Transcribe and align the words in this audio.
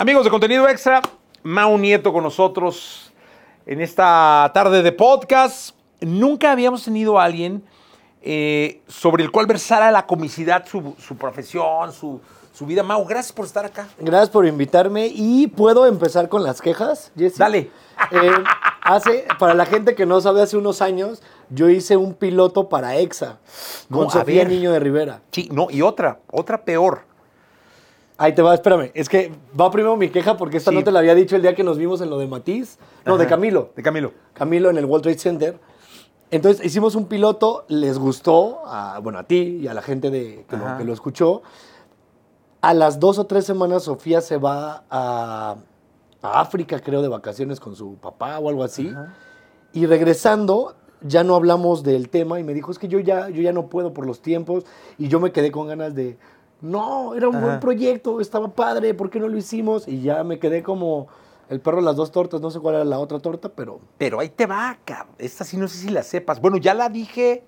Amigos 0.00 0.22
de 0.22 0.30
contenido 0.30 0.68
extra, 0.68 1.02
Mau 1.42 1.76
Nieto 1.76 2.12
con 2.12 2.22
nosotros 2.22 3.12
en 3.66 3.80
esta 3.80 4.48
tarde 4.54 4.84
de 4.84 4.92
podcast. 4.92 5.74
Nunca 6.00 6.52
habíamos 6.52 6.84
tenido 6.84 7.18
a 7.18 7.24
alguien 7.24 7.64
eh, 8.22 8.80
sobre 8.86 9.24
el 9.24 9.32
cual 9.32 9.46
versara 9.46 9.90
la 9.90 10.06
comicidad, 10.06 10.64
su, 10.66 10.94
su 11.00 11.16
profesión, 11.16 11.92
su, 11.92 12.20
su 12.54 12.64
vida. 12.64 12.84
Mau, 12.84 13.04
gracias 13.06 13.32
por 13.32 13.44
estar 13.44 13.64
acá. 13.64 13.88
Gracias 13.98 14.30
por 14.30 14.46
invitarme 14.46 15.08
y 15.12 15.48
puedo 15.48 15.84
empezar 15.84 16.28
con 16.28 16.44
las 16.44 16.62
quejas, 16.62 17.10
Jesse. 17.16 17.36
Dale. 17.38 17.58
Eh, 18.12 18.30
hace, 18.82 19.26
para 19.40 19.54
la 19.54 19.66
gente 19.66 19.96
que 19.96 20.06
no 20.06 20.20
sabe, 20.20 20.42
hace 20.42 20.56
unos 20.56 20.80
años 20.80 21.24
yo 21.50 21.68
hice 21.68 21.96
un 21.96 22.14
piloto 22.14 22.68
para 22.68 22.94
EXA 22.98 23.38
con 23.90 24.04
No, 24.04 24.10
Sofía. 24.10 24.44
Niño 24.44 24.70
de 24.70 24.78
Rivera. 24.78 25.22
Sí, 25.32 25.48
no, 25.50 25.66
y 25.70 25.82
otra, 25.82 26.20
otra 26.30 26.62
peor. 26.62 27.07
Ahí 28.20 28.34
te 28.34 28.42
va, 28.42 28.52
espérame. 28.52 28.90
Es 28.94 29.08
que 29.08 29.32
va 29.58 29.70
primero 29.70 29.96
mi 29.96 30.08
queja 30.10 30.36
porque 30.36 30.56
esta 30.56 30.70
Sí. 30.72 30.76
no 30.76 30.82
te 30.82 30.90
la 30.90 30.98
había 30.98 31.14
dicho 31.14 31.36
el 31.36 31.42
día 31.42 31.54
que 31.54 31.62
nos 31.62 31.78
vimos 31.78 32.00
en 32.00 32.10
lo 32.10 32.18
de 32.18 32.26
Matiz. 32.26 32.78
No, 33.06 33.16
de. 33.16 33.26
Camilo. 33.26 33.70
De 33.76 33.82
Camilo. 33.82 34.12
Camilo 34.34 34.70
en 34.70 34.76
el 34.76 34.84
World 34.86 35.04
Trade 35.04 35.18
Center. 35.18 35.60
Entonces 36.30 36.66
hicimos 36.66 36.94
un 36.96 37.06
piloto, 37.06 37.64
les 37.68 37.96
gustó, 37.98 38.62
a, 38.66 38.98
bueno, 38.98 39.18
a 39.20 39.22
ti 39.22 39.60
y 39.62 39.68
a 39.68 39.72
la 39.72 39.82
gente 39.82 40.10
de, 40.10 40.44
que, 40.48 40.56
lo, 40.56 40.66
Ajá. 40.66 40.78
que 40.78 40.84
lo 40.84 40.92
escuchó. 40.92 41.42
A 42.60 42.74
las 42.74 42.98
dos 42.98 43.18
o 43.20 43.26
tres 43.26 43.46
semanas 43.46 43.84
Sofía 43.84 44.20
se 44.20 44.36
va 44.36 44.82
a, 44.90 45.56
a 46.20 46.40
África, 46.40 46.80
creo, 46.80 47.02
de 47.02 47.08
vacaciones 47.08 47.60
con 47.60 47.76
su 47.76 47.94
papá 47.98 48.38
o 48.40 48.48
algo 48.48 48.64
así. 48.64 48.92
Y 49.72 49.86
regresando, 49.86 50.74
ya 51.02 51.22
no 51.22 51.36
hablamos 51.36 51.84
del 51.84 52.08
tema 52.08 52.40
y 52.40 52.44
me 52.44 52.52
dijo, 52.52 52.72
es 52.72 52.80
que 52.80 52.88
yo 52.88 52.98
ya, 52.98 53.28
yo 53.28 53.40
ya 53.42 53.52
no 53.52 53.68
puedo 53.68 53.94
por 53.94 54.06
los 54.06 54.20
tiempos. 54.20 54.64
Y 54.98 55.06
yo 55.08 55.20
me 55.20 55.30
quedé 55.30 55.52
con 55.52 55.68
ganas 55.68 55.94
de, 55.94 56.18
no, 56.60 57.14
era 57.14 57.28
un 57.28 57.36
Ajá. 57.36 57.44
buen 57.46 57.60
proyecto, 57.60 58.20
estaba 58.20 58.48
padre, 58.48 58.94
¿por 58.94 59.10
qué 59.10 59.20
no 59.20 59.28
lo 59.28 59.36
hicimos? 59.36 59.86
Y 59.86 60.00
ya 60.02 60.24
me 60.24 60.38
quedé 60.38 60.62
como 60.62 61.06
el 61.48 61.60
perro 61.60 61.78
de 61.78 61.84
las 61.84 61.96
dos 61.96 62.10
tortas, 62.12 62.40
no 62.40 62.50
sé 62.50 62.60
cuál 62.60 62.74
era 62.76 62.84
la 62.84 62.98
otra 62.98 63.18
torta, 63.20 63.48
pero... 63.48 63.80
Pero 63.96 64.20
ahí 64.20 64.28
te 64.28 64.46
va, 64.46 64.76
cabrón. 64.84 65.14
Esta 65.18 65.44
sí 65.44 65.56
no 65.56 65.68
sé 65.68 65.78
si 65.78 65.88
la 65.88 66.02
sepas. 66.02 66.40
Bueno, 66.40 66.56
ya 66.58 66.74
la 66.74 66.88
dije. 66.88 67.42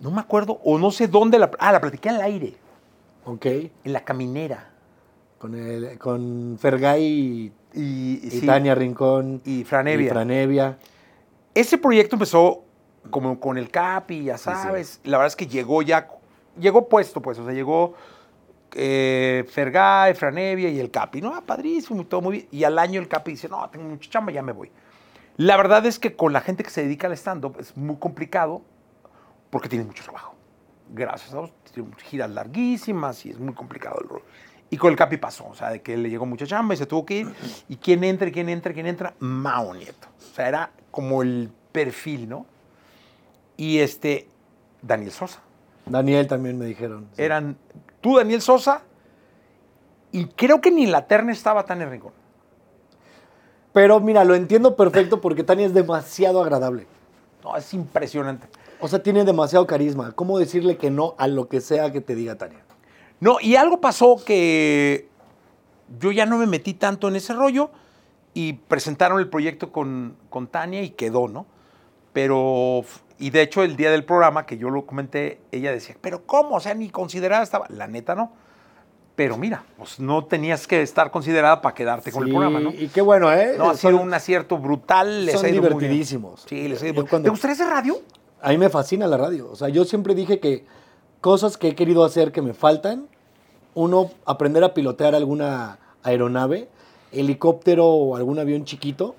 No 0.00 0.10
me 0.10 0.20
acuerdo, 0.20 0.60
o 0.64 0.78
no 0.78 0.90
sé 0.90 1.08
dónde 1.08 1.38
la. 1.38 1.50
Ah, 1.58 1.72
la 1.72 1.80
platiqué 1.80 2.08
al 2.08 2.22
aire, 2.22 2.54
Ok. 3.26 3.44
en 3.46 3.70
la 3.92 4.02
caminera. 4.02 4.70
Con, 5.38 5.54
el, 5.54 5.98
con 5.98 6.56
Fergay 6.58 7.02
y, 7.04 7.52
Y, 7.74 8.20
y 8.26 8.30
sí, 8.30 8.46
Tania 8.46 8.74
Rincón. 8.74 9.42
y 9.44 9.64
Franevia. 9.64 10.06
Y 10.06 10.08
Franevia. 10.10 10.78
Ese 11.54 11.76
proyecto 11.76 12.16
empezó 12.16 12.62
como 13.10 13.38
con 13.40 13.58
el 13.58 13.70
CAPI, 13.70 14.24
ya 14.24 14.38
sabes. 14.38 15.00
La 15.04 15.18
verdad 15.18 15.26
es 15.28 15.36
que 15.36 15.46
llegó 15.46 15.82
ya, 15.82 16.08
llegó 16.60 16.88
puesto, 16.88 17.20
pues, 17.20 17.38
o 17.38 17.44
sea, 17.44 17.52
llegó 17.52 17.94
eh, 18.74 19.44
Fergay, 19.48 20.14
Franevia 20.14 20.68
y 20.68 20.78
el 20.78 20.90
CAPI. 20.90 21.20
No, 21.20 21.34
ah, 21.34 21.42
padrísimo 21.44 22.02
y 22.02 22.04
todo 22.04 22.20
muy 22.20 22.32
bien. 22.32 22.48
Y 22.50 22.64
al 22.64 22.78
año 22.78 23.00
el 23.00 23.08
CAPI 23.08 23.32
dice, 23.32 23.48
no, 23.48 23.68
tengo 23.70 23.88
mucha 23.88 24.10
chamba, 24.10 24.32
ya 24.32 24.42
me 24.42 24.52
voy. 24.52 24.70
La 25.36 25.56
verdad 25.56 25.84
es 25.86 25.98
que 25.98 26.16
con 26.16 26.32
la 26.32 26.40
gente 26.40 26.62
que 26.62 26.70
se 26.70 26.82
dedica 26.82 27.06
al 27.06 27.14
stand-up 27.14 27.56
es 27.58 27.76
muy 27.76 27.96
complicado 27.96 28.62
porque 29.50 29.68
tiene 29.68 29.84
mucho 29.84 30.04
trabajo. 30.04 30.34
Gracias 30.92 31.32
a 31.34 31.48
tiene 31.72 31.88
giras 32.04 32.30
larguísimas 32.30 33.24
y 33.24 33.30
es 33.30 33.38
muy 33.38 33.54
complicado 33.54 34.00
el 34.02 34.08
rol. 34.08 34.22
Y 34.70 34.76
con 34.76 34.90
el 34.90 34.96
Capi 34.96 35.16
pasó, 35.16 35.48
o 35.48 35.54
sea, 35.54 35.70
de 35.70 35.82
que 35.82 35.96
le 35.96 36.10
llegó 36.10 36.26
mucha 36.26 36.46
chamba 36.46 36.74
y 36.74 36.76
se 36.76 36.86
tuvo 36.86 37.04
que 37.04 37.18
ir. 37.18 37.34
¿Y 37.68 37.76
quién 37.76 38.04
entra, 38.04 38.30
quién 38.30 38.48
entra, 38.48 38.72
quién 38.72 38.86
entra? 38.86 39.14
Mao 39.18 39.74
Nieto. 39.74 40.08
O 40.16 40.34
sea, 40.34 40.48
era 40.48 40.70
como 40.90 41.22
el 41.22 41.50
perfil, 41.72 42.28
¿no? 42.28 42.46
Y 43.56 43.78
este, 43.78 44.28
Daniel 44.80 45.10
Sosa. 45.10 45.42
Daniel 45.90 46.26
también 46.26 46.58
me 46.58 46.66
dijeron. 46.66 47.08
sí. 47.14 47.22
Eran 47.22 47.56
tú, 48.00 48.16
Daniel 48.16 48.40
Sosa, 48.40 48.82
y 50.12 50.26
creo 50.26 50.60
que 50.60 50.70
ni 50.70 50.86
la 50.86 51.06
terna 51.06 51.32
estaba 51.32 51.64
tan 51.64 51.82
en 51.82 51.90
rincón. 51.90 52.12
Pero 53.72 54.00
mira, 54.00 54.24
lo 54.24 54.34
entiendo 54.34 54.74
perfecto 54.74 55.20
porque 55.20 55.44
Tania 55.44 55.66
es 55.66 55.74
demasiado 55.74 56.42
agradable. 56.42 56.86
No, 57.44 57.56
es 57.56 57.72
impresionante. 57.72 58.48
O 58.80 58.88
sea, 58.88 59.02
tiene 59.02 59.24
demasiado 59.24 59.66
carisma. 59.66 60.12
¿Cómo 60.12 60.38
decirle 60.38 60.76
que 60.76 60.90
no 60.90 61.14
a 61.18 61.28
lo 61.28 61.48
que 61.48 61.60
sea 61.60 61.92
que 61.92 62.00
te 62.00 62.14
diga 62.14 62.36
Tania? 62.36 62.64
No, 63.20 63.36
y 63.40 63.56
algo 63.56 63.80
pasó 63.80 64.16
que 64.24 65.08
yo 66.00 66.10
ya 66.10 66.26
no 66.26 66.38
me 66.38 66.46
metí 66.46 66.74
tanto 66.74 67.08
en 67.08 67.16
ese 67.16 67.34
rollo 67.34 67.70
y 68.34 68.54
presentaron 68.54 69.20
el 69.20 69.28
proyecto 69.28 69.70
con, 69.72 70.16
con 70.30 70.46
Tania 70.46 70.82
y 70.82 70.90
quedó, 70.90 71.28
¿no? 71.28 71.46
Pero, 72.12 72.84
y 73.20 73.30
de 73.30 73.42
hecho 73.42 73.62
el 73.62 73.76
día 73.76 73.90
del 73.90 74.04
programa 74.04 74.46
que 74.46 74.58
yo 74.58 74.70
lo 74.70 74.86
comenté, 74.86 75.40
ella 75.52 75.70
decía, 75.70 75.94
pero 76.00 76.26
¿cómo? 76.26 76.56
O 76.56 76.60
sea, 76.60 76.74
ni 76.74 76.88
considerada 76.88 77.42
estaba. 77.42 77.66
La 77.68 77.86
neta 77.86 78.14
no. 78.14 78.32
Pero 79.14 79.36
mira, 79.36 79.64
pues 79.76 80.00
no 80.00 80.24
tenías 80.24 80.66
que 80.66 80.80
estar 80.80 81.10
considerada 81.10 81.60
para 81.60 81.74
quedarte 81.74 82.10
con 82.10 82.24
el 82.24 82.30
programa, 82.30 82.58
¿no? 82.58 82.70
Y 82.70 82.88
qué 82.88 83.02
bueno, 83.02 83.30
¿eh? 83.32 83.54
No, 83.58 83.70
ha 83.70 83.74
sido 83.76 84.00
un 84.00 84.12
acierto 84.14 84.56
brutal. 84.56 85.26
Les 85.26 85.34
son 85.34 85.44
ha 85.44 85.48
ido 85.50 85.60
muy 85.60 85.68
bien. 85.68 85.78
divertidísimos. 85.80 86.46
Sí, 86.48 86.68
les 86.68 86.82
ha 86.82 86.88
ido 86.88 87.06
cuando- 87.06 87.26
¿Te 87.26 87.30
gustaría 87.30 87.52
hacer 87.52 87.66
radio? 87.68 87.98
A 88.40 88.48
mí 88.48 88.56
me 88.58 88.70
fascina 88.70 89.06
la 89.06 89.18
radio. 89.18 89.50
O 89.50 89.56
sea, 89.56 89.68
yo 89.68 89.84
siempre 89.84 90.14
dije 90.14 90.40
que 90.40 90.64
cosas 91.20 91.58
que 91.58 91.68
he 91.68 91.74
querido 91.74 92.04
hacer 92.04 92.32
que 92.32 92.40
me 92.40 92.54
faltan, 92.54 93.08
uno, 93.74 94.10
aprender 94.24 94.64
a 94.64 94.72
pilotear 94.72 95.14
alguna 95.14 95.78
aeronave, 96.02 96.68
helicóptero 97.12 97.86
o 97.86 98.16
algún 98.16 98.38
avión 98.38 98.64
chiquito, 98.64 99.16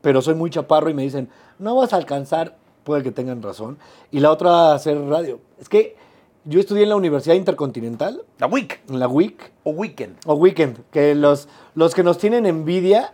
pero 0.00 0.22
soy 0.22 0.34
muy 0.34 0.50
chaparro 0.50 0.90
y 0.90 0.94
me 0.94 1.02
dicen, 1.02 1.28
no 1.58 1.74
vas 1.74 1.92
a 1.92 1.96
alcanzar, 1.96 2.56
puede 2.84 3.02
que 3.02 3.10
tengan 3.12 3.42
razón. 3.42 3.78
Y 4.10 4.20
la 4.20 4.30
otra, 4.30 4.74
hacer 4.74 5.00
radio. 5.06 5.40
Es 5.60 5.68
que 5.68 5.96
yo 6.44 6.58
estudié 6.60 6.84
en 6.84 6.88
la 6.88 6.96
Universidad 6.96 7.34
Intercontinental, 7.34 8.22
La 8.38 8.46
Week 8.46 8.80
en 8.88 8.98
la 8.98 9.06
WIC, 9.08 9.52
o 9.64 9.70
Weekend. 9.72 10.16
o 10.26 10.34
Weekend, 10.34 10.78
que 10.90 11.14
los, 11.14 11.48
los 11.74 11.94
que 11.94 12.02
nos 12.02 12.18
tienen 12.18 12.46
envidia 12.46 13.12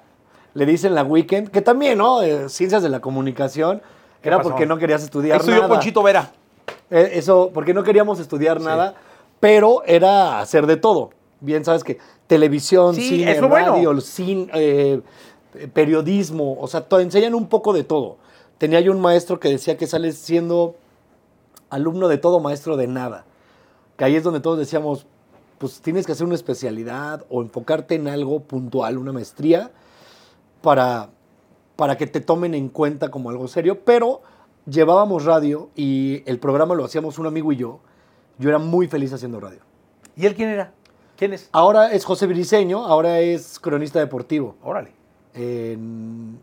le 0.54 0.64
dicen 0.66 0.94
la 0.94 1.02
Weekend, 1.04 1.50
que 1.50 1.60
también, 1.60 1.98
¿no? 1.98 2.22
Eh, 2.22 2.48
ciencias 2.48 2.82
de 2.82 2.88
la 2.88 3.00
comunicación, 3.00 3.82
¿Qué 4.22 4.28
era 4.28 4.38
pasó? 4.38 4.50
porque 4.50 4.64
no 4.66 4.78
querías 4.78 5.02
estudiar 5.02 5.38
Estudió 5.40 5.62
nada. 5.62 5.68
Ponchito 5.68 6.02
Vera. 6.02 6.30
Eh, 6.90 7.10
Eso, 7.14 7.50
porque 7.52 7.74
no 7.74 7.82
queríamos 7.82 8.20
estudiar 8.20 8.60
nada, 8.60 8.94
pero 9.40 9.82
era 9.84 10.40
hacer 10.40 10.66
de 10.66 10.76
todo. 10.76 11.10
Bien, 11.40 11.64
sabes 11.64 11.84
que 11.84 11.98
televisión, 12.26 12.94
Sí, 12.94 13.08
cine, 13.08 13.40
bueno. 13.42 13.72
radio, 13.74 13.92
cin- 13.96 14.48
eh, 14.54 15.00
periodismo, 15.72 16.56
o 16.60 16.66
sea, 16.66 16.82
to- 16.82 17.00
enseñan 17.00 17.34
un 17.34 17.48
poco 17.48 17.72
de 17.72 17.84
todo. 17.84 18.16
Tenía 18.58 18.80
yo 18.80 18.92
un 18.92 19.00
maestro 19.00 19.38
que 19.38 19.48
decía 19.48 19.76
que 19.76 19.86
sales 19.86 20.16
siendo 20.16 20.76
alumno 21.68 22.08
de 22.08 22.18
todo, 22.18 22.40
maestro 22.40 22.76
de 22.76 22.86
nada. 22.86 23.24
Que 23.96 24.04
ahí 24.04 24.16
es 24.16 24.22
donde 24.22 24.40
todos 24.40 24.58
decíamos, 24.58 25.06
pues 25.58 25.80
tienes 25.80 26.06
que 26.06 26.12
hacer 26.12 26.26
una 26.26 26.34
especialidad 26.34 27.24
o 27.28 27.42
enfocarte 27.42 27.94
en 27.94 28.08
algo 28.08 28.40
puntual, 28.40 28.98
una 28.98 29.12
maestría, 29.12 29.70
para, 30.62 31.10
para 31.76 31.96
que 31.96 32.06
te 32.06 32.20
tomen 32.20 32.54
en 32.54 32.68
cuenta 32.68 33.10
como 33.10 33.30
algo 33.30 33.46
serio. 33.46 33.84
Pero 33.84 34.22
llevábamos 34.66 35.24
radio 35.24 35.70
y 35.74 36.22
el 36.26 36.38
programa 36.38 36.74
lo 36.74 36.84
hacíamos 36.84 37.18
un 37.18 37.26
amigo 37.26 37.52
y 37.52 37.56
yo. 37.56 37.80
Yo 38.38 38.48
era 38.48 38.58
muy 38.58 38.86
feliz 38.88 39.12
haciendo 39.12 39.40
radio. 39.40 39.60
¿Y 40.16 40.26
él 40.26 40.34
quién 40.34 40.48
era? 40.48 40.72
¿Quién 41.16 41.32
es? 41.32 41.48
Ahora 41.52 41.92
es 41.92 42.04
José 42.04 42.26
Briseño, 42.26 42.84
ahora 42.84 43.20
es 43.20 43.58
cronista 43.58 43.98
deportivo. 43.98 44.56
Órale. 44.62 44.92
En 45.34 46.38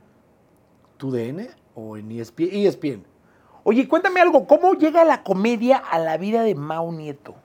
TUDN 0.97 1.62
o 1.75 1.97
en 1.97 2.11
ESPN. 2.11 2.49
ESPN. 2.51 3.03
Oye, 3.63 3.87
cuéntame 3.87 4.19
algo, 4.19 4.45
¿cómo 4.45 4.73
llega 4.73 5.03
la 5.05 5.23
comedia 5.23 5.77
a 5.77 5.97
la 5.99 6.17
vida 6.17 6.43
de 6.43 6.55
Mau 6.55 6.91
Nieto? 6.91 7.35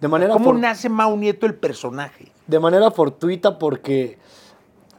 De 0.00 0.08
manera, 0.08 0.34
¿Cómo 0.34 0.52
nace 0.52 0.88
Mau 0.88 1.16
Nieto 1.16 1.46
el 1.46 1.54
personaje? 1.54 2.32
de 2.46 2.60
manera 2.60 2.90
fortuita 2.90 3.58
porque... 3.58 4.18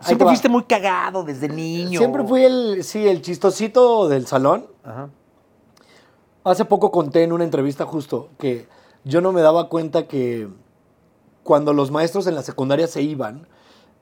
Siempre 0.02 0.28
fuiste 0.28 0.50
muy 0.50 0.64
cagado 0.64 1.24
desde 1.24 1.48
niño. 1.48 1.98
Siempre 1.98 2.24
fui 2.26 2.44
el, 2.44 2.84
sí, 2.84 3.08
el 3.08 3.22
chistosito 3.22 4.10
del 4.10 4.28
salón. 4.28 4.66
Ajá. 4.84 5.10
Hace 6.44 6.66
poco 6.66 6.92
conté 6.92 7.24
en 7.24 7.32
una 7.32 7.46
entrevista 7.46 7.86
justo 7.86 8.28
que 8.38 8.68
yo 9.06 9.22
no 9.22 9.32
me 9.32 9.40
daba 9.40 9.70
cuenta 9.70 10.08
que 10.08 10.50
cuando 11.44 11.72
los 11.72 11.90
maestros 11.90 12.28
en 12.28 12.36
la 12.36 12.42
secundaria 12.42 12.88
se 12.88 13.02
iban, 13.02 13.48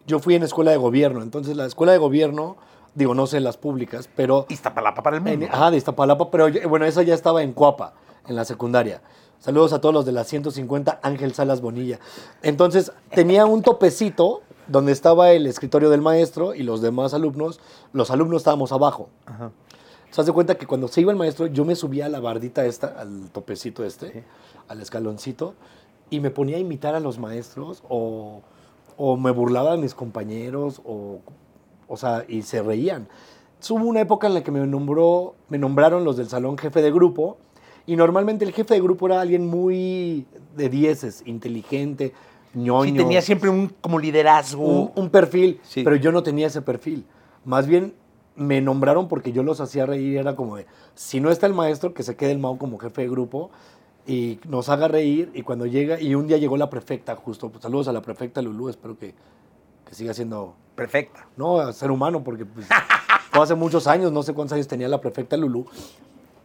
yo 0.07 0.17
fui 0.17 0.33
en 0.33 0.41
escuela 0.41 0.71
de 0.71 0.77
gobierno. 0.77 1.21
Entonces 1.21 1.55
la 1.55 1.67
escuela 1.67 1.91
de 1.91 1.99
gobierno, 1.99 2.57
digo, 2.95 3.13
no 3.15 3.27
sé 3.27 3.39
las 3.39 3.57
públicas, 3.57 4.09
pero... 4.15 4.45
Iztapalapa 4.49 5.03
para 5.03 5.17
el 5.17 5.23
mundo. 5.23 5.45
En, 5.45 5.51
ajá, 5.51 5.71
de 5.71 5.77
Iztapalapa, 5.77 6.29
pero 6.31 6.47
bueno, 6.69 6.85
esa 6.85 7.03
ya 7.03 7.13
estaba 7.13 7.43
en 7.43 7.53
Cuapa, 7.53 7.93
en 8.27 8.35
la 8.35 8.45
secundaria. 8.45 9.01
Saludos 9.39 9.73
a 9.73 9.81
todos 9.81 9.93
los 9.93 10.05
de 10.05 10.11
la 10.11 10.23
150, 10.23 10.99
Ángel 11.01 11.33
Salas 11.33 11.61
Bonilla. 11.61 11.99
Entonces, 12.43 12.91
tenía 13.09 13.45
un 13.45 13.63
topecito 13.63 14.41
donde 14.67 14.91
estaba 14.91 15.31
el 15.31 15.47
escritorio 15.47 15.89
del 15.89 16.01
maestro 16.01 16.53
y 16.53 16.63
los 16.63 16.81
demás 16.81 17.13
alumnos. 17.13 17.59
Los 17.91 18.11
alumnos 18.11 18.41
estábamos 18.41 18.71
abajo. 18.71 19.09
Ajá. 19.25 19.51
¿Se 20.11 20.21
hace 20.21 20.31
cuenta 20.33 20.55
que 20.55 20.67
cuando 20.67 20.87
se 20.89 21.01
iba 21.01 21.11
el 21.11 21.17
maestro, 21.17 21.47
yo 21.47 21.65
me 21.65 21.75
subía 21.75 22.05
a 22.05 22.09
la 22.09 22.19
bardita 22.19 22.65
esta, 22.65 22.87
al 22.99 23.29
topecito 23.31 23.83
este, 23.85 24.11
Sí. 24.11 24.23
al 24.67 24.81
escaloncito, 24.81 25.55
y 26.09 26.19
me 26.19 26.29
ponía 26.31 26.57
a 26.57 26.59
imitar 26.59 26.95
a 26.95 26.99
los 26.99 27.17
maestros 27.17 27.81
o, 27.89 28.41
o 28.97 29.15
me 29.17 29.31
burlaba 29.31 29.71
de 29.71 29.77
mis 29.77 29.95
compañeros 29.95 30.81
o, 30.85 31.19
o 31.91 31.97
sea, 31.97 32.25
y 32.27 32.41
se 32.43 32.61
reían. 32.61 33.07
Entonces, 33.51 33.71
hubo 33.71 33.85
una 33.85 34.01
época 34.01 34.27
en 34.27 34.33
la 34.33 34.43
que 34.43 34.51
me, 34.51 34.65
nombró, 34.65 35.35
me 35.49 35.57
nombraron 35.57 36.03
los 36.03 36.17
del 36.17 36.27
salón 36.29 36.57
jefe 36.57 36.81
de 36.81 36.91
grupo 36.91 37.37
y 37.85 37.95
normalmente 37.95 38.45
el 38.45 38.53
jefe 38.53 38.73
de 38.75 38.81
grupo 38.81 39.07
era 39.07 39.21
alguien 39.21 39.45
muy 39.47 40.25
de 40.55 40.69
dieces, 40.69 41.21
inteligente, 41.25 42.13
ñoño. 42.53 42.91
Sí, 42.91 42.97
tenía 42.97 43.21
siempre 43.21 43.49
un 43.49 43.71
como 43.81 43.99
liderazgo. 43.99 44.63
un, 44.65 44.91
un 44.95 45.09
perfil, 45.09 45.59
Sí. 45.63 45.83
pero 45.83 45.95
yo 45.95 46.11
no 46.11 46.23
tenía 46.23 46.47
ese 46.47 46.61
perfil. 46.61 47.05
Más 47.45 47.67
bien 47.67 47.93
me 48.35 48.61
nombraron 48.61 49.07
porque 49.07 49.31
yo 49.31 49.43
los 49.43 49.59
hacía 49.61 49.85
reír. 49.85 50.17
Era 50.17 50.35
como 50.35 50.55
de, 50.57 50.65
si 50.95 51.19
no 51.19 51.29
está 51.29 51.45
el 51.47 51.53
maestro, 51.53 51.93
que 51.93 52.03
se 52.03 52.15
quede 52.15 52.31
el 52.31 52.39
Mao 52.39 52.57
como 52.57 52.77
jefe 52.79 53.01
de 53.01 53.09
grupo 53.09 53.51
y 54.07 54.39
nos 54.47 54.69
haga 54.69 54.87
reír. 54.87 55.29
Y 55.33 55.43
cuando 55.43 55.65
llega, 55.65 55.99
y 56.01 56.15
un 56.15 56.27
día 56.27 56.37
llegó 56.37 56.57
la 56.57 56.69
prefecta, 56.69 57.15
justo, 57.15 57.49
pues, 57.49 57.61
saludos 57.61 57.87
a 57.89 57.93
la 57.93 58.01
prefecta 58.01 58.41
Lulú, 58.41 58.69
espero 58.69 58.97
que, 58.97 59.13
que 59.85 59.93
siga 59.93 60.13
siendo, 60.13 60.55
Perfecta. 60.81 61.27
no, 61.37 61.71
ser 61.73 61.91
humano, 61.91 62.23
porque 62.23 62.45
pues, 62.45 62.67
fue 63.31 63.43
hace 63.43 63.55
muchos 63.55 63.87
años, 63.87 64.11
no 64.11 64.23
sé 64.23 64.33
cuántos 64.33 64.53
años 64.53 64.67
tenía 64.67 64.87
la 64.87 64.99
prefecta 65.01 65.37
Lulú. 65.37 65.65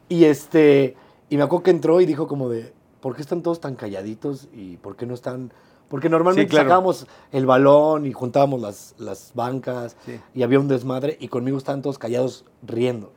Y 0.09 0.25
este, 0.25 0.97
y 1.29 1.37
me 1.37 1.43
acuerdo 1.43 1.65
que 1.65 1.71
entró 1.71 2.01
y 2.01 2.07
dijo 2.07 2.27
como 2.29 2.49
de, 2.49 2.73
¿por 3.01 3.15
qué 3.17 3.23
están 3.23 3.43
todos 3.43 3.61
tan 3.61 3.75
calladitos 3.75 4.49
y 4.53 4.77
por 4.77 4.97
qué 4.97 5.07
no 5.07 5.15
están? 5.15 5.53
Porque 5.89 6.09
normalmente 6.09 6.49
Sí, 6.49 6.51
claro. 6.51 6.69
sacábamos 6.69 7.07
el 7.33 7.47
balón 7.47 8.07
y 8.07 8.13
juntábamos 8.13 8.61
las, 8.61 8.95
las 8.99 9.33
bancas 9.35 9.97
Sí. 10.05 10.19
y 10.35 10.43
había 10.43 10.59
un 10.61 10.69
desmadre 10.69 11.17
y 11.21 11.29
conmigo 11.29 11.59
estaban 11.59 11.81
todos 11.83 11.99
callados 11.99 12.45
riendo, 12.63 13.13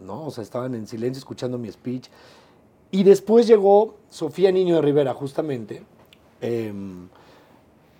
¿no? 0.00 0.24
O 0.26 0.30
sea, 0.30 0.42
estaban 0.44 0.74
en 0.74 0.86
silencio 0.86 1.18
escuchando 1.18 1.56
mi 1.58 1.70
speech. 1.72 2.08
Y 2.90 3.02
después 3.04 3.46
llegó 3.46 3.96
Sofía 4.10 4.52
Niño 4.52 4.76
de 4.76 4.82
Rivera, 4.82 5.14
justamente, 5.14 5.82
em, 6.40 7.08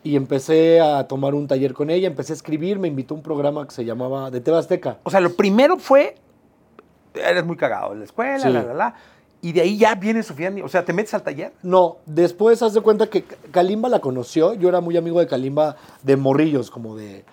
y 0.05 0.15
empecé 0.17 0.81
a 0.81 1.09
tomar 1.09 1.35
un 1.35 1.49
taller 1.49 1.73
con 1.75 1.91
ella, 1.91 2.07
empecé 2.07 2.35
a 2.35 2.37
escribir, 2.37 2.79
me 2.79 2.87
invitó 2.89 3.15
a 3.15 3.17
un 3.17 3.23
programa 3.23 3.67
que 3.67 3.75
se 3.75 3.85
llamaba 3.85 4.31
de 4.31 4.41
Teba 4.41 4.59
Azteca. 4.59 4.99
O 5.03 5.11
sea, 5.11 5.19
lo 5.21 5.35
primero 5.35 5.79
fue. 5.79 6.15
Eres 7.15 7.45
muy 7.45 7.57
cagado 7.57 7.93
en 7.95 8.01
la 8.01 8.05
escuela, 8.05 8.39
Sí. 8.39 8.51
la, 8.53 8.63
la, 8.63 8.75
la. 8.75 8.95
Y 9.41 9.53
de 9.53 9.63
ahí 9.63 9.77
ya 9.79 9.95
viene 9.95 10.23
Sofía. 10.23 10.53
O 10.63 10.69
sea, 10.69 10.85
te 10.85 10.93
metes 10.93 11.15
al 11.15 11.23
taller. 11.23 11.53
No, 11.63 11.97
después 12.07 12.63
haz 12.63 12.75
de 12.75 12.81
cuenta 12.81 13.09
que 13.09 13.25
Kalimba 13.51 13.89
la 13.89 14.01
conoció. 14.01 14.55
Yo 14.55 14.69
era 14.69 14.81
muy 14.81 14.97
amigo 14.97 15.21
de 15.21 15.27
Kalimba 15.27 15.77
de 16.03 16.17
morrillos, 16.17 16.71
como 16.71 16.97
de 16.97 17.25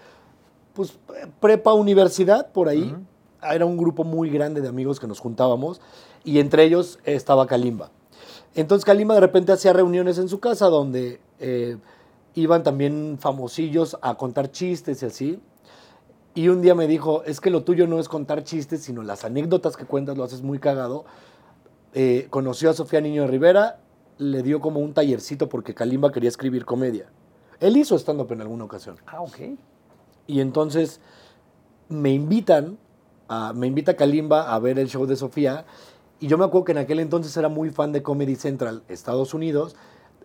pues 0.73 0.97
prepa 1.39 1.73
universidad 1.73 2.51
por 2.51 2.69
ahí. 2.69 2.95
Era 3.43 3.65
un 3.65 3.75
grupo 3.77 4.03
muy 4.03 4.29
grande 4.29 4.61
de 4.61 4.67
amigos 4.69 4.99
que 4.99 5.07
nos 5.07 5.19
juntábamos 5.19 5.81
y 6.23 6.39
entre 6.39 6.63
ellos 6.63 6.99
estaba 7.03 7.47
Kalimba. 7.47 7.91
Entonces 8.55 8.85
Kalimba 8.85 9.15
de 9.15 9.21
repente 9.21 9.51
hacía 9.51 9.73
reuniones 9.73 10.17
en 10.17 10.29
su 10.29 10.39
casa 10.39 10.67
donde 10.67 11.19
eh, 11.39 11.77
iban 12.35 12.63
también 12.63 13.17
famosillos 13.19 13.97
a 14.01 14.15
contar 14.15 14.51
chistes 14.51 15.03
y 15.03 15.05
así. 15.05 15.39
Y 16.33 16.47
un 16.47 16.61
día 16.61 16.75
me 16.75 16.87
dijo, 16.87 17.23
es 17.23 17.41
que 17.41 17.49
lo 17.49 17.63
tuyo 17.63 17.87
no 17.87 17.99
es 17.99 18.07
contar 18.07 18.43
chistes, 18.43 18.83
sino 18.83 19.03
las 19.03 19.25
anécdotas 19.25 19.75
que 19.75 19.85
cuentas 19.85 20.17
lo 20.17 20.23
haces 20.23 20.41
muy 20.41 20.59
cagado. 20.59 21.05
Eh, 21.93 22.27
conoció 22.29 22.69
a 22.69 22.73
Sofía 22.73 23.01
Niño 23.01 23.23
de 23.23 23.27
Rivera, 23.27 23.79
le 24.17 24.41
dio 24.43 24.61
como 24.61 24.79
un 24.79 24.93
tallercito 24.93 25.49
porque 25.49 25.73
Kalimba 25.73 26.11
quería 26.11 26.29
escribir 26.29 26.63
comedia. 26.63 27.09
Él 27.59 27.75
hizo 27.75 27.95
stand-up 27.95 28.31
en 28.31 28.41
alguna 28.41 28.63
ocasión. 28.63 28.95
Ah, 29.07 29.21
ok. 29.21 29.39
Y 30.27 30.39
entonces 30.39 31.01
me 31.89 32.13
invitan, 32.13 32.77
a, 33.27 33.51
me 33.51 33.67
invita 33.67 33.95
Kalimba 33.95 34.53
a 34.53 34.59
ver 34.59 34.79
el 34.79 34.87
show 34.87 35.05
de 35.05 35.17
Sofía. 35.17 35.65
Y 36.21 36.27
yo 36.27 36.37
me 36.37 36.45
acuerdo 36.45 36.65
que 36.65 36.71
en 36.71 36.77
aquel 36.77 36.99
entonces 36.99 37.35
era 37.35 37.49
muy 37.49 37.71
fan 37.71 37.91
de 37.91 38.03
Comedy 38.03 38.35
Central, 38.35 38.83
Estados 38.87 39.33
Unidos, 39.33 39.75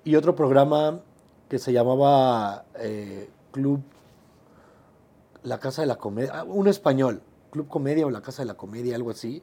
y 0.05 0.15
otro 0.15 0.37
programa 0.37 1.01
que 1.49 1.59
se 1.59 1.73
llamaba 1.73 2.65
eh, 2.79 3.29
Club 3.53 3.81
La 5.43 5.59
Casa 5.59 5.83
de 5.83 5.87
la 5.87 5.97
Comedia, 5.97 6.33
ah, 6.35 6.45
un 6.45 6.69
español, 6.69 7.23
Club 7.51 7.69
Comedia 7.69 8.07
o 8.07 8.11
La 8.11 8.23
Casa 8.23 8.43
de 8.43 8.47
la 8.47 8.55
Comedia, 8.55 8.97
algo 8.97 9.11
así. 9.11 9.43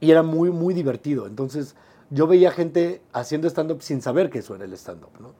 Y 0.00 0.10
era 0.10 0.22
muy, 0.22 0.50
muy 0.50 0.74
divertido. 0.74 1.26
Entonces 1.26 1.74
yo 2.10 2.26
veía 2.26 2.50
gente 2.50 3.02
haciendo 3.12 3.48
stand-up 3.48 3.82
sin 3.82 4.00
saber 4.00 4.30
que 4.30 4.38
eso 4.38 4.54
era 4.54 4.64
el 4.64 4.72
stand-up, 4.72 5.10
¿no? 5.20 5.32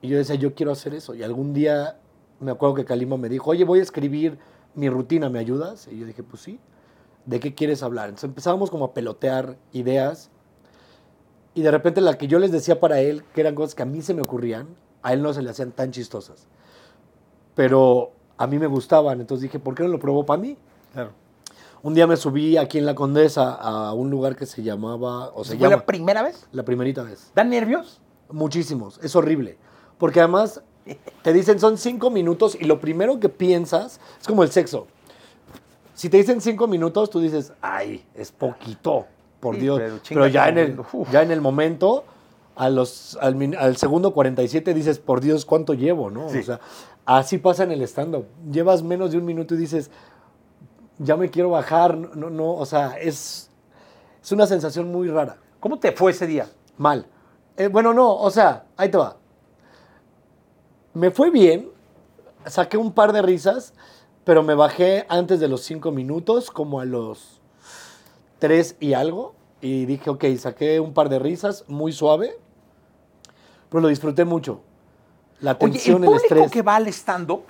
Y 0.00 0.08
yo 0.08 0.16
decía, 0.16 0.36
yo 0.36 0.54
quiero 0.54 0.72
hacer 0.72 0.94
eso. 0.94 1.14
Y 1.14 1.22
algún 1.22 1.52
día 1.52 1.98
me 2.40 2.50
acuerdo 2.52 2.76
que 2.76 2.84
Kalima 2.84 3.16
me 3.16 3.28
dijo, 3.28 3.50
oye, 3.50 3.64
voy 3.64 3.80
a 3.80 3.82
escribir 3.82 4.38
mi 4.74 4.88
rutina, 4.88 5.28
¿me 5.28 5.38
ayudas? 5.38 5.88
Y 5.90 5.98
yo 5.98 6.06
dije, 6.06 6.22
pues 6.22 6.42
sí. 6.42 6.60
¿De 7.26 7.40
qué 7.40 7.54
quieres 7.54 7.82
hablar? 7.82 8.08
Entonces 8.08 8.28
empezábamos 8.28 8.70
como 8.70 8.86
a 8.86 8.94
pelotear 8.94 9.58
ideas. 9.72 10.30
Y 11.58 11.62
de 11.62 11.72
repente 11.72 12.00
la 12.00 12.16
que 12.16 12.28
yo 12.28 12.38
les 12.38 12.52
decía 12.52 12.78
para 12.78 13.00
él, 13.00 13.24
que 13.34 13.40
eran 13.40 13.56
cosas 13.56 13.74
que 13.74 13.82
a 13.82 13.84
mí 13.84 14.00
se 14.00 14.14
me 14.14 14.22
ocurrían, 14.22 14.68
a 15.02 15.12
él 15.12 15.22
no 15.22 15.34
se 15.34 15.42
le 15.42 15.50
hacían 15.50 15.72
tan 15.72 15.90
chistosas. 15.90 16.46
Pero 17.56 18.12
a 18.36 18.46
mí 18.46 18.60
me 18.60 18.68
gustaban. 18.68 19.20
Entonces 19.20 19.42
dije, 19.42 19.58
¿por 19.58 19.74
qué 19.74 19.82
no 19.82 19.88
lo 19.88 19.98
probó 19.98 20.24
para 20.24 20.40
mí? 20.40 20.56
Claro. 20.92 21.10
Un 21.82 21.94
día 21.94 22.06
me 22.06 22.16
subí 22.16 22.56
aquí 22.56 22.78
en 22.78 22.86
La 22.86 22.94
Condesa 22.94 23.54
a 23.54 23.92
un 23.92 24.08
lugar 24.08 24.36
que 24.36 24.46
se 24.46 24.62
llamaba, 24.62 25.32
o 25.34 25.42
se 25.42 25.56
¿Fue 25.56 25.62
llama, 25.64 25.78
la 25.78 25.84
primera 25.84 26.22
vez? 26.22 26.46
la 26.52 26.64
primerita 26.64 27.02
vez. 27.02 27.32
¿Dan 27.34 27.50
nervios? 27.50 28.00
Muchísimos, 28.30 29.00
es 29.02 29.16
horrible. 29.16 29.58
Porque 29.98 30.20
además 30.20 30.62
te 31.22 31.32
dicen 31.32 31.58
son 31.58 31.76
cinco 31.76 32.08
minutos 32.08 32.56
y 32.60 32.66
lo 32.66 32.78
primero 32.80 33.18
que 33.18 33.30
piensas 33.30 33.98
es 34.20 34.28
como 34.28 34.44
el 34.44 34.52
sexo. 34.52 34.86
Si 35.94 36.08
te 36.08 36.18
dicen 36.18 36.40
cinco 36.40 36.68
minutos, 36.68 37.10
tú 37.10 37.18
dices, 37.18 37.52
ay, 37.60 38.06
es 38.14 38.30
poquito, 38.30 39.06
por 39.40 39.54
Sí, 39.54 39.60
Dios. 39.62 39.80
pero 40.08 40.26
ya, 40.26 40.48
en 40.48 40.58
el 40.58 40.80
uf. 40.80 41.10
ya 41.10 41.22
en 41.22 41.30
el 41.30 41.40
momento, 41.40 42.04
a 42.56 42.68
los, 42.70 43.16
al, 43.20 43.56
al 43.58 43.76
segundo 43.76 44.12
47 44.12 44.74
dices, 44.74 44.98
por 44.98 45.20
Dios, 45.20 45.44
¿cuánto 45.44 45.74
llevo? 45.74 46.10
¿no? 46.10 46.28
Sí. 46.30 46.38
O 46.38 46.42
sea, 46.42 46.60
así 47.06 47.38
pasa 47.38 47.62
en 47.64 47.72
el 47.72 47.82
stand-up. 47.82 48.26
Llevas 48.50 48.82
menos 48.82 49.12
de 49.12 49.18
un 49.18 49.24
minuto 49.24 49.54
y 49.54 49.58
dices, 49.58 49.90
ya 50.98 51.16
me 51.16 51.30
quiero 51.30 51.50
bajar. 51.50 51.96
No, 51.96 52.08
no, 52.14 52.30
no, 52.30 52.54
o 52.54 52.66
sea, 52.66 52.98
es, 53.00 53.50
es 54.22 54.32
una 54.32 54.46
sensación 54.46 54.90
muy 54.90 55.08
rara. 55.08 55.36
¿Cómo 55.60 55.78
te 55.78 55.92
fue 55.92 56.10
ese 56.12 56.26
día? 56.26 56.48
Mal. 56.76 57.06
Eh, 57.56 57.68
bueno, 57.68 57.92
no, 57.94 58.14
o 58.16 58.30
sea, 58.30 58.64
ahí 58.76 58.90
te 58.90 58.98
va. 58.98 59.16
Me 60.94 61.10
fue 61.10 61.30
bien, 61.30 61.68
saqué 62.46 62.76
un 62.76 62.92
par 62.92 63.12
de 63.12 63.22
risas, 63.22 63.74
pero 64.24 64.42
me 64.42 64.54
bajé 64.54 65.06
antes 65.08 65.38
de 65.40 65.48
los 65.48 65.62
cinco 65.62 65.90
minutos, 65.92 66.50
como 66.50 66.80
a 66.80 66.84
los 66.84 67.37
tres 68.38 68.76
y 68.80 68.94
algo, 68.94 69.34
y 69.60 69.86
dije, 69.86 70.10
ok, 70.10 70.24
saqué 70.38 70.80
un 70.80 70.94
par 70.94 71.08
de 71.08 71.18
risas, 71.18 71.64
muy 71.68 71.92
suave, 71.92 72.36
pero 73.70 73.80
lo 73.80 73.88
disfruté 73.88 74.24
mucho. 74.24 74.60
La 75.40 75.52
Oye, 75.52 75.66
¿el 75.66 75.72
tensión, 75.72 76.04
el, 76.04 76.14
estrés. 76.14 76.50
que 76.50 76.62
va 76.62 76.76
al 76.76 76.88
stand-up 76.88 77.42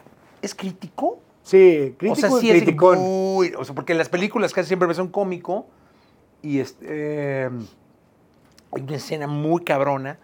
es 0.42 0.54
crítico? 0.54 1.20
Sí, 1.42 1.94
crítico 1.96 2.12
o 2.12 2.16
sea, 2.16 2.30
sí 2.30 2.50
es 2.50 2.76
muy... 2.98 3.54
O 3.58 3.64
sea, 3.64 3.74
porque 3.74 3.92
en 3.92 3.98
las 3.98 4.08
películas 4.08 4.52
casi 4.52 4.68
siempre 4.68 4.86
ves 4.86 4.98
a 4.98 5.02
un 5.02 5.08
cómico 5.08 5.66
y 6.42 6.60
este, 6.60 6.86
eh, 6.88 7.50
hay 8.72 8.82
una 8.82 8.96
escena 8.96 9.26
muy 9.26 9.64
cabrona 9.64 10.18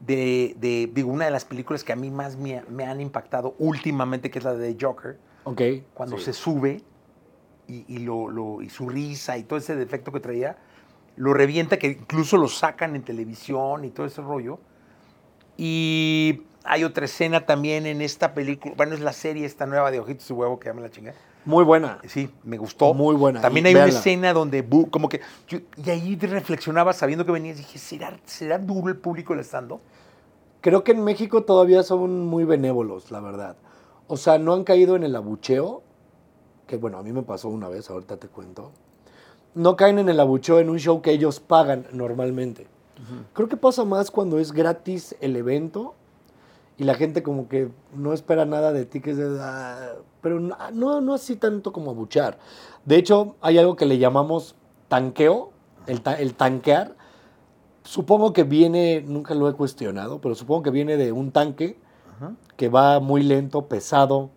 de, 0.00 0.56
de, 0.58 0.90
digo, 0.92 1.10
una 1.10 1.24
de 1.26 1.30
las 1.30 1.44
películas 1.44 1.84
que 1.84 1.92
a 1.92 1.96
mí 1.96 2.10
más 2.10 2.36
me, 2.36 2.62
me 2.68 2.84
han 2.84 3.00
impactado 3.00 3.54
últimamente, 3.58 4.30
que 4.30 4.38
es 4.38 4.44
la 4.44 4.54
de 4.54 4.76
Joker, 4.78 5.18
Ok. 5.44 5.62
cuando 5.94 6.18
sí. 6.18 6.24
se 6.24 6.32
sube 6.32 6.82
y, 7.68 7.84
y 7.88 7.98
lo, 7.98 8.28
lo- 8.28 8.62
y 8.62 8.68
su 8.70 8.88
risa 8.88 9.36
y 9.38 9.42
todo 9.44 9.58
ese 9.58 9.74
defecto 9.76 10.12
que 10.12 10.20
traía, 10.20 10.56
lo 11.16 11.32
revienta, 11.34 11.78
que 11.78 11.88
incluso 11.88 12.36
lo 12.36 12.48
sacan 12.48 12.94
en 12.96 13.02
televisión 13.02 13.84
y 13.84 13.90
todo 13.90 14.06
ese 14.06 14.20
rollo. 14.22 14.58
Y 15.56 16.42
hay 16.64 16.84
otra 16.84 17.04
escena 17.06 17.46
también 17.46 17.86
en 17.86 18.02
esta 18.02 18.34
película, 18.34 18.74
bueno, 18.76 18.94
es 18.94 19.00
la 19.00 19.12
serie 19.12 19.46
esta 19.46 19.66
nueva 19.66 19.90
de 19.90 20.00
Ojitos 20.00 20.28
y 20.28 20.32
Huevo 20.32 20.58
que 20.58 20.68
llama 20.68 20.82
la 20.82 20.90
chingada. 20.90 21.16
Muy 21.44 21.64
buena. 21.64 21.98
Sí, 22.08 22.28
me 22.42 22.58
gustó. 22.58 22.92
Muy 22.92 23.14
buena, 23.14 23.40
También 23.40 23.66
hay 23.66 23.74
una 23.74 23.86
escena 23.86 24.32
donde, 24.32 24.68
bu- 24.68 24.90
como 24.90 25.08
que, 25.08 25.20
yo- 25.48 25.60
y 25.82 25.90
ahí 25.90 26.16
reflexionaba 26.16 26.92
sabiendo 26.92 27.24
que 27.24 27.32
venías, 27.32 27.56
dije, 27.56 27.78
¿será, 27.78 28.18
¿será 28.24 28.58
duro 28.58 28.88
el 28.88 28.96
público 28.96 29.32
el 29.32 29.40
estando? 29.40 29.80
Creo 30.60 30.82
que 30.82 30.90
en 30.92 31.04
México 31.04 31.44
todavía 31.44 31.84
son 31.84 32.26
muy 32.26 32.42
benévolos, 32.44 33.12
la 33.12 33.20
verdad. 33.20 33.56
O 34.08 34.16
sea, 34.16 34.38
no 34.38 34.54
han 34.54 34.64
caído 34.64 34.96
en 34.96 35.04
el 35.04 35.14
abucheo, 35.14 35.82
que 36.66 36.76
bueno, 36.76 36.98
a 36.98 37.02
mí 37.02 37.12
me 37.12 37.22
pasó 37.22 37.48
una 37.48 37.68
vez, 37.68 37.88
ahorita 37.90 38.16
te 38.16 38.28
cuento. 38.28 38.70
No 39.54 39.76
caen 39.76 39.98
en 39.98 40.08
el 40.08 40.20
abucheo 40.20 40.58
en 40.60 40.68
un 40.68 40.78
show 40.78 41.00
que 41.00 41.12
ellos 41.12 41.40
pagan 41.40 41.86
normalmente. 41.92 42.66
Creo 43.34 43.48
que 43.48 43.56
pasa 43.56 43.84
más 43.84 44.10
cuando 44.10 44.38
es 44.38 44.52
gratis 44.52 45.14
el 45.20 45.36
evento 45.36 45.94
y 46.78 46.84
la 46.84 46.94
gente 46.94 47.22
como 47.22 47.48
que 47.48 47.68
no 47.94 48.12
espera 48.12 48.44
nada 48.44 48.72
de 48.72 48.84
ti, 48.86 49.00
que 49.00 49.10
es 49.12 49.16
de, 49.16 49.38
"Ah", 49.40 49.94
pero 50.22 50.40
no, 50.40 50.56
no, 50.72 51.00
no 51.00 51.14
así 51.14 51.36
tanto 51.36 51.72
como 51.72 51.90
abuchar. 51.90 52.38
De 52.84 52.96
hecho, 52.96 53.36
hay 53.40 53.58
algo 53.58 53.76
que 53.76 53.86
le 53.86 53.98
llamamos 53.98 54.54
tanqueo, 54.88 55.50
el, 55.86 56.00
ta- 56.02 56.18
el 56.18 56.34
tanquear. 56.34 56.94
Supongo 57.84 58.32
que 58.32 58.42
viene, 58.44 59.02
nunca 59.06 59.34
lo 59.34 59.48
he 59.48 59.52
cuestionado, 59.52 60.20
pero 60.20 60.34
supongo 60.34 60.62
que 60.64 60.70
viene 60.70 60.96
de 60.96 61.12
un 61.12 61.30
tanque 61.32 61.78
que 62.56 62.68
va 62.68 62.98
muy 63.00 63.22
lento, 63.22 63.66
pesado, 63.66 64.30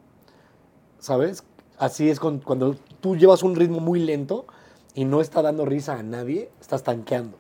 ¿sabes? 1.00 1.44
Así 1.80 2.10
es 2.10 2.20
con- 2.20 2.40
cuando 2.40 2.76
tú 3.02 3.16
llevas 3.16 3.42
un 3.42 3.56
ritmo 3.56 3.80
muy 3.80 4.00
lento 4.02 4.46
y 4.94 5.06
no 5.06 5.22
está 5.22 5.42
dando 5.42 5.66
risa 5.66 5.94
a 5.98 6.04
nadie, 6.04 6.52
estás 6.62 6.84
tanqueando. 6.84 7.38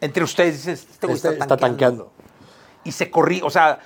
Entre 0.00 0.22
ustedes 0.22 0.54
dices, 0.58 0.86
este 0.90 1.06
güey 1.06 1.16
Está, 1.16 1.56
tanqueando. 1.56 2.12
Y 2.84 2.92
se 2.92 3.10
corrí, 3.10 3.40
o 3.42 3.50
sea, 3.50 3.80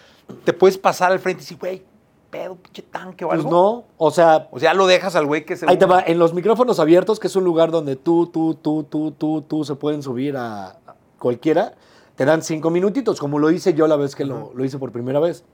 te 0.45 0.53
puedes 0.53 0.79
pasar 0.79 1.13
al 1.13 1.19
frente 1.21 1.41
y 1.43 1.45
decir, 1.45 1.59
güey, 1.59 1.83
pedo, 2.31 2.57
pinche 2.57 2.83
tanque 2.83 3.25
o 3.25 3.29
Pues 3.29 3.39
algo. 3.41 3.51
no, 3.51 3.85
o 3.97 4.11
sea, 4.11 4.49
O 4.51 4.59
sea, 4.61 4.75
lo 4.75 4.87
dejas 4.87 5.15
al 5.17 5.27
güey 5.27 5.45
que 5.45 5.57
se. 5.57 5.67
ahí 5.69 5.77
te 5.79 5.87
va, 5.87 6.01
en 6.01 6.19
los 6.19 6.35
micrófonos 6.35 6.79
abiertos, 6.81 7.19
que 7.21 7.29
es 7.29 7.37
un 7.37 7.45
lugar 7.45 7.71
donde 7.71 7.97
tú, 7.97 8.27
tú, 8.27 8.55
tú, 8.55 8.83
tú, 8.85 9.13
tú, 9.13 9.43
tú 9.43 9.65
se 9.65 9.75
pueden 9.77 10.03
subir 10.03 10.37
a 10.37 10.79
cualquiera, 11.19 11.75
Te 12.17 12.25
dan 12.25 12.43
cinco 12.43 12.71
minutitos, 12.71 13.19
como 13.19 13.39
lo 13.41 13.51
hice 13.51 13.75
yo 13.75 13.87
la 13.89 13.97
vez 13.97 14.15
que 14.15 14.25
lo, 14.25 14.53
lo 14.55 14.65
hice 14.65 14.79
por 14.79 14.93
primera 14.93 15.19
vez. 15.19 15.45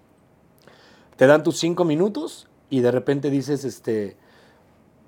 Te 1.16 1.26
dan 1.26 1.42
tus 1.42 1.59
cinco 1.59 1.85
minutos 1.85 2.49
y 2.68 2.80
de 2.80 2.90
repente 2.90 3.30
dices 3.30 3.64
este, 3.64 4.16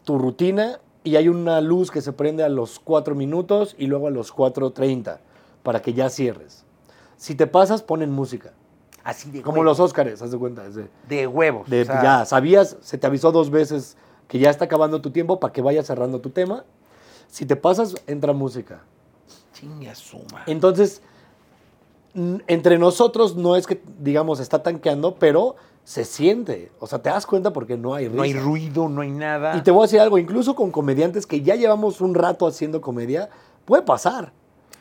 tu 0.04 0.18
rutina 0.18 0.80
y 1.04 1.16
hay 1.16 1.28
una 1.28 1.60
luz 1.60 1.90
que 1.90 2.00
se 2.00 2.12
prende 2.12 2.42
a 2.44 2.48
los 2.48 2.78
cuatro 2.78 3.14
minutos 3.14 3.74
y 3.78 3.86
luego 3.86 4.06
a 4.06 4.10
los 4.10 4.34
4.30 4.34 5.18
para 5.62 5.82
que 5.82 5.92
ya 5.94 6.08
cierres. 6.10 6.64
Si 7.16 7.34
te 7.34 7.46
pasas, 7.46 7.82
ponen 7.82 8.10
música. 8.10 8.52
Así 9.04 9.30
de 9.30 9.42
Como 9.42 9.58
huevos. 9.60 9.78
los 9.78 9.80
Óscares, 9.88 10.22
haz 10.22 10.30
de 10.30 10.38
cuenta. 10.38 10.68
de- 10.68 10.88
De 11.08 11.26
huevos. 11.26 11.68
de- 11.68 11.82
o 11.82 11.84
sea, 11.84 12.02
ya, 12.02 12.24
sabías, 12.24 12.76
se 12.80 12.98
te 12.98 13.06
avisó 13.06 13.32
dos 13.32 13.50
veces 13.50 13.96
que 14.28 14.38
ya 14.38 14.48
está 14.50 14.66
acabando 14.66 15.00
tu 15.00 15.10
tiempo 15.10 15.40
para 15.40 15.52
que 15.52 15.60
vayas 15.62 15.86
cerrando 15.86 16.20
tu 16.20 16.30
tema. 16.30 16.64
Si 17.28 17.44
te 17.46 17.56
pasas, 17.56 17.96
entra 18.06 18.32
música. 18.32 18.82
Chinga 19.54 19.94
suma. 19.94 20.42
Entonces, 20.46 21.02
entre 22.46 22.78
nosotros 22.78 23.36
no 23.36 23.56
es 23.56 23.66
que, 23.66 23.82
digamos, 24.00 24.38
está 24.40 24.62
tanqueando, 24.62 25.14
pero 25.16 25.56
se 25.84 26.04
siente. 26.04 26.70
O 26.78 26.86
sea, 26.86 27.00
te 27.00 27.10
das 27.10 27.26
cuenta 27.26 27.52
porque 27.52 27.76
no 27.76 27.94
hay 27.94 28.06
risa. 28.06 28.16
No 28.16 28.22
hay 28.22 28.34
ruido, 28.34 28.88
no 28.88 29.00
hay 29.00 29.10
nada. 29.10 29.56
Y 29.56 29.62
te 29.62 29.70
voy 29.70 29.80
a 29.80 29.82
decir 29.82 30.00
algo, 30.00 30.18
incluso 30.18 30.54
con 30.54 30.70
comediantes 30.70 31.26
que 31.26 31.40
ya 31.40 31.54
llevamos 31.56 32.00
un 32.00 32.14
rato 32.14 32.46
haciendo 32.46 32.80
comedia, 32.80 33.28
puede 33.64 33.82
pasar. 33.82 34.32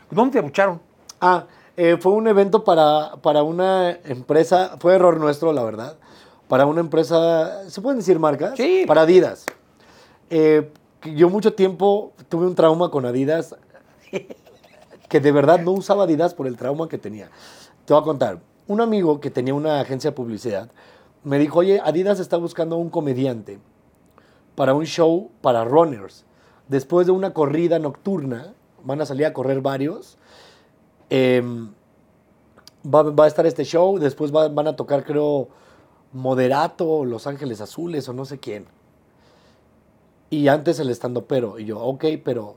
¿Dónde 0.10 0.34
te 0.34 0.40
abucharon? 0.40 0.82
Ah, 1.20 1.46
eh, 1.78 1.98
fue 2.00 2.12
un 2.12 2.28
evento 2.28 2.64
para, 2.64 3.16
para 3.22 3.44
una 3.44 3.92
empresa, 4.04 4.78
fue 4.80 4.96
error 4.96 5.20
nuestro, 5.20 5.54
la 5.54 5.64
verdad, 5.64 5.98
para 6.48 6.66
una 6.66 6.82
empresa, 6.82 7.70
¿se 7.70 7.82
pueden 7.82 8.00
decir 8.00 8.20
marcas? 8.20 8.54
Sí. 8.58 8.84
Para 8.86 9.02
Adidas. 9.02 9.46
Eh, 10.30 10.70
yo 11.16 11.30
mucho 11.30 11.54
tiempo 11.54 12.14
tuve 12.30 12.46
un 12.46 12.56
trauma 12.56 12.92
con 12.92 13.06
Adidas, 13.06 13.56
que 15.10 15.20
de 15.20 15.32
verdad 15.32 15.60
no 15.62 15.72
usaba 15.72 16.04
Adidas 16.04 16.34
por 16.34 16.46
el 16.46 16.58
trauma 16.58 16.90
que 16.90 16.98
tenía. 16.98 17.30
Te 17.86 17.94
voy 17.94 18.02
a 18.02 18.06
contar, 18.06 18.40
un 18.68 18.82
amigo 18.82 19.20
que 19.20 19.30
tenía 19.32 19.54
una 19.54 19.80
agencia 19.80 20.12
de 20.12 20.16
publicidad 20.16 20.70
me 21.24 21.38
dijo, 21.38 21.60
oye, 21.60 21.80
Adidas 21.84 22.20
está 22.20 22.38
buscando 22.38 22.78
un 22.78 22.90
comediante 22.90 23.60
para 24.56 24.74
un 24.74 24.86
show 24.86 25.30
para 25.42 25.64
runners. 25.66 26.26
Después 26.68 27.06
de 27.06 27.12
una 27.12 27.34
corrida 27.34 27.80
nocturna, 27.80 28.54
van 28.84 29.02
a 29.02 29.06
salir 29.06 29.26
a 29.26 29.34
correr 29.34 29.62
varios. 29.62 30.18
em, 31.10 31.72
va, 32.86 33.04
va 33.04 33.26
a 33.26 33.28
estar 33.28 33.46
este 33.46 33.66
show, 33.66 34.00
después 34.00 34.34
va- 34.34 34.48
van 34.48 34.68
a 34.68 34.76
tocar, 34.76 35.04
creo, 35.04 35.50
Moderato, 36.14 37.06
Los 37.06 37.28
Ángeles 37.28 37.62
Azules 37.62 38.08
o 38.10 38.14
no 38.14 38.26
sé 38.26 38.40
quién. 38.40 38.66
Y 40.30 40.48
antes 40.48 40.80
el 40.80 40.90
estando 40.90 41.26
pero. 41.26 41.60
Y 41.60 41.66
yo, 41.66 41.80
ok, 41.82 42.06
pero 42.24 42.56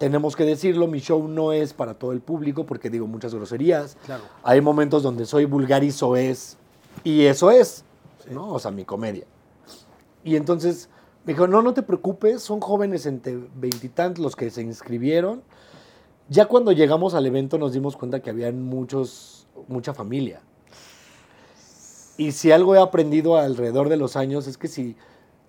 tenemos 0.00 0.34
que 0.34 0.46
decirlo, 0.46 0.86
mi 0.86 1.00
show 1.00 1.28
no 1.28 1.52
es 1.52 1.74
para 1.74 1.92
todo 1.92 2.12
el 2.12 2.22
público 2.22 2.64
porque 2.64 2.88
digo 2.88 3.06
muchas 3.06 3.34
groserías. 3.34 3.98
Claro. 4.06 4.22
Hay 4.42 4.62
momentos 4.62 5.02
donde 5.02 5.26
soy 5.26 5.44
vulgar 5.44 5.84
y 5.84 5.92
soez. 5.92 6.56
Y 7.04 7.26
eso 7.26 7.50
es, 7.50 7.84
¿no? 8.30 8.50
O 8.50 8.58
sea, 8.58 8.70
mi 8.70 8.86
comedia. 8.86 9.26
Y 10.24 10.36
entonces 10.36 10.88
me 11.26 11.34
dijo, 11.34 11.46
no, 11.46 11.60
no 11.60 11.74
te 11.74 11.82
preocupes, 11.82 12.40
son 12.40 12.60
jóvenes 12.60 13.04
entre 13.04 13.38
veintitantos 13.54 14.24
los 14.24 14.36
que 14.36 14.48
se 14.48 14.62
inscribieron. 14.62 15.42
Ya 16.30 16.46
cuando 16.46 16.72
llegamos 16.72 17.12
al 17.12 17.26
evento 17.26 17.58
nos 17.58 17.74
dimos 17.74 17.94
cuenta 17.94 18.20
que 18.20 18.30
habían 18.30 18.62
muchos, 18.62 19.48
mucha 19.68 19.92
familia. 19.92 20.40
Y 22.16 22.32
si 22.32 22.52
algo 22.52 22.74
he 22.74 22.78
aprendido 22.80 23.36
alrededor 23.36 23.90
de 23.90 23.98
los 23.98 24.16
años 24.16 24.46
es 24.46 24.56
que 24.56 24.68
si 24.68 24.96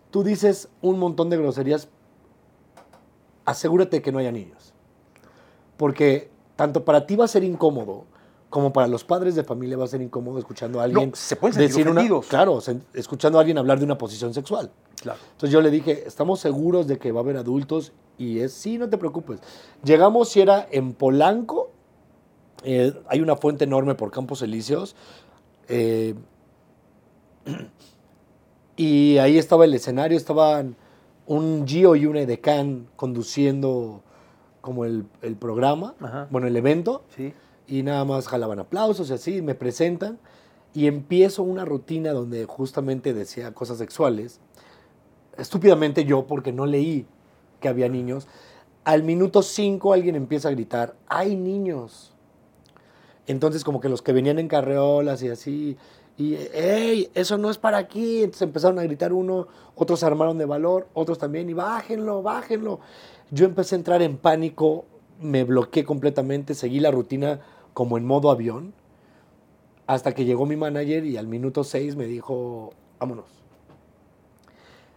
tú 0.10 0.26
dices 0.26 0.68
un 0.82 1.00
montón 1.00 1.30
de 1.30 1.38
groserías, 1.38 1.88
asegúrate 3.46 4.02
que 4.02 4.12
no 4.12 4.20
haya 4.20 4.32
niños. 4.32 4.74
Porque 5.78 6.30
tanto 6.56 6.86
para 6.86 7.06
ti 7.08 7.16
va 7.16 7.26
a 7.26 7.28
ser 7.28 7.44
incómodo, 7.44 8.06
como 8.52 8.74
para 8.74 8.88
los 8.88 9.04
padres 9.06 9.34
de 9.34 9.44
familia 9.44 9.78
va 9.78 9.86
a 9.86 9.88
ser 9.88 10.02
incómodo 10.02 10.38
escuchando 10.38 10.82
a 10.82 10.84
alguien 10.84 11.10
No, 11.10 11.16
se 11.16 11.38
pueden 11.38 11.56
sentir 11.56 11.88
una, 11.88 12.06
claro, 12.28 12.60
escuchando 12.94 13.38
a 13.38 13.42
alguien 13.42 13.58
hablar 13.58 13.80
de 13.80 13.86
una 13.86 13.98
posición 13.98 14.34
sexual. 14.34 14.70
Claro. 15.02 15.20
Entonces 15.32 15.52
yo 15.52 15.62
le 15.62 15.72
dije, 15.72 16.04
estamos 16.06 16.42
seguros 16.42 16.86
de 16.86 17.00
que 17.00 17.12
va 17.14 17.22
a 17.22 17.24
haber 17.24 17.38
adultos 17.38 17.94
y 18.18 18.40
es, 18.40 18.52
sí, 18.52 18.78
no 18.78 18.90
te 18.90 18.98
preocupes. 18.98 19.40
Llegamos 19.84 20.36
y 20.36 20.42
era 20.42 20.68
en 20.70 20.94
Polanco, 20.94 21.72
eh, 22.64 22.94
hay 23.08 23.22
una 23.22 23.38
fuente 23.38 23.64
enorme 23.64 23.96
por 23.96 24.12
Campos 24.12 24.42
Elíseos, 24.42 24.96
eh, 25.70 26.14
y 28.76 29.18
ahí 29.18 29.38
estaba 29.38 29.64
el 29.64 29.74
escenario, 29.74 30.18
estaban 30.18 30.76
un 31.26 31.66
Gio 31.68 31.96
y 31.96 32.06
un 32.06 32.18
Edecán 32.18 32.88
conduciendo 32.96 34.02
como 34.62 34.86
el, 34.86 35.06
el 35.22 35.36
programa, 35.36 35.96
Ajá. 36.00 36.28
bueno, 36.30 36.48
el 36.48 36.56
evento, 36.56 37.04
Sí. 37.16 37.34
y 37.68 37.84
nada 37.84 38.06
más 38.06 38.28
jalaban 38.28 38.60
aplausos 38.60 39.10
y 39.10 39.14
así, 39.14 39.42
me 39.42 39.56
presentan 39.56 40.20
y 40.74 40.88
empiezo 40.88 41.44
una 41.44 41.66
rutina 41.66 42.12
donde 42.12 42.46
justamente 42.46 43.14
decía 43.14 43.54
cosas 43.54 43.78
sexuales. 43.78 44.40
Estúpidamente 45.38 46.06
yo, 46.06 46.28
porque 46.28 46.52
no 46.52 46.66
leí 46.66 47.06
que 47.60 47.68
había 47.70 47.90
niños. 47.90 48.28
Al 48.84 49.04
minuto 49.04 49.42
5 49.42 49.94
alguien 49.94 50.16
empieza 50.16 50.50
a 50.50 50.52
gritar, 50.52 50.96
hay 51.08 51.36
niños. 51.36 52.14
Entonces 53.28 53.64
como 53.64 53.80
que 53.80 53.90
los 53.90 54.02
que 54.02 54.14
venían 54.14 54.40
en 54.40 54.48
carreolas 54.48 55.22
y 55.24 55.30
así, 55.30 55.78
y, 56.18 56.36
¡ey! 56.36 57.10
Eso 57.14 57.38
no 57.38 57.50
es 57.50 57.58
para 57.58 57.78
aquí. 57.78 58.24
Entonces 58.24 58.44
empezaron 58.44 58.80
a 58.80 58.84
gritar 58.84 59.14
uno, 59.14 59.48
otros 59.76 60.04
armaron 60.04 60.38
de 60.38 60.46
valor, 60.46 60.88
otros 60.94 61.18
también, 61.18 61.50
y 61.50 61.54
bájenlo, 61.54 62.22
bájenlo. 62.22 62.80
Yo 63.32 63.46
empecé 63.46 63.76
a 63.76 63.78
entrar 63.80 64.02
en 64.02 64.18
pánico, 64.18 64.86
me 65.20 65.44
bloqueé 65.44 65.84
completamente, 65.84 66.54
seguí 66.54 66.80
la 66.80 66.92
rutina 66.92 67.42
como 67.74 67.98
en 67.98 68.06
modo 68.06 68.30
avión, 68.30 68.74
hasta 69.88 70.14
que 70.14 70.26
llegó 70.26 70.46
mi 70.46 70.56
manager 70.56 71.06
y 71.06 71.18
al 71.18 71.28
minuto 71.28 71.64
6 71.64 71.96
me 71.96 72.06
dijo, 72.06 72.74
vámonos. 73.00 73.26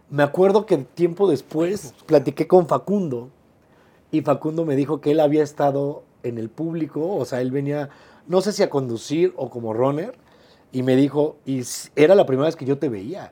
Me 0.09 0.23
acuerdo 0.23 0.65
que 0.65 0.77
tiempo 0.77 1.27
después 1.29 1.93
platiqué 2.05 2.47
con 2.47 2.67
Facundo 2.67 3.29
y 4.11 4.21
Facundo 4.21 4.65
me 4.65 4.75
dijo 4.75 5.01
que 5.01 5.11
él 5.11 5.19
había 5.19 5.43
estado 5.43 6.03
en 6.23 6.37
el 6.37 6.49
público, 6.49 7.15
o 7.15 7.25
sea, 7.25 7.41
él 7.41 7.51
venía, 7.51 7.89
no 8.27 8.41
sé 8.41 8.51
si 8.51 8.63
a 8.63 8.69
conducir 8.69 9.33
o 9.35 9.49
como 9.49 9.73
runner, 9.73 10.15
y 10.75 10.83
me 10.83 10.97
dijo, 10.97 11.37
y 11.45 11.61
era 11.95 12.15
la 12.15 12.25
primera 12.25 12.47
vez 12.47 12.57
que 12.57 12.65
yo 12.65 12.77
te 12.77 12.89
veía. 12.89 13.31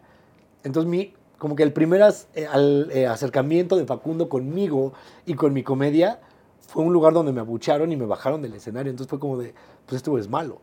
Entonces, 0.64 0.90
mi, 0.90 1.14
como 1.38 1.58
que 1.58 1.64
el 1.64 1.74
primer 1.74 2.02
as- 2.02 2.30
eh, 2.36 2.48
al- 2.48 2.90
eh, 2.94 3.06
acercamiento 3.06 3.76
de 3.76 3.86
Facundo 3.86 4.30
conmigo 4.30 4.94
y 5.26 5.34
con 5.34 5.52
mi 5.52 5.62
comedia 5.62 6.22
fue 6.62 6.84
un 6.86 6.94
lugar 6.94 7.12
donde 7.12 7.34
me 7.34 7.42
abucharon 7.42 7.92
y 7.92 7.98
me 7.98 8.06
bajaron 8.06 8.42
del 8.42 8.54
escenario. 8.54 8.90
Entonces 8.92 9.10
fue 9.10 9.20
como 9.20 9.38
de, 9.38 9.54
pues 9.86 9.98
esto 9.98 10.18
es 10.18 10.30
malo. 10.30 10.62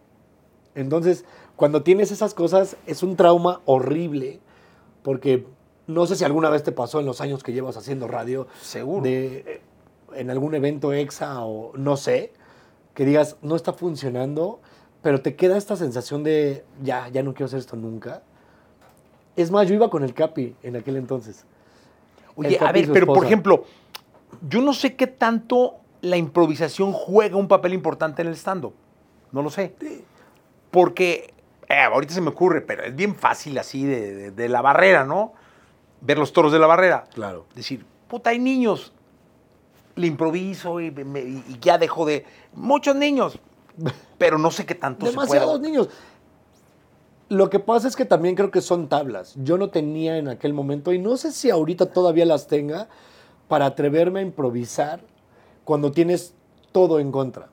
Entonces, 0.75 1.27
cuando 1.55 1.83
tienes 1.83 2.13
esas 2.13 2.33
cosas, 2.33 2.79
es 2.87 3.03
un 3.03 3.15
trauma 3.15 3.61
horrible, 3.67 4.41
porque 5.03 5.47
no 5.87 6.07
sé 6.07 6.17
si 6.17 6.25
alguna 6.25 6.49
vez 6.49 6.63
te 6.63 6.73
pasó 6.73 6.99
en 7.01 7.05
los 7.05 7.21
años 7.21 7.43
que 7.43 7.53
llevas 7.53 7.77
haciendo 7.77 8.09
radio, 8.09 8.47
Seguro. 8.63 9.03
de, 9.03 9.39
eh, 9.47 9.61
en 10.15 10.31
algún 10.31 10.55
evento 10.55 10.95
exa 10.95 11.45
o 11.45 11.77
no 11.77 11.99
sé, 11.99 12.33
que 12.95 13.05
digas, 13.05 13.37
no 13.43 13.55
está 13.55 13.75
funcionando, 13.75 14.61
pero 15.03 15.21
te 15.21 15.35
queda 15.37 15.57
esta 15.57 15.77
sensación 15.77 16.23
de, 16.23 16.65
ya, 16.83 17.09
ya 17.09 17.23
no 17.23 17.33
quiero 17.33 17.47
hacer 17.47 17.59
esto 17.59 17.77
nunca. 17.77 18.23
Es 19.37 19.51
más, 19.51 19.69
yo 19.69 19.75
iba 19.75 19.89
con 19.91 20.03
el 20.05 20.13
Capi 20.15 20.55
en 20.63 20.77
aquel 20.77 20.97
entonces. 20.97 21.45
Oye, 22.37 22.59
a 22.61 22.73
ver, 22.73 22.91
pero 22.93 23.07
por 23.07 23.25
ejemplo, 23.25 23.65
yo 24.49 24.61
no 24.61 24.73
sé 24.73 24.97
qué 24.97 25.07
tanto 25.07 25.77
la 26.03 26.17
improvisación 26.17 26.93
juega 26.93 27.37
un 27.37 27.49
papel 27.49 27.75
importante 27.75 28.23
en 28.23 28.29
el 28.29 28.35
stand-up. 28.35 28.75
No 29.33 29.43
lo 29.43 29.51
sé. 29.51 29.75
Porque, 30.71 31.33
eh, 31.69 31.81
ahorita 31.81 32.15
se 32.15 32.21
me 32.21 32.29
ocurre, 32.31 32.61
pero 32.61 32.85
es 32.85 32.95
bien 32.95 33.15
fácil 33.15 33.59
así 33.59 33.85
de, 33.85 34.15
de- 34.15 34.31
de 34.31 34.49
la 34.49 34.63
barrera, 34.63 35.05
¿no? 35.05 35.33
Ver 36.01 36.19
los 36.19 36.33
toros 36.33 36.53
de 36.53 36.59
la 36.59 36.67
barrera. 36.67 37.05
Claro. 37.13 37.47
Decir, 37.55 37.85
puta, 38.09 38.31
hay 38.31 38.39
niños. 38.39 38.93
Le 39.97 40.07
improviso 40.07 40.81
y, 40.81 40.91
me- 40.91 41.21
y 41.21 41.59
ya 41.61 41.77
dejo 41.79 42.07
de... 42.07 42.25
Muchos 42.55 42.97
niños. 42.97 43.39
Pero 44.19 44.39
no 44.39 44.51
sé 44.51 44.67
qué 44.67 44.75
tanto 44.75 45.07
se 45.07 45.13
Demasiados 45.13 45.59
puede. 45.59 45.71
niños. 45.71 45.89
Lo 47.29 47.49
que 47.49 47.61
pasa 47.61 47.87
es 47.87 47.95
que 47.95 48.05
también 48.05 48.35
creo 48.35 48.51
que 48.51 48.61
son 48.61 48.89
tablas. 48.89 49.35
Yo 49.37 49.57
no 49.57 49.71
tenía 49.71 50.19
en 50.19 50.29
aquel 50.29 50.53
momento, 50.53 50.93
y 50.93 50.99
no 50.99 51.17
sé 51.17 51.31
si 51.33 51.49
ahorita 51.51 51.87
todavía 51.87 52.27
las 52.27 52.49
tenga, 52.49 52.89
para 53.49 53.67
atreverme 53.67 54.21
a 54.21 54.23
improvisar 54.23 55.01
cuando 55.65 55.93
tienes 55.93 56.35
todo 56.73 56.99
en 56.99 57.13
contra. 57.13 57.49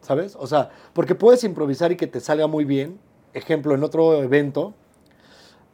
¿Sabes? 0.00 0.36
O 0.38 0.48
sea, 0.48 0.70
porque 0.92 1.14
puedes 1.14 1.44
improvisar 1.44 1.92
y 1.92 1.96
que 1.96 2.08
te 2.08 2.18
salga 2.18 2.48
muy 2.48 2.64
bien. 2.64 2.98
Ejemplo, 3.34 3.74
en 3.74 3.84
otro 3.84 4.20
evento, 4.20 4.74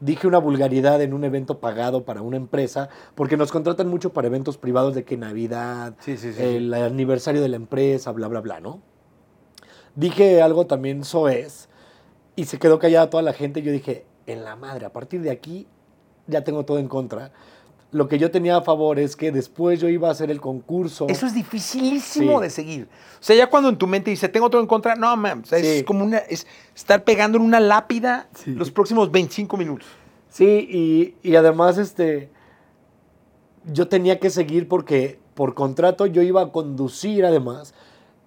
dije 0.01 0.27
una 0.27 0.39
vulgaridad 0.39 1.01
en 1.01 1.15
un 1.15 1.25
evento 1.25 1.59
pagado 1.59 2.05
para 2.05 2.21
una 2.21 2.37
empresa, 2.37 2.91
porque 3.15 3.39
nos 3.39 3.51
contratan 3.51 3.89
mucho 3.89 4.13
para 4.13 4.27
eventos 4.29 4.59
privados 4.59 4.95
de 4.95 5.05
que 5.05 5.17
Navidad, 5.17 5.95
Sí, 6.01 6.19
sí, 6.19 6.35
sí, 6.35 6.43
el 6.43 6.73
aniversario 6.75 7.41
de 7.41 7.49
la 7.49 7.57
empresa, 7.57 8.13
bla, 8.13 8.29
bla, 8.29 8.41
bla, 8.41 8.61
¿no? 8.61 8.81
Dije 9.99 10.41
algo 10.43 10.65
también 10.67 11.03
soez 11.03 11.69
y 12.37 12.45
se 12.45 12.61
quedó 12.61 12.79
callada 12.79 13.11
toda 13.11 13.23
la 13.25 13.33
gente. 13.33 13.63
Yo 13.63 13.73
dije, 13.73 14.07
en 14.27 14.45
la 14.45 14.55
madre, 14.55 14.87
a 14.87 14.93
partir 14.93 15.23
de 15.23 15.31
aquí 15.33 15.67
ya 16.29 16.45
tengo 16.45 16.65
todo 16.65 16.79
en 16.79 16.87
contra. 16.87 17.33
Lo 17.91 18.07
que 18.07 18.17
yo 18.17 18.31
tenía 18.31 18.57
a 18.59 18.63
favor 18.63 19.01
es 19.01 19.17
que 19.17 19.33
después 19.33 19.81
yo 19.81 19.89
iba 19.89 20.07
a 20.07 20.13
hacer 20.13 20.31
el 20.31 20.41
concurso. 20.41 21.07
Eso 21.09 21.27
es 21.27 21.35
dificilísimo 21.35 22.37
Sí. 22.39 22.43
de 22.45 22.51
seguir. 22.51 22.89
O 23.15 23.23
sea, 23.25 23.35
ya 23.35 23.49
cuando 23.51 23.71
en 23.71 23.77
tu 23.77 23.89
mente 23.89 24.11
dice, 24.11 24.29
tengo 24.29 24.49
todo 24.51 24.61
en 24.61 24.69
contra, 24.69 24.95
no, 24.95 25.17
man, 25.17 25.41
o 25.43 25.47
sea, 25.47 25.59
Sí. 25.59 25.67
es 25.67 25.83
como 25.85 26.05
una, 26.05 26.19
es 26.19 26.47
estar 26.77 27.03
pegando 27.03 27.39
en 27.39 27.45
una 27.45 27.59
lápida 27.59 28.29
Sí. 28.35 28.53
los 28.53 28.71
próximos 28.71 29.11
25 29.11 29.57
minutos. 29.57 29.89
Sí, 30.29 30.69
y, 30.71 31.29
y 31.29 31.35
además 31.35 31.77
este, 31.79 32.31
yo 33.73 33.89
tenía 33.89 34.21
que 34.21 34.31
seguir 34.31 34.69
porque 34.69 35.19
por 35.35 35.55
contrato 35.55 36.07
yo 36.07 36.23
iba 36.23 36.43
a 36.43 36.53
conducir 36.53 37.25
además 37.25 37.75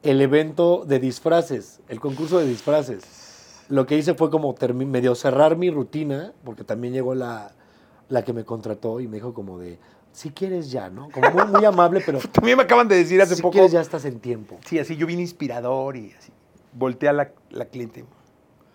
el 0.04 0.22
evento 0.22 0.84
de 0.86 1.00
disfraces, 1.00 1.80
el 1.88 2.00
concurso 2.00 2.40
de 2.40 2.46
disfraces. 2.46 3.04
Lo 3.70 3.86
que 3.86 3.98
hice 3.98 4.14
fue 4.16 4.30
como 4.30 4.56
medio 4.86 5.16
cerrar 5.16 5.56
mi 5.56 5.70
rutina, 5.70 6.34
porque 6.44 6.64
también 6.64 6.94
llegó 6.94 7.16
la, 7.16 7.52
la 8.10 8.24
que 8.24 8.34
me 8.34 8.44
contrató 8.44 9.00
y 9.00 9.08
me 9.08 9.16
dijo 9.18 9.34
como 9.34 9.60
de, 9.60 9.80
si 10.12 10.32
quieres 10.32 10.72
ya, 10.72 10.90
¿no? 10.90 11.10
Como 11.10 11.30
muy, 11.32 11.46
muy 11.46 11.66
amable, 11.66 12.02
pero 12.06 12.20
También 12.32 12.58
me 12.58 12.64
acaban 12.64 12.88
de 12.88 12.96
decir 12.98 13.22
hace 13.22 13.36
si 13.36 13.42
poco. 13.42 13.54
quieres 13.54 13.72
ya 13.72 13.80
estás 13.82 14.04
en 14.06 14.20
tiempo. 14.20 14.60
Sí, 14.66 14.78
así 14.80 14.96
yo 14.98 15.08
vine 15.08 15.22
inspirador 15.22 15.96
y 15.96 16.12
así. 16.18 16.32
Volteé 16.74 17.10
a 17.10 17.14
la, 17.14 17.32
la 17.50 17.66
cliente 17.66 18.04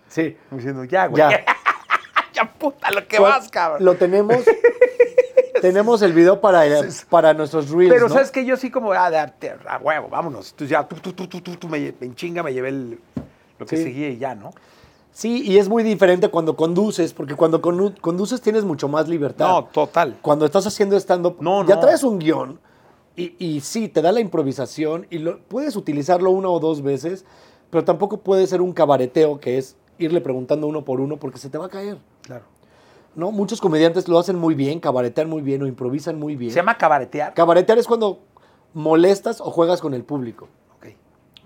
Sí, 0.08 0.36
diciendo, 0.50 0.84
ya, 0.84 1.06
güey. 1.06 1.20
ya. 1.22 1.44
Ya, 2.32 2.52
puta, 2.52 2.90
lo 2.90 3.08
que 3.08 3.18
vas, 3.18 3.48
cabrón. 3.48 3.82
Lo 3.82 3.94
tenemos, 3.96 4.36
tenemos 5.66 6.02
el 6.02 6.12
video 6.12 6.40
para, 6.40 6.64
para 7.10 7.34
nuestros 7.34 7.70
reels, 7.70 7.92
Pero 7.92 8.08
¿no? 8.08 8.14
sabes 8.14 8.30
que 8.30 8.44
yo 8.44 8.56
sí 8.56 8.70
como, 8.70 8.92
ah, 8.92 9.10
de- 9.10 9.18
a 9.68 9.78
huevo, 9.82 10.08
vámonos. 10.08 10.50
Entonces 10.50 10.70
ya, 10.70 10.86
tú, 10.86 10.96
tú, 10.96 11.12
tú, 11.12 11.26
tú, 11.26 11.40
tú, 11.40 11.56
tú, 11.56 11.68
me, 11.68 11.94
en 12.00 12.14
chinga 12.14 12.42
me 12.42 12.52
llevé 12.52 12.68
el- 12.70 13.00
lo 13.58 13.66
que 13.66 13.76
Sí. 13.76 13.82
seguía 13.84 14.08
y 14.10 14.18
ya, 14.18 14.34
¿no? 14.34 14.50
Sí, 15.12 15.42
y 15.46 15.56
es 15.58 15.68
muy 15.68 15.82
diferente 15.82 16.28
cuando 16.28 16.56
conduces, 16.56 17.12
porque 17.14 17.34
cuando 17.34 17.62
condu- 17.62 17.98
conduces 18.00 18.40
tienes 18.42 18.64
mucho 18.64 18.86
más 18.86 19.08
libertad. 19.08 19.48
No, 19.48 19.64
total. 19.64 20.18
Cuando 20.20 20.44
estás 20.44 20.66
haciendo 20.66 20.94
stand-up, 20.98 21.38
No, 21.40 21.66
ya 21.66 21.76
no. 21.76 21.80
traes 21.80 22.02
un 22.04 22.18
guion 22.18 22.60
y, 23.16 23.34
y 23.38 23.60
sí, 23.60 23.88
te 23.88 24.02
da 24.02 24.12
la 24.12 24.20
improvisación 24.20 25.06
y 25.08 25.18
lo, 25.18 25.38
puedes 25.48 25.74
utilizarlo 25.74 26.30
una 26.30 26.48
o 26.50 26.60
dos 26.60 26.82
veces, 26.82 27.24
pero 27.70 27.82
tampoco 27.82 28.18
puede 28.18 28.46
ser 28.46 28.60
un 28.60 28.72
cabareteo 28.74 29.40
que 29.40 29.56
es 29.56 29.74
irle 29.98 30.20
preguntando 30.20 30.66
uno 30.66 30.84
por 30.84 31.00
uno 31.00 31.16
porque 31.16 31.38
se 31.38 31.48
te 31.48 31.56
va 31.56 31.64
a 31.66 31.70
caer. 31.70 31.96
Claro. 32.22 32.44
¿No? 33.16 33.32
Muchos 33.32 33.60
comediantes 33.60 34.06
lo 34.08 34.18
hacen 34.18 34.38
muy 34.38 34.54
bien, 34.54 34.78
cabaretean 34.78 35.28
muy 35.28 35.42
bien 35.42 35.62
o 35.62 35.66
improvisan 35.66 36.18
muy 36.18 36.36
bien. 36.36 36.52
Se 36.52 36.56
llama 36.56 36.78
cabaretear. 36.78 37.34
Cabaretear 37.34 37.78
es 37.78 37.86
cuando 37.86 38.20
molestas 38.74 39.40
o 39.40 39.50
juegas 39.50 39.80
con 39.80 39.94
el 39.94 40.04
público, 40.04 40.48
ok, 40.76 40.88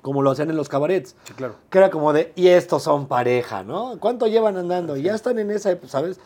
como 0.02 0.22
lo 0.22 0.30
hacían 0.30 0.50
en 0.50 0.56
los 0.56 0.68
cabarets. 0.68 1.16
sí, 1.24 1.32
claro. 1.32 1.54
Que 1.70 1.78
era 1.78 1.90
como 1.90 2.12
de, 2.12 2.32
y 2.34 2.48
estos 2.48 2.82
son 2.82 3.06
pareja, 3.06 3.62
¿no? 3.62 3.98
¿Cuánto 4.00 4.26
llevan 4.26 4.56
andando? 4.56 4.96
Ya 4.96 5.14
están 5.14 5.38
en 5.38 5.50
esa, 5.50 5.70
época, 5.70 5.88
¿sabes? 5.88 6.20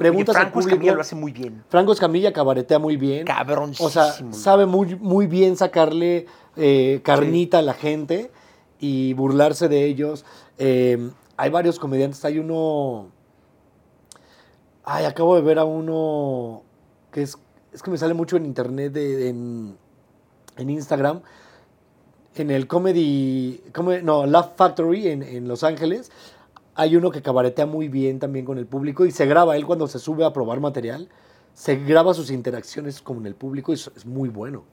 Preguntas 0.00 0.34
Oye, 0.34 0.38
al 0.38 0.44
Franco 0.44 0.60
público. 0.60 0.74
Escamilla 0.76 0.94
lo 0.94 1.00
hace 1.02 1.14
muy 1.14 1.30
bien. 1.32 1.62
Franco 1.68 1.92
Escamilla 1.92 2.32
cabaretea 2.32 2.78
muy 2.78 2.96
bien. 2.96 3.26
Cabroncísimo. 3.26 3.86
O 3.86 3.90
sea, 3.90 4.14
sabe 4.32 4.64
muy, 4.64 4.94
muy 4.94 5.26
bien 5.26 5.58
sacarle 5.58 6.24
eh, 6.56 7.00
carnita 7.04 7.58
a 7.58 7.62
la 7.62 7.74
gente 7.74 8.30
y 8.78 9.12
burlarse 9.12 9.68
de 9.68 9.84
ellos. 9.84 10.24
Eh, 10.56 11.10
hay 11.36 11.50
varios 11.50 11.78
comediantes. 11.78 12.24
Hay 12.24 12.38
uno. 12.38 13.08
Ay, 14.92 15.04
acabo 15.04 15.36
de 15.36 15.42
ver 15.42 15.60
a 15.60 15.64
uno 15.64 16.62
que 17.12 17.22
es. 17.22 17.38
Es 17.72 17.80
que 17.80 17.92
me 17.92 17.96
sale 17.96 18.12
mucho 18.12 18.36
en 18.36 18.44
internet, 18.44 18.92
de- 18.92 19.28
en, 19.28 19.76
en 20.56 20.70
Instagram. 20.70 21.20
En 22.34 22.50
el 22.50 22.66
Comedy. 22.66 23.62
Comedy- 23.72 24.02
no, 24.02 24.26
Laugh 24.26 24.56
Factory 24.56 25.06
en, 25.06 25.22
en 25.22 25.46
Los 25.46 25.62
Ángeles. 25.62 26.10
Hay 26.74 26.96
uno 26.96 27.12
que 27.12 27.22
cabaretea 27.22 27.66
muy 27.66 27.86
bien 27.86 28.18
también 28.18 28.44
con 28.44 28.58
el 28.58 28.66
público 28.66 29.06
y 29.06 29.12
se 29.12 29.26
graba 29.26 29.56
él 29.56 29.64
cuando 29.64 29.86
se 29.86 30.00
sube 30.00 30.24
a 30.24 30.32
probar 30.32 30.58
material. 30.58 31.08
Se 31.54 31.76
graba 31.76 32.12
sus 32.12 32.32
interacciones 32.32 33.00
con 33.00 33.24
el 33.26 33.36
público 33.36 33.70
y 33.70 33.76
es 33.76 34.04
muy 34.04 34.28
bueno. 34.28 34.64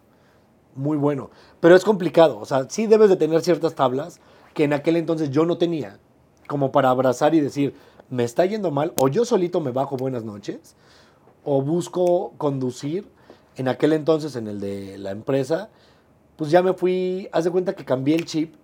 Muy 0.74 0.98
bueno. 0.98 1.30
Pero 1.60 1.76
es 1.76 1.84
complicado. 1.84 2.40
O 2.40 2.46
sea, 2.46 2.68
sí 2.72 2.88
debes 2.88 3.10
de 3.10 3.18
tener 3.18 3.42
ciertas 3.42 3.76
tablas 3.76 4.20
que 4.56 4.64
en 4.64 4.74
aquel 4.74 4.96
entonces 4.96 5.30
yo 5.30 5.46
no 5.46 5.60
tenía. 5.60 6.00
Como 6.48 6.72
para 6.72 6.90
abrazar 6.90 7.36
y 7.36 7.40
decir, 7.40 7.76
me 8.10 8.24
está 8.24 8.46
yendo 8.46 8.72
mal. 8.72 8.94
O 8.98 9.08
yo 9.08 9.26
solito 9.26 9.60
me 9.62 9.72
bajo 9.72 9.98
buenas 9.98 10.24
noches. 10.24 10.76
O 11.44 11.62
busco 11.62 12.34
conducir. 12.38 13.08
En 13.56 13.68
aquel 13.68 13.94
entonces, 13.94 14.36
en 14.36 14.48
el 14.48 14.60
de 14.60 14.98
la 14.98 15.12
empresa, 15.12 15.70
pues 16.36 16.52
ya 16.52 16.62
me 16.62 16.74
fui. 16.74 17.28
Haz 17.32 17.46
de 17.46 17.52
cuenta 17.52 17.74
que 17.74 17.86
cambié 17.86 18.16
el 18.16 18.26
chip. 18.26 18.56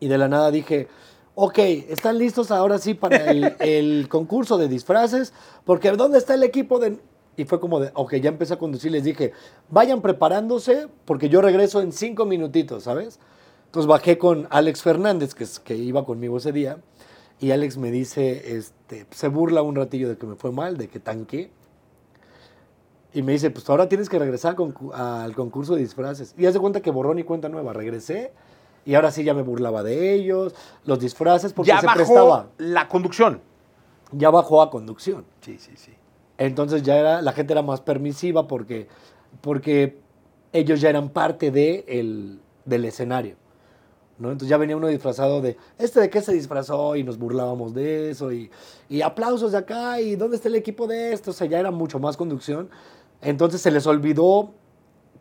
Y 0.00 0.08
de 0.08 0.18
la 0.18 0.28
nada 0.28 0.50
dije, 0.50 0.88
ok, 1.34 1.58
¿están 1.58 2.18
listos 2.18 2.50
ahora 2.50 2.78
sí 2.78 2.94
para 2.94 3.30
el, 3.30 3.56
el 3.60 4.08
concurso 4.08 4.58
de 4.58 4.68
disfraces? 4.68 5.32
Porque 5.64 5.90
¿dónde 5.92 6.18
está 6.18 6.34
el 6.34 6.42
equipo 6.42 6.78
de...? 6.78 6.98
Y 7.36 7.44
fue 7.46 7.58
como 7.58 7.80
de, 7.80 7.90
ok, 7.94 8.14
ya 8.16 8.28
empecé 8.28 8.54
a 8.54 8.58
conducir, 8.58 8.92
les 8.92 9.02
dije, 9.02 9.32
vayan 9.68 10.00
preparándose 10.02 10.86
porque 11.04 11.28
yo 11.28 11.40
regreso 11.40 11.80
en 11.80 11.90
cinco 11.90 12.26
minutitos, 12.26 12.84
¿sabes? 12.84 13.18
Entonces 13.66 13.88
bajé 13.88 14.18
con 14.18 14.46
Alex 14.50 14.82
Fernández, 14.82 15.34
que, 15.34 15.44
que 15.64 15.74
iba 15.74 16.04
conmigo 16.04 16.36
ese 16.36 16.52
día, 16.52 16.78
y 17.44 17.52
Alex 17.52 17.76
me 17.76 17.90
dice, 17.90 18.56
este, 18.56 19.06
se 19.10 19.28
burla 19.28 19.60
un 19.62 19.74
ratillo 19.76 20.08
de 20.08 20.16
que 20.16 20.26
me 20.26 20.34
fue 20.34 20.50
mal, 20.50 20.76
de 20.78 20.88
que 20.88 20.98
tanqué. 20.98 21.50
Y 23.12 23.22
me 23.22 23.32
dice, 23.32 23.50
pues 23.50 23.68
ahora 23.68 23.88
tienes 23.88 24.08
que 24.08 24.18
regresar 24.18 24.56
al 24.94 25.34
concurso 25.34 25.74
de 25.74 25.80
disfraces. 25.82 26.34
Y 26.38 26.46
haz 26.46 26.54
de 26.54 26.60
cuenta 26.60 26.80
que 26.80 26.90
borrón 26.90 27.18
y 27.18 27.24
cuenta 27.24 27.48
nueva. 27.48 27.72
Regresé 27.72 28.32
y 28.86 28.94
ahora 28.94 29.10
sí 29.10 29.24
ya 29.24 29.34
me 29.34 29.42
burlaba 29.42 29.82
de 29.82 30.14
ellos, 30.14 30.54
los 30.84 30.98
disfraces, 30.98 31.52
porque 31.52 31.68
ya 31.68 31.80
se 31.80 31.86
bajó 31.86 31.96
prestaba. 31.98 32.48
la 32.58 32.88
conducción. 32.88 33.40
Ya 34.12 34.30
bajó 34.30 34.62
a 34.62 34.70
conducción. 34.70 35.24
Sí, 35.42 35.58
sí, 35.58 35.72
sí. 35.76 35.92
Entonces 36.38 36.82
ya 36.82 36.96
era, 36.96 37.20
la 37.22 37.32
gente 37.32 37.52
era 37.52 37.62
más 37.62 37.80
permisiva 37.82 38.48
porque, 38.48 38.88
porque 39.42 39.98
ellos 40.52 40.80
ya 40.80 40.88
eran 40.88 41.10
parte 41.10 41.50
de 41.50 41.84
el- 41.88 42.40
del 42.64 42.84
escenario. 42.86 43.36
¿No? 44.18 44.28
Entonces 44.30 44.48
ya 44.48 44.56
venía 44.56 44.76
uno 44.76 44.86
disfrazado 44.88 45.40
de, 45.40 45.56
¿este 45.78 46.00
de 46.00 46.10
qué 46.10 46.20
se 46.20 46.32
disfrazó? 46.32 46.96
Y 46.96 47.02
nos 47.04 47.18
burlábamos 47.18 47.74
de 47.74 48.10
eso. 48.10 48.32
Y, 48.32 48.50
y 48.88 49.02
aplausos 49.02 49.52
de 49.52 49.58
acá. 49.58 50.00
¿Y 50.00 50.16
dónde 50.16 50.36
está 50.36 50.48
el 50.48 50.54
equipo 50.56 50.86
de 50.86 51.12
esto? 51.12 51.30
O 51.32 51.34
sea, 51.34 51.46
ya 51.46 51.58
era 51.58 51.70
mucho 51.70 51.98
más 51.98 52.16
conducción. 52.16 52.70
Entonces 53.20 53.60
se 53.60 53.70
les 53.70 53.86
olvidó 53.86 54.52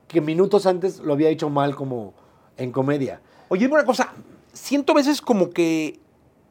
que 0.07 0.21
minutos 0.21 0.65
antes 0.65 0.99
lo 0.99 1.13
había 1.13 1.29
hecho 1.29 1.49
mal 1.49 1.75
como 1.75 2.13
en 2.57 2.71
comedia. 2.71 3.21
Oye, 3.49 3.67
una 3.67 3.85
cosa. 3.85 4.13
Siento 4.51 4.91
a 4.91 4.95
veces 4.95 5.21
como 5.21 5.49
que 5.49 5.99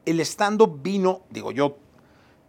el 0.05 0.18
stand-up 0.20 0.81
vino, 0.83 1.20
digo, 1.31 1.52
yo 1.52 1.76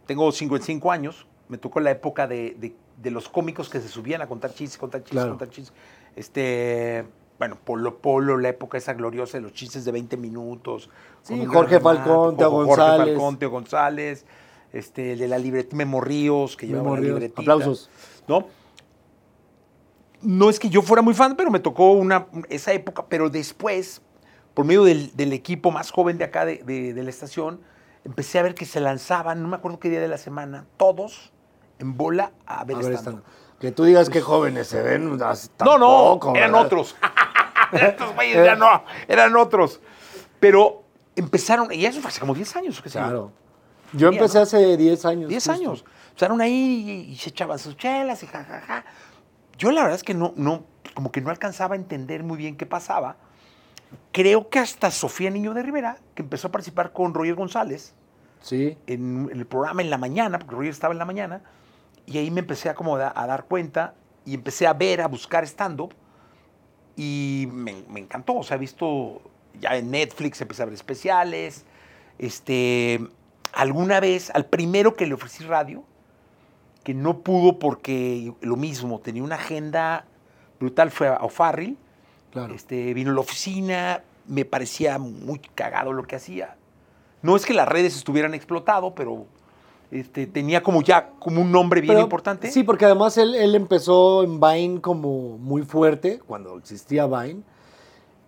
tengo 0.06 0.32
55 0.32 0.90
años, 0.90 1.26
me 1.48 1.56
tocó 1.58 1.78
la 1.78 1.92
época 1.92 2.26
de, 2.26 2.56
de- 2.58 2.74
de 3.00 3.10
los 3.10 3.28
cómicos 3.28 3.68
que 3.68 3.80
se 3.80 3.88
subían 3.88 4.22
a 4.22 4.26
contar 4.26 4.52
chistes, 4.54 4.78
contar 4.78 5.00
chistes, 5.02 5.12
Claro. 5.12 5.30
contar 5.30 5.50
chistes. 5.50 5.72
Este, 6.16 7.04
bueno, 7.38 7.56
Polo 7.64 7.98
Polo, 7.98 8.36
la 8.38 8.48
época 8.50 8.78
esa 8.78 8.94
gloriosa 8.94 9.38
de 9.38 9.42
los 9.42 9.52
chistes 9.52 9.84
de 9.84 9.92
20 9.92 10.16
minutos. 10.16 10.88
Sí, 11.22 11.36
con 11.38 11.46
Jorge 11.54 11.80
Falcón, 11.80 12.36
Teo 12.36 12.50
Jorge 12.50 12.66
González. 12.68 13.14
Falcón, 13.14 13.38
Teo 13.38 13.50
González, 13.50 14.24
este, 14.72 15.12
el 15.12 15.18
de 15.18 15.28
la 15.28 15.38
libreta, 15.38 15.74
Memo 15.76 16.00
Ríos, 16.00 16.56
que 16.56 16.66
llevaba 16.66 16.96
la 16.96 17.00
libretita. 17.00 17.40
Aplausos. 17.40 17.90
¿No? 18.28 18.46
No 20.22 20.48
es 20.48 20.58
que 20.58 20.70
yo 20.70 20.80
fuera 20.82 21.02
muy 21.02 21.12
fan, 21.14 21.36
pero 21.36 21.50
me 21.50 21.60
tocó 21.60 21.92
una, 21.92 22.26
esa 22.48 22.72
época, 22.72 23.04
pero 23.08 23.28
después, 23.28 24.00
por 24.54 24.64
medio 24.64 24.84
del, 24.84 25.14
del 25.16 25.32
equipo 25.34 25.70
más 25.70 25.90
joven 25.90 26.16
de 26.16 26.24
acá 26.24 26.46
de, 26.46 26.58
de- 26.64 26.94
de 26.94 27.02
la 27.02 27.10
estación, 27.10 27.60
empecé 28.04 28.38
a 28.38 28.42
ver 28.42 28.54
que 28.54 28.64
se 28.64 28.80
lanzaban, 28.80 29.42
no 29.42 29.48
me 29.48 29.56
acuerdo 29.56 29.78
qué 29.78 29.90
día 29.90 30.00
de 30.00 30.08
la 30.08 30.16
semana, 30.18 30.64
todos 30.78 31.30
en 31.78 31.96
bola 31.96 32.32
a 32.46 32.64
ver 32.64 32.76
A 32.76 32.80
ver, 32.80 32.98
Que 33.60 33.70
tú 33.72 33.84
digas 33.84 34.08
que 34.08 34.20
jóvenes 34.22 34.68
se 34.68 34.80
ven. 34.82 35.20
as- 35.22 35.50
No, 35.62 35.76
no, 35.76 35.86
tampoco, 36.18 36.36
eran 36.36 36.52
¿verdad? 36.52 36.66
otros. 36.66 36.96
Estos 37.88 38.14
güeyes 38.14 38.44
ya 38.44 38.54
no, 38.56 38.84
eran 39.08 39.34
otros. 39.36 39.80
Pero 40.40 40.84
empezaron, 41.16 41.72
y 41.72 41.84
eso 41.86 42.00
fue 42.00 42.08
hace 42.10 42.20
como 42.20 42.34
10 42.34 42.56
años. 42.56 42.80
¿qué 42.82 42.88
sé 42.88 42.98
yo. 42.98 43.04
Claro. 43.04 43.32
Yo 43.92 44.08
empecé 44.08 44.38
¿no? 44.38 44.42
hace 44.42 44.76
10 44.76 45.04
años. 45.04 45.28
10 45.28 45.42
justo. 45.46 45.52
años. 45.52 45.84
Empezaron 46.10 46.40
ahí 46.40 47.06
y, 47.08 47.12
y 47.12 47.16
se 47.16 47.30
echaban 47.30 47.58
sus 47.58 47.76
chelas 47.76 48.22
y 48.22 48.26
jajaja. 48.26 48.84
Yo 49.56 49.70
la 49.70 49.82
verdad 49.82 49.96
es 49.96 50.02
que 50.04 50.14
no, 50.14 50.32
no, 50.36 50.64
como 50.94 51.12
que 51.12 51.20
no 51.20 51.30
alcanzaba 51.30 51.74
a 51.74 51.78
entender 51.78 52.22
muy 52.24 52.36
bien 52.36 52.56
qué 52.56 52.66
pasaba. 52.66 53.16
Creo 54.12 54.48
que 54.48 54.58
hasta 54.58 54.90
Sofía 54.90 55.30
Niño 55.30 55.54
de 55.54 55.62
Rivera, 55.62 55.98
que 56.14 56.22
empezó 56.22 56.48
a 56.48 56.52
participar 56.52 56.92
con 56.92 57.14
Roger 57.14 57.34
González 57.34 57.94
Sí. 58.40 58.76
en, 58.86 59.30
el 59.32 59.46
programa 59.46 59.80
en 59.82 59.90
la 59.90 59.98
mañana, 59.98 60.38
porque 60.38 60.54
Roger 60.54 60.70
estaba 60.70 60.92
en 60.92 60.98
la 60.98 61.04
mañana, 61.04 61.42
y 62.06 62.18
ahí 62.18 62.30
me 62.30 62.40
empecé 62.40 62.68
a, 62.68 62.74
como 62.74 62.98
da- 62.98 63.12
a 63.14 63.26
dar 63.26 63.44
cuenta 63.44 63.94
y 64.26 64.34
empecé 64.34 64.66
a 64.66 64.72
ver, 64.72 65.00
a 65.00 65.06
buscar 65.08 65.44
stand-up, 65.44 65.94
y 66.96 67.48
me, 67.52 67.84
me 67.88 68.00
encantó. 68.00 68.34
O 68.34 68.42
sea, 68.42 68.56
he 68.56 68.60
visto 68.60 69.20
ya 69.60 69.76
en 69.76 69.90
Netflix, 69.90 70.40
empecé 70.40 70.62
a 70.62 70.66
ver 70.66 70.74
especiales. 70.74 71.64
Este, 72.18 73.00
alguna 73.52 74.00
vez, 74.00 74.30
al 74.30 74.46
primero 74.46 74.94
que 74.94 75.06
le 75.06 75.14
ofrecí 75.14 75.44
radio, 75.44 75.84
que 76.82 76.94
no 76.94 77.20
pudo 77.20 77.58
porque 77.58 78.32
lo 78.40 78.56
mismo, 78.56 79.00
tenía 79.00 79.22
una 79.22 79.36
agenda 79.36 80.04
brutal, 80.60 80.90
fue 80.90 81.08
a 81.08 81.16
O'Farrill. 81.16 81.76
Claro. 82.32 82.54
Este, 82.54 82.94
vino 82.94 83.10
a 83.10 83.14
la 83.14 83.20
oficina, 83.20 84.02
me 84.26 84.44
parecía 84.44 84.98
muy 84.98 85.38
cagado 85.38 85.92
lo 85.92 86.04
que 86.04 86.16
hacía. 86.16 86.56
No 87.22 87.36
es 87.36 87.46
que 87.46 87.54
las 87.54 87.68
redes 87.68 87.96
estuvieran 87.96 88.34
explotado, 88.34 88.94
pero 88.94 89.26
este, 89.94 90.26
tenía 90.26 90.60
como 90.62 90.82
ya 90.82 91.10
como 91.20 91.40
un 91.40 91.52
nombre 91.52 91.80
bien 91.80 91.92
Pero, 91.94 92.02
importante. 92.02 92.50
Sí, 92.50 92.64
porque 92.64 92.84
además 92.84 93.16
él, 93.16 93.34
él 93.34 93.54
empezó 93.54 94.24
en 94.24 94.40
Vine 94.40 94.80
como 94.80 95.38
muy 95.38 95.62
fuerte, 95.62 96.18
cuando 96.26 96.58
existía 96.58 97.06
Vine. 97.06 97.42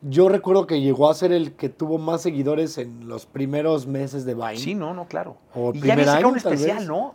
Yo 0.02 0.28
recuerdo 0.28 0.66
que 0.68 0.80
llegó 0.80 1.10
a 1.10 1.14
ser 1.14 1.32
el 1.32 1.54
que 1.54 1.68
tuvo 1.68 1.98
más 1.98 2.22
seguidores 2.22 2.78
en 2.78 3.08
los 3.08 3.26
primeros 3.26 3.86
meses 3.88 4.24
de 4.24 4.34
Vine. 4.34 4.58
Sí, 4.58 4.74
no, 4.76 4.94
no, 4.94 5.06
claro. 5.06 5.38
O 5.54 5.70
y 5.72 5.78
ya 5.78 5.80
primer 5.80 6.04
sacado 6.04 6.18
año, 6.18 6.28
un 6.28 6.36
especial, 6.36 6.78
vez. 6.78 6.86
¿no? 6.86 7.14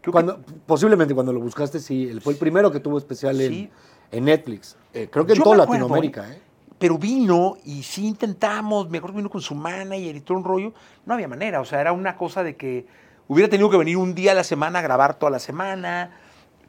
Creo 0.00 0.02
que- 0.02 0.10
Cuando, 0.10 0.40
posiblemente 0.66 1.14
cuando 1.14 1.32
lo 1.32 1.38
buscaste, 1.40 1.78
sí. 1.78 2.08
Él 2.08 2.20
fue 2.20 2.32
el 2.32 2.38
primero 2.40 2.72
que 2.72 2.80
tuvo 2.80 2.98
especial 2.98 3.40
en- 3.40 3.52
Sí. 3.52 3.70
en, 4.10 4.24
Netflix. 4.24 4.76
Eh, 4.92 5.08
creo 5.08 5.24
que 5.24 5.34
en 5.34 5.38
Yo 5.38 5.44
toda 5.44 5.62
acuerdo, 5.62 5.82
Latinoamérica. 5.86 6.32
¿eh? 6.32 6.40
Pero 6.80 6.98
vino 6.98 7.58
y 7.64 7.84
sí 7.84 8.08
intentamos, 8.08 8.90
me 8.90 8.98
acuerdo 8.98 9.14
que 9.14 9.18
vino 9.20 9.30
con 9.30 9.40
su 9.40 9.54
manager 9.54 10.16
y 10.16 10.20
todo 10.20 10.36
un 10.38 10.42
rollo. 10.42 10.72
No 11.06 11.14
había 11.14 11.28
manera, 11.28 11.60
o 11.60 11.64
sea, 11.64 11.80
era 11.80 11.92
una 11.92 12.16
cosa 12.16 12.42
de 12.42 12.56
que 12.56 12.86
hubiera 13.32 13.48
tenido 13.50 13.70
que 13.70 13.76
venir 13.76 13.96
un 13.96 14.14
día 14.14 14.32
a 14.32 14.34
la 14.34 14.44
semana 14.44 14.78
a 14.78 14.82
grabar 14.82 15.14
toda 15.18 15.30
la 15.30 15.38
semana, 15.38 16.16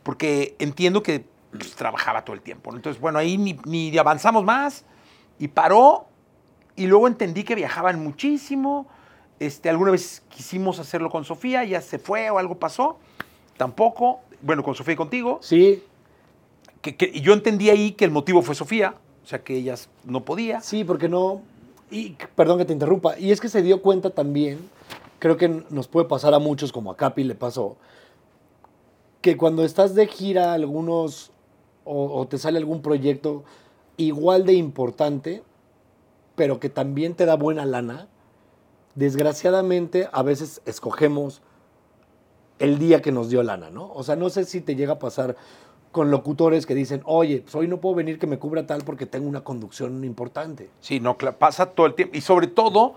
porque 0.03 0.55
entiendo 0.59 1.03
que 1.03 1.25
pues, 1.51 1.75
trabajaba 1.75 2.23
todo 2.25 2.35
el 2.35 2.41
tiempo. 2.41 2.73
Entonces, 2.75 3.01
bueno, 3.01 3.19
ahí 3.19 3.37
ni, 3.37 3.59
ni 3.65 3.97
avanzamos 3.97 4.43
más 4.43 4.85
y 5.39 5.47
paró 5.49 6.07
y 6.75 6.87
luego 6.87 7.07
entendí 7.07 7.43
que 7.43 7.55
viajaban 7.55 8.01
muchísimo. 8.01 8.87
Este, 9.39 9.69
alguna 9.69 9.91
vez 9.91 10.23
quisimos 10.29 10.79
hacerlo 10.79 11.09
con 11.09 11.25
Sofía, 11.25 11.63
ya 11.63 11.81
se 11.81 11.99
fue 11.99 12.29
o 12.29 12.37
algo 12.39 12.57
pasó. 12.59 12.97
Tampoco. 13.57 14.21
Bueno, 14.41 14.63
con 14.63 14.75
Sofía 14.75 14.93
y 14.93 14.97
contigo. 14.97 15.39
Sí, 15.41 15.83
Que, 16.81 16.95
que- 16.95 17.19
yo 17.21 17.33
entendí 17.33 17.69
ahí 17.69 17.91
que 17.91 18.05
el 18.05 18.11
motivo 18.11 18.41
fue 18.41 18.55
Sofía, 18.55 18.95
o 19.23 19.27
sea, 19.27 19.43
que 19.43 19.55
ellas 19.55 19.89
no 20.03 20.21
podía. 20.25 20.59
sí, 20.61 20.83
porque 20.83 21.07
no. 21.07 21.41
Y 21.91 22.15
perdón 22.35 22.57
que 22.57 22.65
te 22.65 22.73
interrumpa. 22.73 23.17
Y 23.19 23.31
es 23.31 23.39
que 23.39 23.47
se 23.49 23.61
dio 23.61 23.81
cuenta 23.81 24.09
también, 24.09 24.57
creo 25.23 25.37
que 25.37 25.47
nos 25.69 25.87
puede 25.87 26.05
pasar 26.05 26.33
a 26.33 26.39
muchos, 26.39 26.73
como 26.73 26.91
a 26.91 26.97
Capi 26.97 27.23
le 27.23 27.33
pasó, 27.33 27.77
que 29.21 29.37
cuando 29.37 29.63
estás 29.63 29.95
de 29.95 30.05
gira, 30.05 30.51
algunos. 30.51 31.31
o, 31.85 32.19
o 32.19 32.27
te 32.27 32.37
sale 32.37 32.57
algún 32.57 32.81
proyecto 32.81 33.45
igual 33.95 34.45
de 34.45 34.51
importante, 34.51 35.41
pero 36.35 36.59
que 36.59 36.67
también 36.67 37.15
te 37.15 37.25
da 37.25 37.37
buena 37.37 37.65
lana, 37.65 38.09
desgraciadamente 38.95 40.09
a 40.11 40.23
veces 40.23 40.61
escogemos 40.65 41.41
el 42.59 42.77
día 42.77 43.01
que 43.01 43.13
nos 43.13 43.29
dio 43.29 43.43
lana, 43.43 43.69
¿no? 43.69 43.93
O 43.93 44.03
sea, 44.03 44.17
no 44.17 44.29
sé 44.29 44.43
si 44.43 44.59
te 44.59 44.75
llega 44.75 44.93
a 44.93 44.99
pasar 44.99 45.37
con 45.93 46.11
locutores 46.11 46.65
que 46.65 46.75
dicen, 46.75 47.01
oye, 47.05 47.43
pues 47.43 47.55
hoy 47.55 47.69
no 47.69 47.79
puedo 47.79 47.95
venir 47.95 48.19
que 48.19 48.27
me 48.27 48.39
cubra 48.39 48.67
tal 48.67 48.83
porque 48.83 49.05
tengo 49.05 49.29
una 49.29 49.45
conducción 49.45 50.03
importante. 50.03 50.69
Sí, 50.81 50.99
no, 50.99 51.17
pasa 51.17 51.67
todo 51.67 51.85
el 51.85 51.93
tiempo. 51.93 52.17
Y 52.17 52.19
sobre 52.19 52.47
todo 52.47 52.95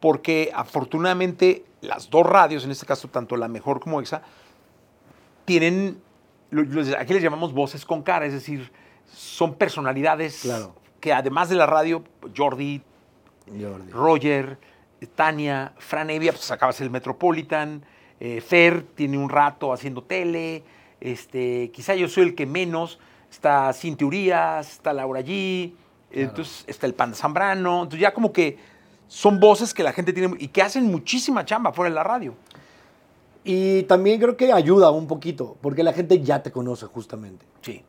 porque 0.00 0.50
afortunadamente 0.54 1.64
las 1.82 2.10
dos 2.10 2.26
radios, 2.26 2.64
en 2.64 2.70
este 2.70 2.86
caso 2.86 3.08
tanto 3.08 3.36
la 3.36 3.48
mejor 3.48 3.80
como 3.80 4.00
EXA, 4.00 4.22
tienen, 5.44 6.00
aquí 6.98 7.14
les 7.14 7.22
llamamos 7.22 7.52
voces 7.52 7.84
con 7.84 8.02
cara, 8.02 8.26
es 8.26 8.32
decir, 8.32 8.70
son 9.12 9.54
personalidades 9.54 10.40
Claro. 10.42 10.74
que 11.00 11.12
además 11.12 11.48
de 11.48 11.56
la 11.56 11.66
radio, 11.66 12.04
Jordi, 12.36 12.82
Jordi. 13.46 13.90
Roger, 13.90 14.58
Tania, 15.14 15.72
Fran 15.78 16.10
Evia, 16.10 16.32
pues 16.32 16.50
acabas 16.50 16.80
el 16.80 16.90
Metropolitan, 16.90 17.84
eh, 18.20 18.40
Fer 18.40 18.82
tiene 18.94 19.18
un 19.18 19.28
rato 19.28 19.72
haciendo 19.72 20.02
tele, 20.02 20.62
este, 21.00 21.70
quizá 21.72 21.94
yo 21.94 22.08
soy 22.08 22.24
el 22.24 22.34
que 22.34 22.46
menos, 22.46 22.98
está 23.30 23.72
Cintia 23.72 24.06
Urias, 24.06 24.72
está 24.72 24.92
Laura 24.92 25.20
G, 25.20 25.72
entonces 26.10 26.64
está 26.66 26.86
el 26.86 26.94
Panda 26.94 27.16
Zambrano, 27.16 27.84
entonces 27.84 28.00
ya 28.00 28.12
como 28.12 28.32
que 28.32 28.58
son 29.10 29.40
voces 29.40 29.74
que 29.74 29.82
la 29.82 29.92
gente 29.92 30.12
tiene 30.12 30.36
y 30.38 30.48
que 30.48 30.62
hacen 30.62 30.86
muchísima 30.86 31.44
chamba 31.44 31.72
fuera 31.72 31.90
de 31.90 31.96
la 31.96 32.04
radio. 32.04 32.36
Y 33.42 33.82
también 33.84 34.20
creo 34.20 34.36
que 34.36 34.52
ayuda 34.52 34.92
un 34.92 35.08
poquito, 35.08 35.56
porque 35.60 35.82
la 35.82 35.92
gente 35.92 36.20
ya 36.22 36.44
te 36.44 36.52
conoce 36.52 36.86
justamente. 36.86 37.44
Sí. 37.60 37.82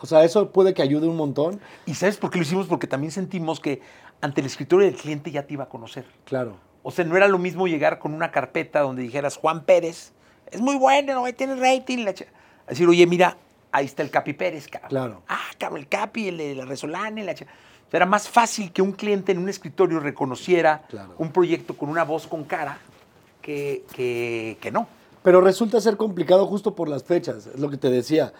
O 0.00 0.06
sea, 0.06 0.24
eso 0.24 0.52
puede 0.52 0.72
que 0.72 0.80
ayude 0.80 1.06
un 1.06 1.16
montón, 1.16 1.60
¿Y 1.84 1.94
sabes 1.94 2.16
por 2.16 2.30
qué 2.30 2.38
lo 2.38 2.44
hicimos? 2.44 2.66
Porque 2.66 2.86
también 2.86 3.10
sentimos 3.10 3.60
que 3.60 3.82
ante 4.22 4.40
el 4.40 4.46
escritorio 4.46 4.86
del 4.86 4.96
cliente 4.96 5.30
ya 5.30 5.46
te 5.46 5.52
iba 5.52 5.64
a 5.64 5.68
conocer. 5.68 6.06
claro. 6.24 6.56
O 6.86 6.90
sea, 6.90 7.04
no 7.06 7.16
era 7.16 7.28
lo 7.28 7.38
mismo 7.38 7.66
llegar 7.66 7.98
con 7.98 8.12
una 8.12 8.30
carpeta 8.30 8.80
donde 8.80 9.00
dijeras 9.00 9.38
Juan 9.38 9.64
Pérez, 9.64 10.12
es 10.50 10.60
muy 10.60 10.76
bueno, 10.76 11.20
güey, 11.20 11.32
tiene 11.32 11.56
rating. 11.56 12.04
La 12.04 12.12
ch-". 12.12 12.26
Decir, 12.68 12.86
oye, 12.86 13.06
mira, 13.06 13.38
ahí 13.72 13.86
está 13.86 14.02
el 14.02 14.10
Capi 14.10 14.34
Pérez, 14.34 14.68
cabrón. 14.68 14.90
Claro. 14.90 15.22
Ah, 15.28 15.40
cabrón, 15.58 15.80
el 15.80 15.88
Capi, 15.88 16.28
el 16.28 16.36
de 16.36 16.54
la 16.54 16.66
Resolana, 16.66 17.22
la 17.22 17.34
ch-". 17.34 17.44
O 17.44 17.46
sea, 17.46 17.48
era 17.96 18.06
más 18.06 18.28
fácil 18.28 18.72
que 18.72 18.82
un 18.82 18.92
cliente 18.92 19.32
en 19.32 19.38
un 19.38 19.48
escritorio 19.48 20.00
reconociera 20.00 20.82
Claro. 20.88 21.14
un 21.18 21.30
proyecto 21.32 21.76
con 21.76 21.88
una 21.88 22.04
voz 22.04 22.26
con 22.26 22.44
cara 22.44 22.78
que, 23.42 23.84
que, 23.94 24.58
que 24.60 24.70
no. 24.70 24.86
Pero 25.22 25.40
resulta 25.40 25.80
ser 25.80 25.96
complicado 25.96 26.46
justo 26.46 26.74
por 26.74 26.88
las 26.88 27.04
fechas, 27.04 27.46
es 27.46 27.58
lo 27.58 27.70
que 27.70 27.76
te 27.76 27.90
decía. 27.90 28.32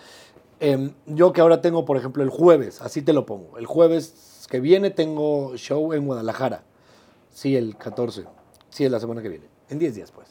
Em, 0.61 0.93
yo 1.07 1.33
que 1.33 1.41
ahora 1.41 1.61
tengo, 1.61 1.85
por 1.85 1.97
ejemplo, 1.97 2.23
el 2.23 2.31
jueves, 2.31 2.81
así 2.83 3.03
te 3.03 3.13
lo 3.13 3.27
pongo. 3.27 3.59
El 3.59 3.67
jueves 3.67 4.47
que 4.51 4.61
viene 4.61 4.91
tengo 4.91 5.57
show 5.57 5.93
en 5.93 6.07
Guadalajara. 6.07 6.63
Sí, 7.31 7.57
el 7.57 7.77
14. 7.77 8.25
Sí, 8.71 8.85
es 8.85 8.91
la 8.91 9.01
semana 9.01 9.23
que 9.23 9.29
viene. 9.29 9.47
En 9.69 9.79
10 9.79 9.95
días, 9.95 10.11
pues. 10.13 10.29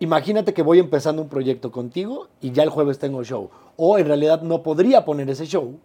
Imagínate 0.00 0.52
que 0.52 0.62
voy 0.62 0.78
empezando 0.80 1.22
un 1.22 1.28
proyecto 1.28 1.70
contigo 1.70 2.28
y 2.40 2.50
ya 2.50 2.64
el 2.64 2.70
jueves 2.70 2.98
tengo 2.98 3.22
show. 3.22 3.50
O 3.76 3.98
en 3.98 4.06
realidad 4.06 4.42
no 4.42 4.62
podría 4.62 5.04
poner 5.04 5.30
ese 5.30 5.46
show 5.46 5.78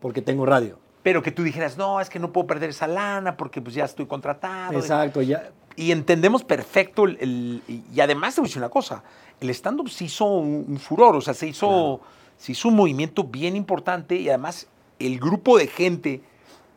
porque 0.00 0.22
tengo 0.22 0.44
radio. 0.44 0.78
Pero 1.04 1.22
que 1.22 1.30
tú 1.30 1.44
dijeras, 1.44 1.76
no, 1.76 2.00
es 2.00 2.08
que 2.10 2.18
no 2.18 2.32
puedo 2.32 2.48
perder 2.48 2.70
esa 2.70 2.88
lana 2.88 3.36
porque 3.36 3.60
pues 3.62 3.76
ya 3.76 3.84
estoy 3.84 4.06
contratado. 4.06 4.76
Exacto, 4.76 5.22
ya. 5.22 5.50
Y 5.76 5.92
entendemos 5.92 6.42
perfecto 6.42 7.04
el, 7.04 7.16
el- 7.20 7.62
y- 7.94 8.00
además 8.00 8.34
te 8.34 8.40
voy 8.40 8.46
a 8.46 8.48
decir 8.48 8.58
una 8.62 8.70
cosa, 8.70 9.04
el 9.40 9.50
stand-up 9.50 9.88
se 9.90 10.04
hizo 10.06 10.24
un, 10.24 10.64
un 10.66 10.78
furor, 10.78 11.14
o 11.14 11.20
sea, 11.20 11.34
se 11.34 11.46
hizo, 11.46 12.00
se 12.36 12.52
hizo 12.52 12.68
un 12.68 12.74
movimiento 12.76 13.22
bien 13.24 13.54
importante 13.54 14.16
y 14.16 14.28
además 14.28 14.66
el 14.98 15.20
grupo 15.20 15.58
de 15.58 15.66
gente, 15.68 16.22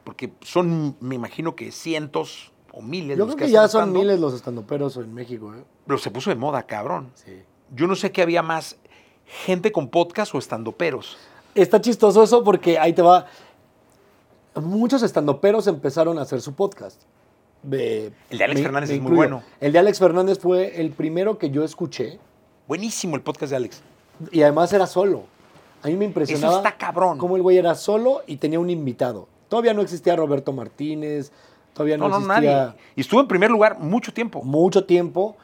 porque 0.03 0.31
son, 0.41 0.95
me 0.99 1.15
imagino 1.15 1.55
que 1.55 1.71
cientos 1.71 2.51
o 2.73 2.81
miles 2.81 3.17
Yo 3.17 3.25
los 3.25 3.35
creo 3.35 3.47
que 3.47 3.51
ya 3.53 3.67
son 3.67 3.91
miles 3.93 4.19
los 4.19 4.33
estandoperos 4.33 4.97
en 4.97 5.13
México. 5.13 5.53
¿eh? 5.55 5.63
Pero 5.85 5.97
se 5.99 6.11
puso 6.11 6.29
de 6.31 6.35
moda, 6.35 6.63
cabrón. 6.63 7.11
Sí. 7.15 7.41
Yo 7.73 7.87
no 7.87 7.95
sé 7.95 8.11
qué 8.11 8.21
había 8.23 8.41
más, 8.43 8.77
gente 9.45 9.71
con 9.71 9.87
podcast 9.89 10.35
o 10.35 10.37
estandoperos. 10.37 11.17
Está 11.55 11.79
chistoso 11.81 12.23
eso 12.23 12.43
porque 12.43 12.77
ahí 12.77 12.93
te 12.93 13.01
va. 13.01 13.25
Muchos 14.61 15.03
estandoperos 15.03 15.67
empezaron 15.67 16.17
a 16.19 16.21
hacer 16.21 16.41
su 16.41 16.53
podcast. 16.53 17.01
De- 17.63 18.11
El 18.29 18.37
de 18.37 18.43
Alex 18.43 18.59
me- 18.59 18.63
Fernández 18.63 18.89
me 18.89 18.95
es 18.97 19.01
muy 19.01 19.11
bueno. 19.15 19.43
El 19.59 19.71
de 19.73 19.79
Alex 19.79 19.99
Fernández 19.99 20.39
fue 20.39 20.79
el 20.79 20.91
primero 20.91 21.37
que 21.37 21.49
yo 21.49 21.63
escuché 21.63 22.19
Buenísimo 22.67 23.15
el 23.15 23.21
podcast 23.21 23.49
de 23.51 23.55
Alex. 23.57 23.81
y 24.31 24.41
además 24.41 24.71
era 24.73 24.87
solo. 24.87 25.23
A 25.83 25.87
mí 25.87 25.95
me 25.95 26.05
impresionaba. 26.05 26.53
Eso 26.53 26.57
está 26.65 26.77
cabrón. 26.77 27.17
Cómo 27.17 27.35
el 27.35 27.41
güey 27.41 27.57
era 27.57 27.75
solo 27.75 28.21
y 28.27 28.37
tenía 28.37 28.59
un 28.59 28.69
invitado. 28.69 29.27
Todavía 29.47 29.73
no 29.73 29.81
existía 29.81 30.15
Roberto 30.15 30.51
Martínez, 30.53 31.31
todavía 31.73 31.97
no, 31.97 32.07
existía. 32.07 32.75
Y 32.95 33.01
estuvo 33.01 33.21
en 33.21 33.27
primer 33.27 33.49
lugar 33.51 33.79
mucho 33.79 34.13
tiempo. 34.13 34.43
mucho 34.43 34.85
tiempo. 34.85 35.37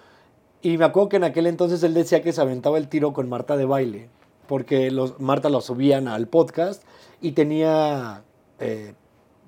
Y 0.61 0.77
me 0.77 0.85
acuerdo 0.85 1.09
que 1.09 1.17
en 1.17 1.23
aquel 1.25 1.47
entonces 1.47 1.83
él 1.83 1.93
decía 1.93 2.21
que 2.21 2.31
se 2.33 2.41
aventaba 2.41 2.77
el 2.77 2.87
tiro 2.87 3.13
con 3.13 3.27
Marta 3.29 3.57
de 3.57 3.65
baile, 3.65 4.09
porque 4.47 4.91
los, 4.91 5.19
Marta 5.19 5.49
lo 5.49 5.61
subían 5.61 6.07
al 6.07 6.27
podcast 6.27 6.83
y 7.21 7.33
tenía 7.33 8.23
eh, 8.59 8.93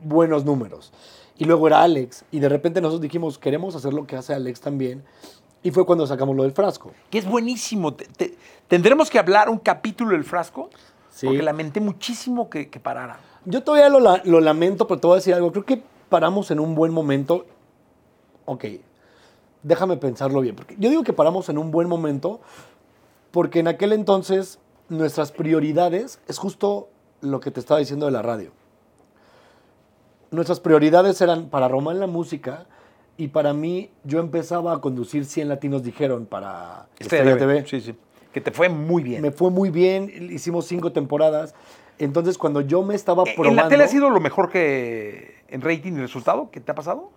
buenos 0.03 0.45
números. 0.45 0.91
Y 1.37 1.45
luego 1.45 1.67
era 1.67 1.81
Alex, 1.81 2.23
y 2.31 2.39
de 2.39 2.47
repente 2.49 2.79
nosotros 2.81 3.01
dijimos, 3.01 3.37
queremos 3.37 3.75
hacer 3.75 3.93
lo 3.93 4.07
que 4.07 4.15
hace 4.15 4.33
Alex 4.33 4.61
también. 4.61 5.03
Y 5.63 5.71
fue 5.71 5.85
cuando 5.85 6.05
sacamos 6.07 6.35
lo 6.35 6.43
del 6.43 6.51
frasco. 6.51 6.91
que 7.09 7.17
es 7.17 7.25
buenísimo. 7.27 7.93
Te- 7.93 8.05
te- 8.05 8.37
tendremos 8.67 9.09
que 9.09 9.19
hablar 9.19 9.49
un 9.49 9.57
capítulo 9.57 10.11
del 10.11 10.23
frasco, 10.23 10.69
Sí. 11.09 11.25
porque 11.27 11.41
lamenté 11.41 11.79
muchísimo 11.79 12.49
que, 12.49 12.69
que 12.69 12.79
parara. 12.79 13.19
Yo 13.45 13.63
todavía 13.63 13.89
lo, 13.89 13.99
lo 14.23 14.39
lamento, 14.41 14.85
pero 14.87 14.99
te 14.99 15.07
voy 15.07 15.15
a 15.15 15.17
decir 15.17 15.33
algo. 15.33 15.51
Creo 15.51 15.65
que 15.65 15.81
paramos 16.09 16.51
en 16.51 16.59
un 16.59 16.75
buen 16.75 16.91
momento. 16.93 17.45
Ok, 18.45 18.65
déjame 19.63 19.97
pensarlo 19.97 20.41
bien. 20.41 20.55
Porque 20.55 20.75
yo 20.77 20.89
digo 20.89 21.03
que 21.03 21.13
paramos 21.13 21.49
en 21.49 21.57
un 21.57 21.71
buen 21.71 21.87
momento 21.87 22.41
porque 23.31 23.59
en 23.59 23.67
aquel 23.67 23.91
entonces 23.93 24.59
nuestras 24.89 25.31
prioridades 25.31 26.19
es 26.27 26.37
justo 26.37 26.89
lo 27.21 27.39
que 27.39 27.49
te 27.51 27.59
estaba 27.59 27.79
diciendo 27.79 28.05
de 28.05 28.11
la 28.11 28.21
radio. 28.21 28.51
Nuestras 30.31 30.59
prioridades 30.59 31.21
eran 31.21 31.49
para 31.49 31.67
Román 31.67 31.99
la 31.99 32.07
música 32.07 32.65
y 33.17 33.29
para 33.29 33.53
mí 33.53 33.89
yo 34.03 34.19
empezaba 34.19 34.73
a 34.73 34.81
conducir 34.81 35.25
100 35.25 35.49
latinos 35.49 35.83
dijeron 35.83 36.25
para 36.25 36.87
Estrella 36.99 37.37
TV. 37.37 37.65
Sí, 37.65 37.81
sí. 37.81 37.95
Que 38.33 38.41
te 38.41 38.51
fue 38.51 38.67
muy 38.67 39.03
bien. 39.03 39.21
Me 39.21 39.31
fue 39.31 39.49
muy 39.49 39.69
bien, 39.69 40.11
hicimos 40.31 40.65
cinco 40.65 40.91
temporadas. 40.91 41.55
Entonces 41.97 42.37
cuando 42.37 42.61
yo 42.61 42.83
me 42.83 42.95
estaba 42.95 43.23
probando... 43.23 43.49
¿En 43.49 43.55
la 43.55 43.67
tele 43.69 43.85
ha 43.85 43.87
sido 43.87 44.09
lo 44.09 44.19
mejor 44.19 44.49
que 44.49 45.43
en 45.47 45.61
rating 45.61 45.93
y 45.93 45.99
resultado 45.99 46.51
que 46.51 46.59
te 46.59 46.71
ha 46.71 46.75
pasado? 46.75 47.11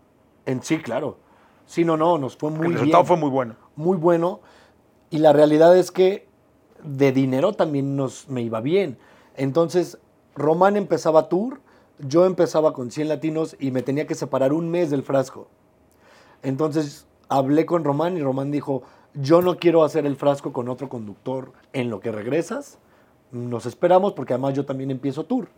En 0.46 0.62
sí, 0.62 0.78
claro. 0.78 1.18
Sí, 1.66 1.84
no, 1.84 1.96
no, 1.96 2.18
nos 2.18 2.36
fue 2.36 2.50
muy 2.50 2.60
el 2.60 2.68
bien. 2.68 2.74
resultado 2.74 3.04
fue 3.04 3.16
muy 3.16 3.30
bueno. 3.30 3.56
muy 3.74 3.96
bueno. 3.96 4.40
Y 5.10 5.18
la 5.18 5.32
realidad 5.32 5.76
es 5.76 5.90
que 5.90 6.28
de 6.82 7.12
dinero 7.12 7.52
también 7.52 7.96
nos, 7.96 8.28
me 8.28 8.42
iba 8.42 8.60
bien. 8.60 8.98
Entonces, 9.36 9.98
Román 10.34 10.76
empezaba 10.76 11.28
tour, 11.28 11.60
yo 11.98 12.24
empezaba 12.24 12.72
con 12.72 12.90
100 12.90 13.08
latinos 13.08 13.56
y 13.58 13.70
me 13.70 13.82
tenía 13.82 14.06
que 14.06 14.14
separar 14.14 14.52
un 14.52 14.70
mes 14.70 14.90
del 14.90 15.02
frasco. 15.02 15.48
Entonces, 16.42 17.06
hablé 17.28 17.66
con 17.66 17.84
Román 17.84 18.16
y 18.16 18.22
Román 18.22 18.50
dijo, 18.50 18.82
yo 19.14 19.42
no 19.42 19.56
quiero 19.56 19.84
hacer 19.84 20.06
el 20.06 20.16
frasco 20.16 20.52
con 20.52 20.68
otro 20.68 20.88
conductor 20.88 21.52
en 21.72 21.90
lo 21.90 22.00
que 22.00 22.12
regresas, 22.12 22.78
nos 23.30 23.66
esperamos 23.66 24.12
porque 24.12 24.34
además 24.34 24.54
yo 24.54 24.64
también 24.64 24.90
empiezo 24.90 25.24
tour. 25.24 25.48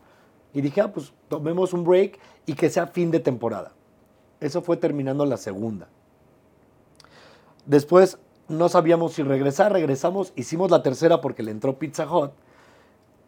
Y 0.52 0.60
dije, 0.60 0.80
ah, 0.80 0.92
pues 0.92 1.12
tomemos 1.28 1.72
un 1.72 1.84
break 1.84 2.18
y 2.46 2.54
que 2.54 2.70
sea 2.70 2.86
fin 2.88 3.10
de 3.10 3.20
temporada. 3.20 3.72
Eso 4.40 4.62
fue 4.62 4.76
terminando 4.76 5.24
la 5.26 5.36
segunda. 5.36 5.88
Después 7.66 8.18
no 8.48 8.68
sabíamos 8.68 9.12
si 9.12 9.22
regresar, 9.22 9.72
regresamos, 9.72 10.32
hicimos 10.34 10.70
la 10.70 10.82
tercera 10.82 11.20
porque 11.20 11.42
le 11.42 11.52
entró 11.52 11.78
Pizza 11.78 12.10
Hut 12.10 12.32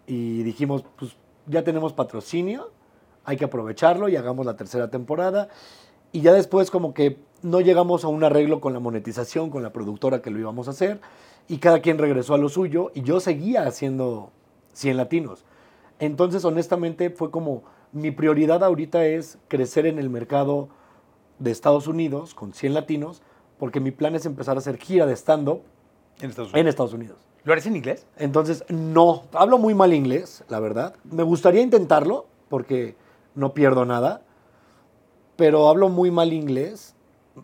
y 0.07 0.43
dijimos, 0.43 0.85
pues 0.99 1.17
ya 1.47 1.63
tenemos 1.63 1.93
patrocinio, 1.93 2.71
hay 3.25 3.37
que 3.37 3.45
aprovecharlo 3.45 4.09
y 4.09 4.17
hagamos 4.17 4.47
la 4.47 4.57
tercera 4.57 4.91
temporada. 4.91 5.49
Y 6.13 6.21
ya 6.21 6.33
después 6.33 6.71
como 6.71 6.95
que 6.95 7.19
no 7.43 7.61
llegamos 7.61 8.05
a 8.05 8.09
un 8.09 8.23
arreglo 8.25 8.61
con 8.61 8.73
la 8.73 8.81
monetización, 8.81 9.51
con 9.51 9.63
la 9.63 9.73
productora 9.73 10.23
que 10.23 10.31
lo 10.31 10.39
íbamos 10.39 10.69
a 10.69 10.73
hacer, 10.73 11.01
y 11.49 11.59
cada 11.59 11.81
quien 11.81 11.99
regresó 11.99 12.35
a 12.35 12.39
lo 12.39 12.49
suyo 12.49 12.91
y 12.95 13.03
yo 13.03 13.21
seguía 13.21 13.67
haciendo 13.67 14.31
100 14.75 14.97
latinos. 14.97 15.45
Entonces, 15.99 16.45
honestamente, 16.45 17.11
fue 17.11 17.31
como 17.31 17.63
mi 17.93 18.11
prioridad 18.11 18.65
ahorita 18.65 19.05
es 19.05 19.39
crecer 19.49 19.87
en 19.87 19.99
el 19.99 20.09
mercado 20.09 20.69
de 21.39 21.51
Estados 21.51 21.87
Unidos 21.87 22.35
con 22.35 22.53
100 22.53 22.75
latinos, 22.75 23.23
porque 23.59 23.81
mi 23.81 23.91
plan 23.91 24.15
es 24.15 24.27
empezar 24.27 24.57
a 24.57 24.59
hacer 24.59 24.79
gira 24.79 25.07
de 25.07 25.15
stand-up 25.15 25.63
En 26.21 26.31
Estados 26.31 26.51
en 26.51 26.55
Unidos. 26.55 26.71
Estados 26.71 26.93
Unidos. 26.95 27.19
¿Lo 27.45 27.53
harías 27.53 27.67
en 27.67 27.77
inglés? 27.77 28.07
Entonces, 28.17 28.65
no, 28.69 29.25
hablo 29.33 29.59
muy 29.59 29.75
mal 29.75 29.93
inglés, 29.93 30.45
la 30.49 30.61
verdad. 30.61 30.95
Me 31.05 31.23
gustaría 31.25 31.61
intentarlo, 31.61 32.27
porque 32.49 32.95
no 33.35 33.53
pierdo 33.55 33.85
nada, 33.85 34.23
pero 35.37 35.69
hablo 35.69 35.89
muy 35.89 36.11
mal 36.11 36.33
inglés, 36.33 36.95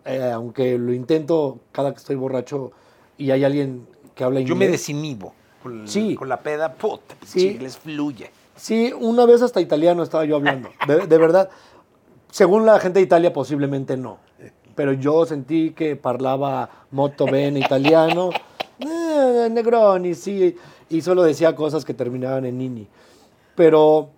eh, 0.04 0.30
aunque 0.32 0.78
lo 0.78 0.92
intento 0.92 1.58
cada 1.72 1.92
que 1.92 1.98
estoy 1.98 2.16
borracho 2.16 2.72
y 3.16 3.30
hay 3.30 3.44
alguien 3.44 3.86
que 4.14 4.24
habla 4.24 4.40
inglés. 4.40 4.50
Yo 4.50 4.56
me 4.56 4.68
desinhibo. 4.68 5.32
Con, 5.62 5.88
Sí. 5.88 6.14
con 6.14 6.28
la 6.28 6.40
peda, 6.40 6.72
puta, 6.74 7.16
Sí. 7.26 7.48
inglés 7.48 7.78
fluye. 7.78 8.30
Sí, 8.56 8.92
una 8.98 9.24
vez 9.26 9.42
hasta 9.42 9.60
italiano 9.60 10.02
estaba 10.02 10.24
yo 10.24 10.36
hablando, 10.36 10.68
de, 10.86 11.06
de 11.06 11.18
verdad. 11.18 11.50
Según 12.30 12.66
la 12.66 12.78
gente 12.78 12.98
de 12.98 13.04
Italia, 13.04 13.32
posiblemente 13.32 13.96
no. 13.96 14.18
Pero 14.74 14.92
yo 14.92 15.24
sentí 15.26 15.70
que 15.70 15.96
parlaba 15.96 16.68
molto 16.92 17.24
bene 17.26 17.58
italiano. 17.60 18.30
Eh, 18.78 19.48
Negroni, 19.50 20.14
sí. 20.14 20.54
Y 20.90 21.00
solo 21.00 21.22
decía 21.24 21.56
cosas 21.56 21.84
que 21.84 21.94
terminaban 21.94 22.44
en 22.44 22.58
nini. 22.58 22.86
Pero 23.56 24.10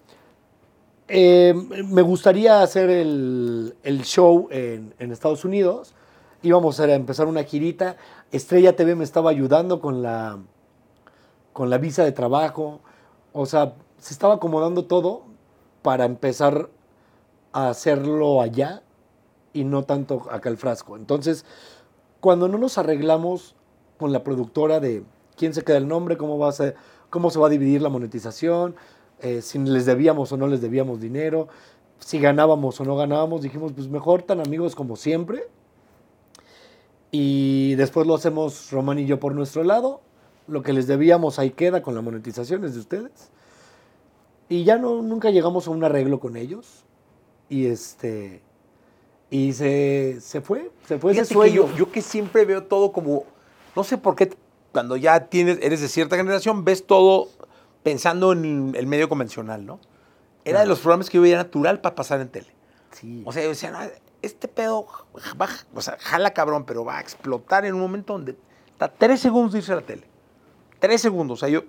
eh, 1.10 1.54
me 1.88 2.02
gustaría 2.02 2.62
hacer 2.62 2.88
el, 2.88 3.74
show 4.04 4.46
en, 4.50 4.94
en 4.98 5.10
Estados 5.10 5.44
Unidos. 5.44 5.94
Íbamos 6.42 6.78
a 6.78 6.94
empezar 6.94 7.26
una 7.26 7.42
girita. 7.42 7.96
Estrella 8.30 8.76
TV 8.76 8.94
me 8.94 9.04
estaba 9.04 9.30
ayudando 9.30 9.80
con 9.80 10.02
la, 10.02 10.38
con 11.52 11.68
la 11.68 11.78
visa 11.78 12.04
de 12.04 12.12
trabajo. 12.12 12.80
O 13.32 13.44
sea, 13.46 13.74
se 13.98 14.14
estaba 14.14 14.34
acomodando 14.34 14.84
todo 14.84 15.24
para 15.82 16.04
empezar 16.04 16.70
a 17.52 17.70
hacerlo 17.70 18.40
allá 18.40 18.82
y 19.52 19.64
no 19.64 19.82
tanto 19.82 20.26
acá 20.30 20.48
el 20.48 20.56
frasco. 20.56 20.96
Entonces, 20.96 21.44
cuando 22.20 22.48
no 22.48 22.56
nos 22.56 22.78
arreglamos 22.78 23.56
con 23.98 24.12
la 24.12 24.22
productora 24.22 24.78
de 24.80 25.02
quién 25.36 25.54
se 25.54 25.62
queda 25.62 25.78
el 25.78 25.88
nombre, 25.88 26.16
cómo, 26.16 26.38
va 26.38 26.48
a 26.48 26.52
ser, 26.52 26.76
cómo 27.10 27.30
se 27.30 27.38
va 27.38 27.48
a 27.48 27.50
dividir 27.50 27.82
la 27.82 27.88
monetización, 27.88 28.76
eh, 29.22 29.42
si 29.42 29.58
les 29.58 29.86
debíamos 29.86 30.32
o 30.32 30.36
no 30.36 30.46
les 30.46 30.60
debíamos 30.60 31.00
dinero, 31.00 31.48
si 31.98 32.18
ganábamos 32.18 32.80
o 32.80 32.84
no 32.84 32.96
ganábamos, 32.96 33.42
dijimos, 33.42 33.72
pues 33.72 33.88
mejor 33.88 34.22
tan 34.22 34.40
amigos 34.40 34.74
como 34.74 34.96
siempre. 34.96 35.46
Y 37.10 37.74
después 37.74 38.06
lo 38.06 38.14
hacemos 38.14 38.70
Román 38.70 38.98
y 38.98 39.06
yo 39.06 39.20
por 39.20 39.34
nuestro 39.34 39.64
lado. 39.64 40.00
Lo 40.46 40.62
que 40.62 40.72
les 40.72 40.86
debíamos 40.86 41.38
ahí 41.38 41.50
queda 41.50 41.82
con 41.82 41.94
la 41.94 42.00
monetización 42.00 42.64
es 42.64 42.74
de 42.74 42.80
ustedes. 42.80 43.30
Y 44.48 44.64
ya 44.64 44.78
no, 44.78 45.02
nunca 45.02 45.30
llegamos 45.30 45.66
a 45.66 45.70
un 45.70 45.84
arreglo 45.84 46.20
con 46.20 46.36
ellos. 46.36 46.84
Y 47.48 47.66
este. 47.66 48.42
Y 49.28 49.52
se, 49.52 50.18
se 50.20 50.40
fue, 50.40 50.70
se 50.88 50.98
fue 50.98 51.12
ese 51.12 51.24
Fíjate 51.24 51.28
que 51.28 51.34
sueño. 51.34 51.68
yo, 51.68 51.76
yo 51.76 51.92
que 51.92 52.02
siempre 52.02 52.44
veo 52.44 52.64
todo 52.64 52.90
como, 52.90 53.24
no 53.76 53.84
sé 53.84 53.96
por 53.96 54.16
qué, 54.16 54.30
cuando 54.72 54.96
ya 54.96 55.26
tienes, 55.26 55.58
eres 55.62 55.80
de 55.80 55.88
cierta 55.88 56.16
generación, 56.16 56.64
ves 56.64 56.84
todo 56.84 57.28
pensando 57.82 58.32
en 58.32 58.72
el 58.76 58.86
medio 58.86 59.08
convencional, 59.08 59.64
¿no? 59.66 59.80
Era 60.44 60.60
de 60.60 60.66
los 60.66 60.80
programas 60.80 61.10
que 61.10 61.16
yo 61.18 61.22
veía 61.22 61.36
natural 61.36 61.80
para 61.80 61.94
pasar 61.94 62.20
en 62.20 62.28
tele. 62.28 62.48
Sí. 62.92 63.22
O 63.26 63.32
sea, 63.32 63.42
yo 63.42 63.50
decía, 63.50 63.70
no, 63.70 63.78
este 64.22 64.48
pedo 64.48 64.86
va, 65.40 65.48
o 65.74 65.80
sea, 65.80 65.96
jala 66.00 66.32
cabrón, 66.32 66.64
pero 66.64 66.84
va 66.84 66.98
a 66.98 67.00
explotar 67.00 67.64
en 67.64 67.74
un 67.74 67.80
momento 67.80 68.14
donde 68.14 68.36
está 68.72 68.88
tres 68.88 69.20
segundos 69.20 69.52
de 69.52 69.58
irse 69.58 69.72
a 69.72 69.76
la 69.76 69.82
tele. 69.82 70.04
Tres 70.78 71.00
segundos. 71.02 71.38
O 71.38 71.40
sea, 71.40 71.48
yo, 71.50 71.64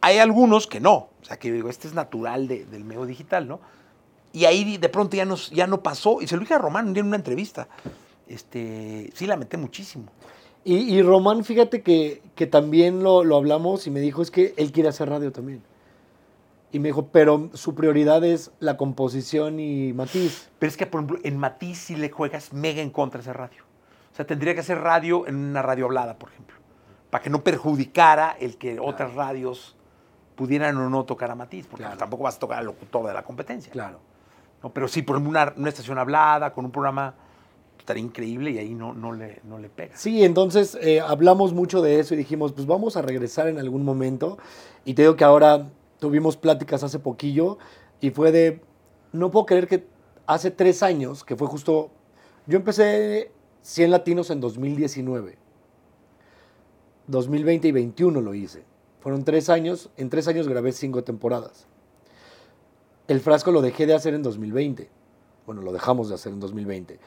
hay 0.00 0.18
algunos 0.18 0.66
que 0.66 0.80
no. 0.80 0.94
O 1.20 1.24
sea, 1.24 1.38
que 1.38 1.48
yo 1.48 1.54
digo, 1.54 1.68
este 1.70 1.88
es 1.88 1.94
natural 1.94 2.48
de- 2.48 2.64
del 2.66 2.84
medio 2.84 3.06
digital, 3.06 3.46
¿no? 3.48 3.60
Y 4.32 4.44
ahí 4.44 4.76
de 4.76 4.88
pronto 4.88 5.16
ya 5.16 5.24
no, 5.24 5.36
ya 5.36 5.66
no 5.66 5.82
pasó. 5.82 6.20
Y 6.20 6.26
se 6.26 6.34
lo 6.36 6.40
dije 6.40 6.54
a 6.54 6.58
Román 6.58 6.88
un 6.88 6.92
día 6.94 7.00
en 7.00 7.06
una 7.06 7.16
entrevista. 7.16 7.68
Este, 8.26 9.10
sí, 9.14 9.26
la 9.26 9.36
metí 9.36 9.56
muchísimo. 9.56 10.12
Y, 10.68 10.94
y 10.94 11.00
Román, 11.02 11.44
fíjate 11.44 11.80
que, 11.82 12.20
que 12.34 12.46
también 12.46 13.02
lo, 13.02 13.24
lo 13.24 13.36
hablamos 13.36 13.86
y 13.86 13.90
me 13.90 14.00
dijo, 14.00 14.20
es 14.20 14.30
que 14.30 14.52
él 14.58 14.70
quiere 14.70 14.90
hacer 14.90 15.08
radio 15.08 15.32
también. 15.32 15.62
Y 16.72 16.78
me 16.78 16.88
dijo, 16.88 17.06
pero 17.06 17.48
su 17.54 17.74
prioridad 17.74 18.22
es 18.22 18.50
la 18.60 18.76
composición 18.76 19.60
y 19.60 19.94
matiz. 19.94 20.50
Pero 20.58 20.68
es 20.68 20.76
que, 20.76 20.84
por 20.84 21.00
ejemplo, 21.00 21.18
en 21.24 21.38
Matiz 21.38 21.78
sí 21.78 21.96
le 21.96 22.10
juegas 22.10 22.52
mega 22.52 22.82
en 22.82 22.90
contra 22.90 23.22
esa 23.22 23.32
radio. 23.32 23.62
O 24.12 24.14
sea, 24.14 24.26
tendría 24.26 24.52
que 24.52 24.60
hacer 24.60 24.78
radio 24.78 25.26
en 25.26 25.36
una 25.36 25.62
radio 25.62 25.86
hablada, 25.86 26.18
por 26.18 26.28
ejemplo. 26.28 26.56
Para 27.08 27.22
que 27.24 27.30
no 27.30 27.42
perjudicara 27.42 28.36
el 28.38 28.58
que 28.58 28.78
otras 28.78 29.14
radios 29.14 29.74
pudieran 30.36 30.76
o 30.76 30.90
no 30.90 31.04
tocar 31.04 31.30
a 31.30 31.34
Matiz. 31.34 31.66
Porque 31.66 31.84
Claro. 31.84 31.96
tampoco 31.98 32.24
vas 32.24 32.36
a 32.36 32.40
tocar 32.40 32.58
al 32.58 32.66
locutor 32.66 33.06
de 33.06 33.14
la 33.14 33.22
competencia. 33.22 33.72
Claro. 33.72 34.00
¿no? 34.62 34.68
Pero 34.68 34.86
sí, 34.88 35.00
por 35.00 35.16
ejemplo, 35.16 35.30
una, 35.30 35.54
una 35.56 35.70
estación 35.70 35.96
hablada, 35.96 36.52
con 36.52 36.66
un 36.66 36.70
programa, 36.70 37.14
estaría 37.88 38.04
increíble 38.04 38.50
y 38.50 38.58
ahí 38.58 38.74
no, 38.74 38.92
no, 38.92 39.12
le, 39.12 39.40
no 39.44 39.58
le 39.58 39.70
pega. 39.70 39.96
Sí, 39.96 40.22
entonces 40.22 40.76
eh, 40.82 41.00
hablamos 41.00 41.54
mucho 41.54 41.80
de 41.80 42.00
eso 42.00 42.12
y 42.12 42.18
dijimos, 42.18 42.52
pues 42.52 42.66
vamos 42.66 42.98
a 42.98 43.02
regresar 43.02 43.48
en 43.48 43.58
algún 43.58 43.82
momento. 43.82 44.36
Y 44.84 44.92
te 44.92 45.02
digo 45.02 45.16
que 45.16 45.24
ahora 45.24 45.70
tuvimos 45.98 46.36
pláticas 46.36 46.82
hace 46.82 46.98
poquillo 46.98 47.56
y 48.02 48.10
fue 48.10 48.30
de, 48.30 48.60
no 49.12 49.30
puedo 49.30 49.46
creer 49.46 49.68
que 49.68 49.86
hace 50.26 50.50
tres 50.50 50.82
años, 50.82 51.24
que 51.24 51.34
fue 51.34 51.46
justo, 51.46 51.90
yo 52.46 52.58
empecé 52.58 53.32
100 53.62 53.90
latinos 53.90 54.28
en 54.28 54.40
2019. 54.40 55.38
2020 57.06 57.68
y 57.68 57.72
21 57.72 58.20
lo 58.20 58.34
hice. 58.34 58.64
Fueron 59.00 59.24
tres 59.24 59.48
años, 59.48 59.88
en 59.96 60.10
tres 60.10 60.28
años 60.28 60.46
grabé 60.46 60.72
cinco 60.72 61.04
temporadas. 61.04 61.66
El 63.06 63.20
frasco 63.20 63.50
lo 63.50 63.62
dejé 63.62 63.86
de 63.86 63.94
hacer 63.94 64.12
en 64.12 64.22
2020. 64.22 64.90
Bueno, 65.46 65.62
lo 65.62 65.72
dejamos 65.72 66.10
de 66.10 66.16
hacer 66.16 66.34
en 66.34 66.40
2020. 66.40 67.00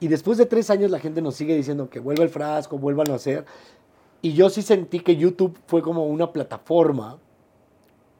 Y 0.00 0.08
después 0.08 0.38
de 0.38 0.46
tres 0.46 0.70
años 0.70 0.90
la 0.90 0.98
gente 0.98 1.22
nos 1.22 1.34
sigue 1.34 1.54
diciendo 1.56 1.88
que 1.88 2.00
vuelva 2.00 2.24
el 2.24 2.30
frasco, 2.30 2.78
vuelvan 2.78 3.10
a 3.10 3.14
hacer. 3.14 3.44
Y 4.22 4.32
yo 4.34 4.50
sí 4.50 4.62
sentí 4.62 5.00
que 5.00 5.16
YouTube 5.16 5.58
fue 5.66 5.82
como 5.82 6.06
una 6.06 6.32
plataforma, 6.32 7.18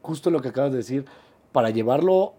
justo 0.02 0.30
lo 0.30 0.40
que 0.40 0.48
acabas 0.48 0.70
de 0.72 0.78
decir, 0.78 1.04
para 1.52 1.70
llevarlo 1.70 2.34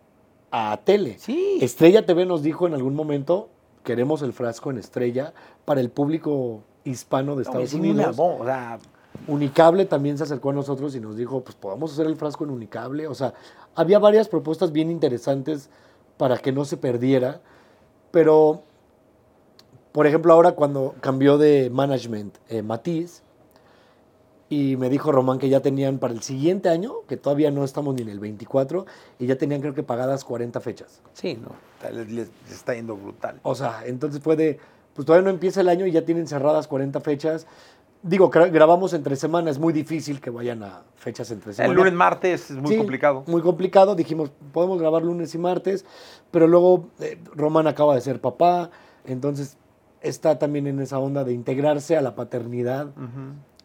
a 0.51 0.79
tele. 0.83 1.17
Sí. 1.19 1.57
Estrella 1.61 2.05
TV 2.05 2.25
nos 2.25 2.43
dijo 2.43 2.67
en 2.67 2.73
algún 2.73 2.95
momento, 2.95 3.49
queremos 3.83 4.21
el 4.21 4.33
frasco 4.33 4.71
en 4.71 4.77
Estrella 4.77 5.33
para 5.65 5.81
el 5.81 5.89
público 5.89 6.63
hispano 6.83 7.35
de 7.35 7.43
No, 7.43 7.49
Estados 7.49 7.73
una 7.73 7.81
Unidos. 7.89 8.15
voz, 8.15 8.41
o 8.41 8.45
sea, 8.45 8.79
Unicable 9.27 9.85
también 9.85 10.17
se 10.17 10.23
acercó 10.23 10.49
a 10.51 10.53
nosotros 10.53 10.95
y 10.95 10.99
nos 10.99 11.15
dijo, 11.15 11.43
pues 11.43 11.55
podamos 11.55 11.91
hacer 11.93 12.05
el 12.05 12.15
frasco 12.17 12.43
en 12.43 12.51
Unicable. 12.51 13.07
O 13.07 13.15
sea, 13.15 13.33
había 13.73 13.97
varias 13.97 14.27
propuestas 14.27 14.71
bien 14.71 14.91
interesantes 14.91 15.69
para 16.17 16.37
que 16.37 16.51
no 16.51 16.65
se 16.65 16.77
perdiera. 16.77 17.41
Pero, 18.11 18.63
por 19.95 20.05
ejemplo, 20.07 20.33
ahora 20.33 20.51
cuando 20.51 20.93
cambió 20.99 21.37
de 21.37 21.69
management 21.69 22.35
eh, 22.49 22.61
Matiz, 22.61 23.21
y 24.49 24.75
me 24.75 24.89
dijo 24.89 25.13
Román 25.13 25.39
que 25.39 25.47
ya 25.47 25.61
tenían 25.61 25.99
para 25.99 26.13
el 26.13 26.21
siguiente 26.21 26.67
año, 26.67 26.95
que 27.07 27.15
todavía 27.15 27.49
no 27.49 27.63
estamos 27.63 27.95
ni 27.95 28.01
en 28.01 28.09
el 28.09 28.19
24, 28.19 28.85
y 29.19 29.25
ya 29.25 29.37
tenían 29.37 29.61
creo 29.61 29.73
que 29.73 29.83
pagadas 29.83 30.25
40 30.25 30.59
fechas. 30.59 31.01
sí, 31.13 31.39
no, 31.41 31.55
les, 31.89 32.11
les 32.11 32.29
está 32.51 32.73
yendo 32.75 32.97
brutal. 32.97 33.39
O 33.43 33.55
sea, 33.55 33.83
entonces 33.85 34.21
fue 34.21 34.35
de, 34.35 34.59
pues 34.93 35.05
todavía 35.05 35.23
no 35.23 35.29
empieza 35.31 35.61
el 35.61 35.69
año 35.69 35.85
y 35.87 35.91
ya 35.91 36.03
tienen 36.03 36.27
cerradas 36.27 36.67
40 36.67 36.99
fechas. 36.99 37.47
Digo, 38.03 38.29
gra- 38.29 38.51
grabamos 38.51 38.93
entre 38.93 39.15
semana, 39.15 39.49
es 39.49 39.57
muy 39.59 39.71
difícil 39.71 40.19
que 40.19 40.29
vayan 40.29 40.61
a 40.61 40.83
fechas 40.97 41.31
entre 41.31 41.53
semana. 41.53 41.71
El 41.71 41.77
lunes, 41.77 41.93
martes 41.93 42.51
es 42.51 42.57
muy 42.57 42.71
Sí, 42.73 42.77
complicado. 42.77 43.23
Muy 43.27 43.41
complicado, 43.41 43.95
dijimos, 43.95 44.29
podemos 44.51 44.77
grabar 44.77 45.03
lunes 45.03 45.33
y 45.33 45.37
martes, 45.37 45.85
pero 46.31 46.47
luego 46.47 46.89
eh, 46.99 47.17
Román 47.33 47.65
acaba 47.67 47.95
de 47.95 48.01
ser 48.01 48.19
papá, 48.19 48.69
entonces 49.05 49.57
está 50.07 50.37
también 50.39 50.67
en 50.67 50.79
esa 50.79 50.99
onda 50.99 51.23
de 51.23 51.33
integrarse 51.33 51.97
a 51.97 52.01
la 52.01 52.15
paternidad, 52.15 52.87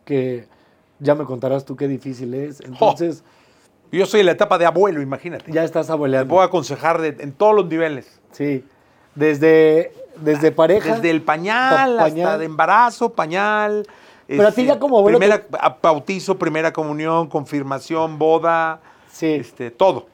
que 0.05 0.46
ya 0.98 1.14
me 1.14 1.24
contarás 1.24 1.64
tú 1.64 1.76
qué 1.76 1.88
difícil 1.88 2.35
es. 2.35 2.61
Entonces, 2.61 3.22
Yo 3.92 4.07
soy 4.07 4.20
en 4.20 4.26
la 4.26 4.33
etapa 4.33 4.57
de 4.59 4.66
abuelo, 4.66 5.03
imagínate. 5.03 5.50
ya 5.50 5.64
estás 5.64 5.87
Te 5.88 5.92
abueleando. 5.92 6.29
puedo 6.33 6.42
aconsejar 6.44 7.00
de- 7.00 7.16
en 7.22 7.33
todos 7.33 7.55
los 7.57 7.66
niveles. 7.66 8.20
Sí, 8.33 8.64
desde, 9.14 9.92
desde 10.16 10.53
pareja. 10.53 10.94
Desde 10.94 11.11
el 11.11 11.22
pañal, 11.22 11.96
pa- 11.96 12.05
hasta 12.05 12.38
de 12.38 12.44
embarazo, 12.44 13.12
pañal, 13.12 13.87
Pero 14.29 14.46
a 14.46 14.53
ti 14.53 14.64
ya 14.64 14.79
como 14.79 14.98
abuelo 14.98 15.18
Primera, 15.18 15.44
bautizo, 15.83 16.38
primera 16.38 16.72
comunión, 16.72 17.26
confirmación, 17.29 18.16
boda, 18.16 18.81
Sí. 19.11 19.26
este, 19.35 19.72
todo. 19.72 20.07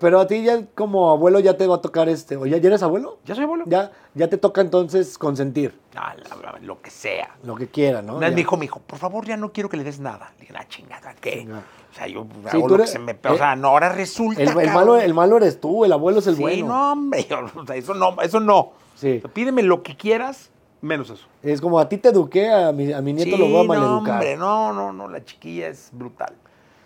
Pero 0.00 0.18
a 0.18 0.26
ti 0.26 0.42
ya 0.42 0.64
como 0.74 1.10
abuelo 1.10 1.38
ya 1.40 1.56
te 1.56 1.66
va 1.66 1.76
a 1.76 1.80
tocar 1.80 2.08
este. 2.08 2.36
¿O 2.36 2.46
ya, 2.46 2.56
ya 2.56 2.68
eres 2.68 2.82
abuelo? 2.82 3.18
¿Ya 3.26 3.34
soy 3.34 3.44
abuelo? 3.44 3.64
Ya, 3.66 3.92
ya 4.14 4.28
te 4.28 4.38
toca 4.38 4.60
entonces 4.62 5.18
consentir 5.18 5.78
Ah, 5.94 6.14
la- 6.16 6.52
la- 6.52 6.58
lo 6.60 6.80
que 6.80 6.90
sea. 6.90 7.36
lo 7.44 7.54
que 7.54 7.68
quiera, 7.68 8.00
¿no? 8.00 8.12
Una 8.16 8.20
vez 8.26 8.30
Ya. 8.30 8.34
me 8.36 8.40
dijo, 8.40 8.56
me 8.56 8.62
dijo, 8.62 8.80
por 8.80 8.98
favor, 8.98 9.26
ya 9.26 9.36
no 9.36 9.52
quiero 9.52 9.68
que 9.68 9.76
le 9.76 9.84
des 9.84 10.00
nada. 10.00 10.32
Le 10.36 10.40
dije, 10.40 10.52
la 10.54 10.66
chingada, 10.66 11.14
¿qué? 11.20 11.46
O 11.90 11.94
sea, 11.94 12.06
yo 12.06 12.26
Sí, 12.50 12.56
hago 12.56 12.62
tú 12.62 12.68
lo 12.68 12.76
que 12.76 12.82
eres- 12.82 12.90
se 12.92 12.98
me... 12.98 13.12
eh, 13.12 13.18
O 13.28 13.36
sea, 13.36 13.54
no, 13.56 13.68
ahora 13.68 13.90
resulta, 13.90 14.40
El, 14.40 14.48
el 14.48 14.54
cabrón. 14.54 14.74
malo, 14.74 14.96
el 15.00 15.12
malo 15.14 15.36
eres 15.36 15.60
tú, 15.60 15.84
el 15.84 15.92
abuelo 15.92 16.20
es 16.20 16.26
el 16.28 16.36
sí, 16.36 16.40
bueno. 16.40 16.66
no, 16.68 16.92
hombre, 16.92 17.26
o 17.56 17.66
sea, 17.66 17.76
eso 17.76 17.92
no, 17.94 18.16
eso 18.22 18.40
no. 18.40 18.72
Sí. 18.94 19.22
Pídeme 19.34 19.62
lo 19.62 19.82
que 19.82 19.96
quieras, 19.96 20.50
menos 20.80 21.10
eso. 21.10 21.26
Es 21.42 21.60
como 21.60 21.78
a 21.78 21.88
ti 21.90 21.98
te 21.98 22.08
eduqué, 22.08 22.50
a 22.50 22.72
mi, 22.72 22.92
a 22.92 23.02
mi 23.02 23.12
nieto 23.12 23.36
lo 23.36 23.46
voy 23.48 23.56
a 23.58 23.60
Sí, 23.62 23.66
no, 23.68 23.74
maleducar. 23.74 24.14
hombre, 24.14 24.36
no, 24.38 24.72
no, 24.72 24.92
no, 24.94 25.08
la 25.08 25.22
chiquilla 25.24 25.68
es 25.68 25.90
brutal. 25.92 26.32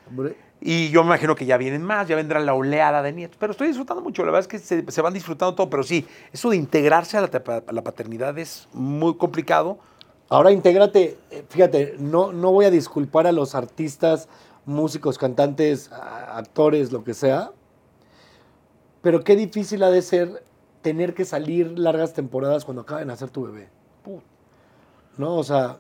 Hombre, 0.09 0.37
Y 0.61 0.91
yo 0.91 1.03
me 1.03 1.09
imagino 1.09 1.35
que 1.35 1.47
ya 1.47 1.57
vienen 1.57 1.83
más, 1.83 2.09
ya 2.09 2.17
vendrá 2.17 2.41
la 2.41 2.55
oleada 2.55 3.03
de 3.03 3.13
nietos. 3.13 3.37
Pero 3.39 3.53
estoy 3.53 3.69
disfrutando 3.69 4.03
mucho, 4.03 4.23
la 4.23 4.33
verdad 4.33 4.41
es 4.41 4.49
que 4.49 4.59
se, 4.59 4.91
se 4.91 5.03
van 5.03 5.13
disfrutando 5.15 5.55
todo. 5.55 5.71
Pero 5.71 5.83
sí, 5.83 6.07
eso 6.33 6.51
de 6.51 6.57
integrarse 6.57 7.17
a 7.17 7.21
la, 7.23 7.29
tapa- 7.31 7.63
a 7.67 7.73
la 7.73 7.83
paternidad 7.83 8.39
es 8.39 8.69
muy 8.73 9.17
complicado. 9.17 9.79
Ahora 10.29 10.51
intégrate, 10.53 11.19
eh, 11.31 11.45
fíjate, 11.49 11.97
no, 11.99 12.33
no 12.33 12.51
voy 12.53 12.65
a 12.65 12.71
disculpar 12.71 13.27
a 13.27 13.33
los 13.33 13.55
artistas, 13.55 14.29
músicos, 14.65 15.19
cantantes, 15.19 15.91
actores, 15.93 16.91
lo 16.93 17.05
que 17.05 17.13
sea, 17.13 17.51
pero 19.03 19.23
qué 19.23 19.37
difícil 19.37 19.83
ha 19.83 19.91
de 19.91 20.01
ser 20.01 20.43
tener 20.81 21.13
que 21.15 21.25
salir 21.27 21.79
largas 21.79 22.15
temporadas 22.15 22.65
cuando 22.65 22.83
acaba 22.83 23.01
de 23.01 23.07
nacer 23.07 23.29
tu 23.31 23.45
bebé. 23.45 23.69
¿No? 25.19 25.37
O 25.37 25.45
sea, 25.45 25.79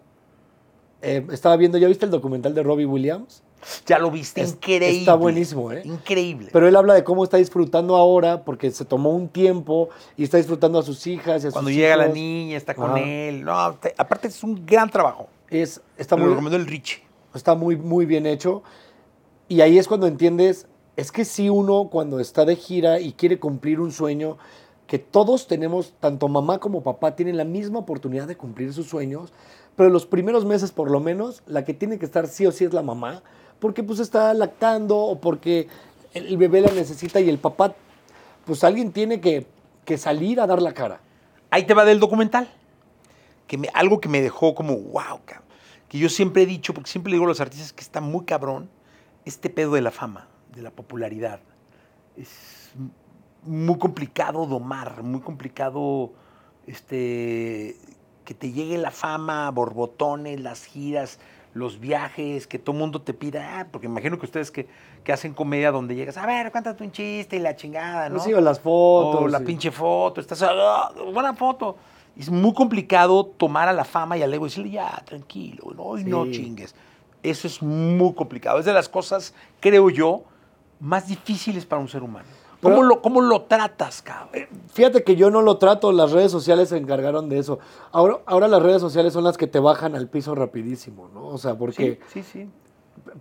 eh, 1.02 1.26
estaba 1.32 1.56
viendo, 1.56 1.78
¿ya 1.78 1.88
viste 1.88 2.04
el 2.04 2.10
documental 2.10 2.54
de 2.54 2.62
Robbie 2.62 2.87
Williams? 2.87 3.42
Ya 3.87 3.98
lo 3.98 4.11
viste, 4.11 4.42
Es- 4.42 4.50
increíble. 4.53 4.98
está 4.98 5.14
buenísimo, 5.14 5.72
¿eh? 5.72 5.83
Increíble. 5.85 6.48
Pero 6.53 6.68
él 6.68 6.77
habla 6.77 6.94
de 6.94 7.05
cómo 7.05 7.24
está 7.24 7.37
disfrutando 7.37 7.96
ahora 7.96 8.42
porque 8.44 8.70
se 8.70 8.85
tomó 8.85 9.11
un 9.11 9.29
tiempo 9.29 9.88
y 10.16 10.24
está 10.24 10.37
disfrutando 10.37 10.79
a 10.79 10.83
sus 10.83 11.07
hijas 11.07 11.44
y 11.44 11.48
a 11.48 11.50
Cuando 11.50 11.70
sus 11.70 11.77
llega 11.77 11.96
la 11.96 12.09
niña, 12.09 12.57
está 12.57 12.74
con 12.74 12.90
Ajá. 12.92 13.00
él. 13.00 13.44
No, 13.44 13.74
te- 13.74 13.94
aparte 13.96 14.29
es 14.29 14.42
un 14.42 14.64
gran 14.66 14.90
trabajo. 14.90 15.29
Es, 15.50 15.81
está 15.96 16.16
Me 16.16 16.20
lo 16.22 16.27
muy, 16.29 16.35
recomendó 16.35 16.57
el 16.57 16.66
Richie. 16.66 17.03
está 17.35 17.55
muy, 17.55 17.77
muy 17.77 18.07
bien 18.07 18.27
hecho. 18.27 18.62
Y 19.48 19.61
ahí 19.61 19.79
es 19.79 19.88
cuando 19.88 20.07
entiendes, 20.07 20.66
es 20.96 21.12
que 21.12 21.24
si 21.24 21.48
uno 21.48 21.88
cuando 21.90 22.20
está 22.20 22.44
de 22.44 22.57
gira 22.57 23.00
y 23.00 23.12
quiere 23.12 23.38
cumplir 23.38 23.81
un 23.81 23.92
sueño, 23.92 24.38
que 24.87 24.98
todos 24.98 25.46
tenemos, 25.46 25.94
tanto 26.00 26.29
mamá 26.29 26.59
como 26.59 26.83
papá, 26.83 27.16
tienen 27.16 27.37
la 27.37 27.44
misma 27.44 27.79
oportunidad 27.81 28.27
de 28.29 28.37
cumplir 28.37 28.72
sus 28.72 28.87
sueños, 28.88 29.33
pero 29.77 29.88
los 29.90 30.07
primeros 30.07 30.44
meses 30.44 30.72
por 30.72 30.90
lo 30.90 31.00
menos, 31.00 31.42
la 31.46 31.64
que 31.64 31.74
tiene 31.74 31.98
que 31.98 32.05
estar 32.05 32.27
sí 32.29 32.46
o 32.46 32.53
sí 32.53 32.64
es 32.64 32.72
la 32.72 32.83
mamá, 32.83 33.22
porque 33.64 33.83
pues 33.83 33.98
está 33.98 34.35
lactando 34.35 34.94
o 34.98 35.18
porque 35.18 35.68
el 36.12 36.37
bebé 36.37 36.61
la 36.61 36.70
necesita 36.70 37.18
y 37.18 37.31
el 37.31 37.38
papá, 37.38 37.74
pues 38.44 38.62
alguien 38.62 38.92
tiene 38.92 39.22
que, 39.22 39.46
que 39.87 39.96
salir 39.96 40.38
a 40.38 40.46
dar 40.46 40.61
la 40.61 40.74
cara. 40.74 41.00
Ahí 41.48 41.64
te 41.64 41.72
va 41.72 41.87
del 41.87 41.98
documental. 41.98 42.46
Que 43.46 43.57
me- 43.57 43.70
algo 43.72 44.03
que 44.03 44.11
me 44.11 44.20
dejó 44.20 44.55
como, 44.55 44.77
wow, 44.77 45.20
cabrón. 45.24 45.48
Que 45.88 45.96
yo 45.96 46.11
siempre 46.11 46.42
he 46.42 46.46
dicho, 46.46 46.74
porque 46.74 46.90
siempre 46.90 47.11
le 47.11 47.14
digo 47.14 47.24
a 47.24 47.29
los 47.29 47.40
artistas 47.40 47.72
que 47.72 47.81
está 47.81 48.03
muy 48.03 48.27
cabrón, 48.27 48.68
este 49.24 49.48
pedo 49.48 49.72
de 49.72 49.81
la 49.81 49.90
fama, 49.90 50.29
de 50.55 50.61
la 50.61 50.70
popularidad. 50.70 51.40
Es 52.18 52.72
muy 53.44 53.79
complicado 53.79 54.44
domar, 54.44 55.03
muy 55.03 55.22
complicado 55.22 56.12
este, 56.66 57.77
que 58.27 58.35
te 58.35 58.53
llegue 58.53 58.77
la 58.77 58.90
fama, 58.90 59.50
borbotones, 59.50 60.38
las 60.38 60.66
giras, 60.66 61.18
los 61.54 61.78
viajes, 61.78 62.46
que 62.46 62.58
todo 62.58 62.74
el 62.74 62.80
mundo 62.80 63.00
te 63.00 63.14
pida, 63.14 63.60
ah, 63.60 63.66
porque 63.70 63.86
imagino 63.86 64.18
que 64.18 64.26
ustedes 64.26 64.50
que, 64.50 64.66
que 65.04 65.12
hacen 65.12 65.32
comedia 65.32 65.70
donde 65.70 65.94
llegas, 65.94 66.16
a 66.16 66.26
ver, 66.26 66.50
cuéntate 66.50 66.82
un 66.82 66.90
chiste 66.92 67.36
y 67.36 67.38
la 67.38 67.54
chingada, 67.56 68.08
¿no? 68.08 68.18
Sí, 68.18 68.34
o 68.34 68.40
las 68.40 68.58
fotos. 68.60 69.22
O 69.22 69.28
la 69.28 69.40
pinche 69.40 69.70
foto, 69.70 70.20
estás, 70.20 70.42
ah, 70.42 70.90
buena 71.12 71.32
foto. 71.34 71.76
Es 72.16 72.28
muy 72.28 72.52
complicado 72.54 73.24
tomar 73.24 73.68
a 73.68 73.72
la 73.72 73.84
fama 73.84 74.16
y 74.16 74.22
al 74.22 74.34
ego 74.34 74.46
y 74.46 74.48
decirle, 74.48 74.70
ya, 74.70 75.02
tranquilo, 75.04 75.72
no, 75.74 75.96
no 75.96 76.24
Sí. 76.26 76.30
chingues. 76.32 76.74
Eso 77.22 77.46
es 77.46 77.62
muy 77.62 78.12
complicado. 78.14 78.58
Es 78.58 78.64
de 78.64 78.72
las 78.72 78.88
cosas, 78.88 79.32
creo 79.60 79.90
yo, 79.90 80.24
más 80.80 81.06
difíciles 81.08 81.64
para 81.64 81.80
un 81.80 81.88
ser 81.88 82.02
humano. 82.02 82.26
¿Cómo, 82.64 82.77
Pero- 82.77 82.88
lo, 82.88 83.03
cómo 83.03 83.20
lo 83.20 83.42
tratas, 83.42 84.03
cabrón? 84.03 84.46
Fíjate 84.72 85.05
que 85.05 85.14
yo 85.14 85.31
no 85.31 85.42
lo 85.42 85.59
trato, 85.59 85.92
las 85.92 86.11
redes 86.12 86.33
sociales 86.33 86.70
se 86.70 86.77
encargaron 86.79 87.29
de 87.29 87.38
eso. 87.38 87.59
Ahora, 87.92 88.18
ahora 88.27 88.48
las 88.48 88.62
redes 88.62 88.81
sociales 88.81 89.12
son 89.12 89.22
las 89.22 89.37
que 89.37 89.46
te 89.46 89.61
bajan 89.61 89.94
al 89.94 90.09
piso 90.09 90.35
rapidísimo, 90.35 91.09
¿no? 91.14 91.27
O 91.29 91.38
sea, 91.38 91.57
porque 91.57 92.00
Sí, 92.09 92.22
sí, 92.22 92.42
sí. 92.44 92.50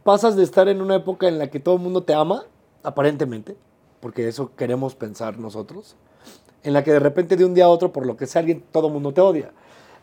pasas 0.04 0.36
de 0.36 0.44
estar 0.44 0.68
en 0.70 0.82
una 0.82 0.96
época 0.96 1.28
en 1.28 1.38
la 1.38 1.50
que 1.52 1.60
todo 1.60 1.76
el 1.76 1.82
mundo 1.82 2.04
te 2.04 2.14
ama, 2.14 2.46
aparentemente, 2.84 3.56
porque 4.00 4.28
eso 4.28 4.52
queremos 4.56 4.96
pensar 4.96 5.38
nosotros, 5.38 5.96
en 6.64 6.74
la 6.74 6.84
que 6.84 6.92
de 6.94 7.00
repente 7.00 7.36
de 7.36 7.46
un 7.46 7.54
día 7.54 7.66
a 7.66 7.70
otro, 7.70 7.92
por 7.92 8.06
lo 8.06 8.16
que 8.18 8.26
sea 8.26 8.40
alguien, 8.40 8.64
todo 8.72 8.88
el 8.88 8.94
mundo 8.94 9.14
te 9.14 9.22
odia. 9.22 9.52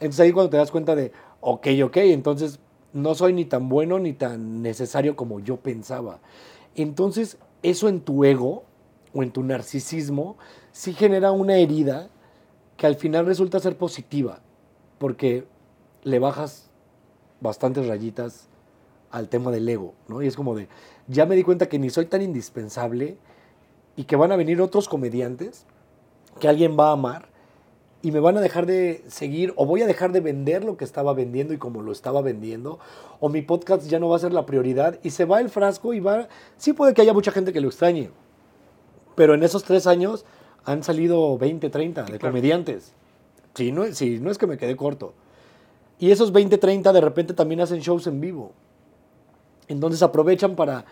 Entonces 0.01 0.21
ahí 0.21 0.33
cuando 0.33 0.51
te 0.51 0.59
das 0.59 0.71
cuenta 0.71 0.95
de, 0.95 1.13
ok, 1.41 1.67
ok, 1.85 1.97
entonces 1.97 2.61
no 2.93 3.15
soy 3.15 3.33
ni 3.33 3.45
tan 3.47 3.69
bueno 3.69 3.99
ni 3.99 4.13
tan 4.13 4.61
necesario 4.63 5.17
como 5.17 5.41
yo 5.41 5.57
pensaba. 5.57 6.19
Entonces 6.75 7.39
eso 7.63 7.89
en 7.89 8.01
tu 8.01 8.25
ego 8.25 8.65
o 9.15 9.23
en 9.23 9.31
tu 9.31 9.43
narcisismo 9.43 10.37
sí 10.73 10.93
genera 10.93 11.33
una 11.33 11.57
herida 11.57 12.09
que 12.77 12.87
al 12.87 12.97
final 12.97 13.27
resulta 13.27 13.61
ser 13.61 13.77
positiva, 13.77 14.41
porque 14.99 15.45
le 16.03 16.19
bajas 16.19 16.71
bastantes 17.41 17.87
rayitas 17.87 18.49
al 19.11 19.29
tema 19.29 19.51
del 19.51 19.69
ego, 19.69 19.95
¿no? 20.09 20.23
Y 20.23 20.27
es 20.27 20.37
como 20.37 20.55
de, 20.55 20.69
ya 21.09 21.27
me 21.27 21.37
di 21.37 21.43
cuenta 21.43 21.69
que 21.69 21.79
ni 21.79 21.91
soy 21.91 22.07
tan 22.07 22.23
indispensable 22.23 23.19
y 23.97 24.05
que 24.05 24.17
van 24.17 24.33
a 24.33 24.37
venir 24.37 24.61
otros 24.61 24.89
comediantes 24.89 25.67
que 26.39 26.49
alguien 26.49 26.77
va 26.79 26.89
a 26.89 26.93
amar 26.93 27.29
y 28.03 28.13
me 28.13 28.21
van 28.21 28.37
a 28.39 28.41
dejar 28.41 28.67
de 28.67 29.05
seguir 29.09 29.53
o 29.57 29.67
voy 29.67 29.83
a 29.83 29.87
dejar 29.87 30.13
de 30.13 30.21
vender 30.21 30.65
lo 30.65 30.77
que 30.77 30.85
estaba 30.85 31.13
vendiendo 31.13 31.53
y 31.53 31.59
como 31.59 31.83
lo 31.83 31.93
estaba 31.93 32.23
vendiendo 32.23 32.79
o 33.19 33.29
mi 33.29 33.43
podcast 33.43 33.87
ya 33.89 33.99
no 33.99 34.09
va 34.09 34.17
a 34.17 34.21
ser 34.21 34.33
la 34.33 34.47
prioridad 34.47 34.99
y 35.03 35.11
se 35.11 35.25
va 35.25 35.41
el 35.41 35.51
frasco 35.51 35.93
y 35.93 36.01
va, 36.01 36.29
sí 36.57 36.73
puede 36.73 36.95
que 36.95 37.03
haya 37.03 37.13
mucha 37.13 37.31
gente 37.31 37.53
que 37.53 37.61
lo 37.61 37.69
extrañe, 37.69 38.11
pero 39.21 39.35
en 39.35 39.43
esos 39.43 39.65
tres 39.65 39.87
años 39.87 40.25
han 40.65 40.83
salido 40.83 41.37
20, 41.37 41.69
30 41.69 42.05
de 42.05 42.07
claro. 42.07 42.33
comediantes. 42.33 42.95
Sí, 43.55 43.71
no, 43.71 43.85
sí, 43.93 44.19
no 44.19 44.31
es 44.31 44.39
que 44.39 44.47
me 44.47 44.57
quede 44.57 44.77
corto. 44.77 45.13
Y 45.99 46.11
esos 46.11 46.33
20, 46.33 46.57
30 46.57 46.91
de 46.91 47.01
repente 47.03 47.35
también 47.35 47.61
hacen 47.61 47.81
shows 47.81 48.07
en 48.07 48.19
vivo. 48.19 48.53
Entonces 49.69 50.03
aprovechan 50.03 50.57
para... 50.57 50.87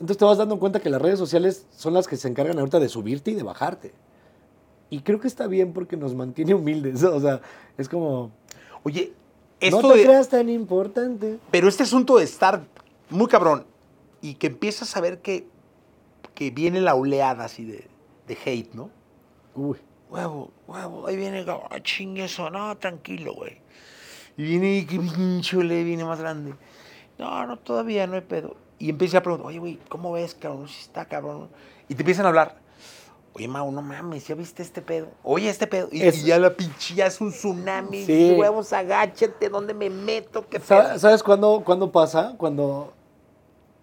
Entonces 0.00 0.18
te 0.18 0.24
vas 0.24 0.36
dando 0.36 0.58
cuenta 0.58 0.80
que 0.80 0.90
las 0.90 1.00
redes 1.00 1.20
sociales 1.20 1.64
son 1.70 1.94
las 1.94 2.08
que 2.08 2.16
se 2.16 2.26
encargan 2.26 2.58
ahorita 2.58 2.80
de 2.80 2.88
subirte 2.88 3.30
y 3.30 3.34
de 3.34 3.44
bajarte. 3.44 3.92
Y 4.88 5.02
creo 5.02 5.20
que 5.20 5.28
está 5.28 5.46
bien 5.46 5.72
porque 5.72 5.96
nos 5.96 6.12
mantiene 6.12 6.54
humildes. 6.54 7.04
O 7.04 7.20
sea, 7.20 7.40
es 7.78 7.88
como... 7.88 8.32
Oye, 8.82 9.12
esto 9.60 9.80
no 9.80 9.92
te 9.92 9.98
de- 9.98 10.04
creas 10.06 10.28
tan 10.28 10.48
importante. 10.48 11.38
Pero 11.52 11.68
este 11.68 11.84
asunto 11.84 12.18
de 12.18 12.24
estar 12.24 12.64
muy 13.10 13.28
cabrón 13.28 13.64
y 14.20 14.34
que 14.34 14.48
empiezas 14.48 14.96
a 14.96 15.00
ver 15.00 15.20
que, 15.20 15.46
que 16.40 16.50
viene 16.50 16.80
la 16.80 16.94
oleada 16.94 17.44
así 17.44 17.66
de, 17.66 17.86
de 18.26 18.38
hate, 18.46 18.72
¿no? 18.72 18.88
Uy. 19.54 19.76
Huevo, 20.08 20.50
huevo, 20.66 21.06
ahí 21.06 21.14
viene, 21.14 21.44
ah, 21.46 21.80
chingue 21.82 22.24
eso, 22.24 22.48
no, 22.48 22.78
tranquilo, 22.78 23.34
güey. 23.34 23.60
Y 24.38 24.44
viene, 24.44 24.86
que 24.86 24.98
pinche 24.98 25.62
le 25.62 25.84
viene 25.84 26.02
más 26.02 26.18
grande. 26.18 26.54
No, 27.18 27.46
no, 27.46 27.58
todavía 27.58 28.06
no 28.06 28.14
hay 28.14 28.22
pedo. 28.22 28.56
Y 28.78 28.88
empieza 28.88 29.18
a 29.18 29.22
preguntar, 29.22 29.48
oye, 29.48 29.58
güey, 29.58 29.78
¿cómo 29.90 30.12
ves, 30.12 30.34
cabrón? 30.34 30.66
Si 30.66 30.80
está 30.80 31.04
cabrón. 31.04 31.50
Y 31.90 31.94
te 31.94 32.00
empiezan 32.00 32.24
a 32.24 32.30
hablar. 32.30 32.58
Oye, 33.34 33.46
Mau, 33.46 33.70
no 33.70 33.82
mames, 33.82 34.26
¿ya 34.26 34.34
viste 34.34 34.62
este 34.62 34.80
pedo? 34.80 35.08
Oye, 35.22 35.50
este 35.50 35.66
pedo. 35.66 35.90
Y, 35.92 36.10
ya 36.10 36.38
la 36.38 36.56
pinche, 36.56 36.94
ya 36.94 37.04
es 37.04 37.20
un 37.20 37.32
tsunami. 37.32 38.06
Sí. 38.06 38.34
Huevos, 38.38 38.72
agáchate, 38.72 39.50
¿dónde 39.50 39.74
me 39.74 39.90
meto? 39.90 40.48
¿Qué 40.48 40.58
Sa- 40.58 40.84
pedo? 40.84 40.98
¿Sabes 41.00 41.22
cuándo, 41.22 41.62
cuándo 41.66 41.92
pasa? 41.92 42.34
Cuando 42.38 42.94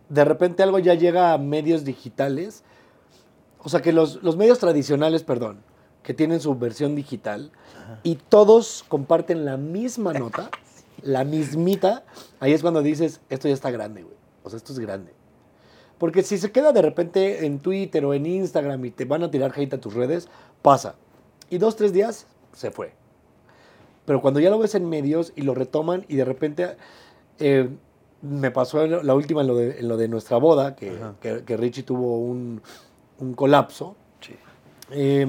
de 0.10 0.26
repente 0.26 0.63
algo 0.63 0.80
ya 0.80 0.93
llega 0.93 1.34
a 1.34 1.38
medios 1.38 1.84
digitales. 1.84 2.63
O 3.60 3.70
sea, 3.70 3.82
que 3.82 3.91
los, 3.91 4.24
los 4.24 4.38
medios 4.38 4.60
tradicionales, 4.60 5.24
perdón, 5.24 5.60
que 6.04 6.13
tienen 6.13 6.39
su 6.39 6.56
versión 6.56 6.95
digital 6.95 7.51
y 8.03 8.16
todos 8.16 8.86
comparten 8.88 9.45
la 9.45 9.58
misma 9.58 10.14
nota, 10.14 10.49
la 11.01 11.24
mismita, 11.24 12.03
ahí 12.39 12.53
es 12.53 12.62
cuando 12.62 12.82
dices, 12.82 13.20
esto 13.30 13.47
ya 13.47 13.53
está 13.53 13.72
grande, 13.72 14.03
güey. 14.03 14.16
O 14.43 14.49
sea, 14.49 14.58
esto 14.58 14.72
es 14.72 14.80
grande. 14.80 15.12
Porque 15.97 16.24
si 16.24 16.38
se 16.38 16.51
queda 16.51 16.72
de 16.72 16.82
repente 16.82 17.45
en 17.45 17.60
Twitter 17.60 18.05
o 18.05 18.14
en 18.14 18.26
Instagram 18.26 18.86
y 18.86 18.91
te 18.91 19.05
van 19.05 19.24
a 19.24 19.32
tirar 19.32 19.51
hate 19.55 19.74
a 19.74 19.82
tus 19.82 19.93
redes, 19.93 20.30
pasa. 20.62 20.95
Y 21.49 21.58
dos, 21.58 21.76
tres 21.76 21.91
días, 21.91 22.28
se 22.53 22.72
fue. 22.72 22.93
Pero 24.05 24.22
cuando 24.22 24.39
ya 24.39 24.49
lo 24.49 24.60
ves 24.60 24.76
en 24.76 24.88
medios 24.88 25.34
y 25.36 25.41
lo 25.41 25.53
retoman 25.55 26.05
y 26.08 26.16
de 26.16 26.24
repente 26.24 26.78
eh, 27.39 27.70
me 28.22 28.51
pasó 28.51 28.86
la 28.88 29.13
última 29.15 29.41
en 29.41 29.47
lo 29.47 29.55
de, 29.55 29.80
en 29.80 29.88
lo 29.88 29.97
de 29.97 30.07
nuestra 30.07 30.38
boda, 30.38 30.76
que, 30.76 30.97
que- 31.22 31.43
que 31.43 31.57
Richie 31.57 31.84
tuvo 31.84 32.18
un, 32.20 32.61
un 33.20 33.34
colapso. 33.34 33.95
Sí. 34.22 34.36
Eh, 34.91 35.28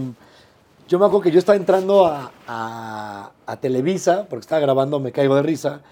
yo 0.88 0.98
me 0.98 1.04
acuerdo 1.06 1.22
que 1.24 1.30
yo 1.30 1.38
estaba 1.38 1.56
entrando 1.56 2.06
a, 2.06 2.32
a- 2.46 3.32
a 3.46 3.56
Televisa, 3.60 4.26
porque 4.28 4.40
estaba 4.40 4.60
grabando 4.60 5.00
Me 5.00 5.12
Caigo 5.12 5.34
de 5.36 5.42
Risa, 5.42 5.82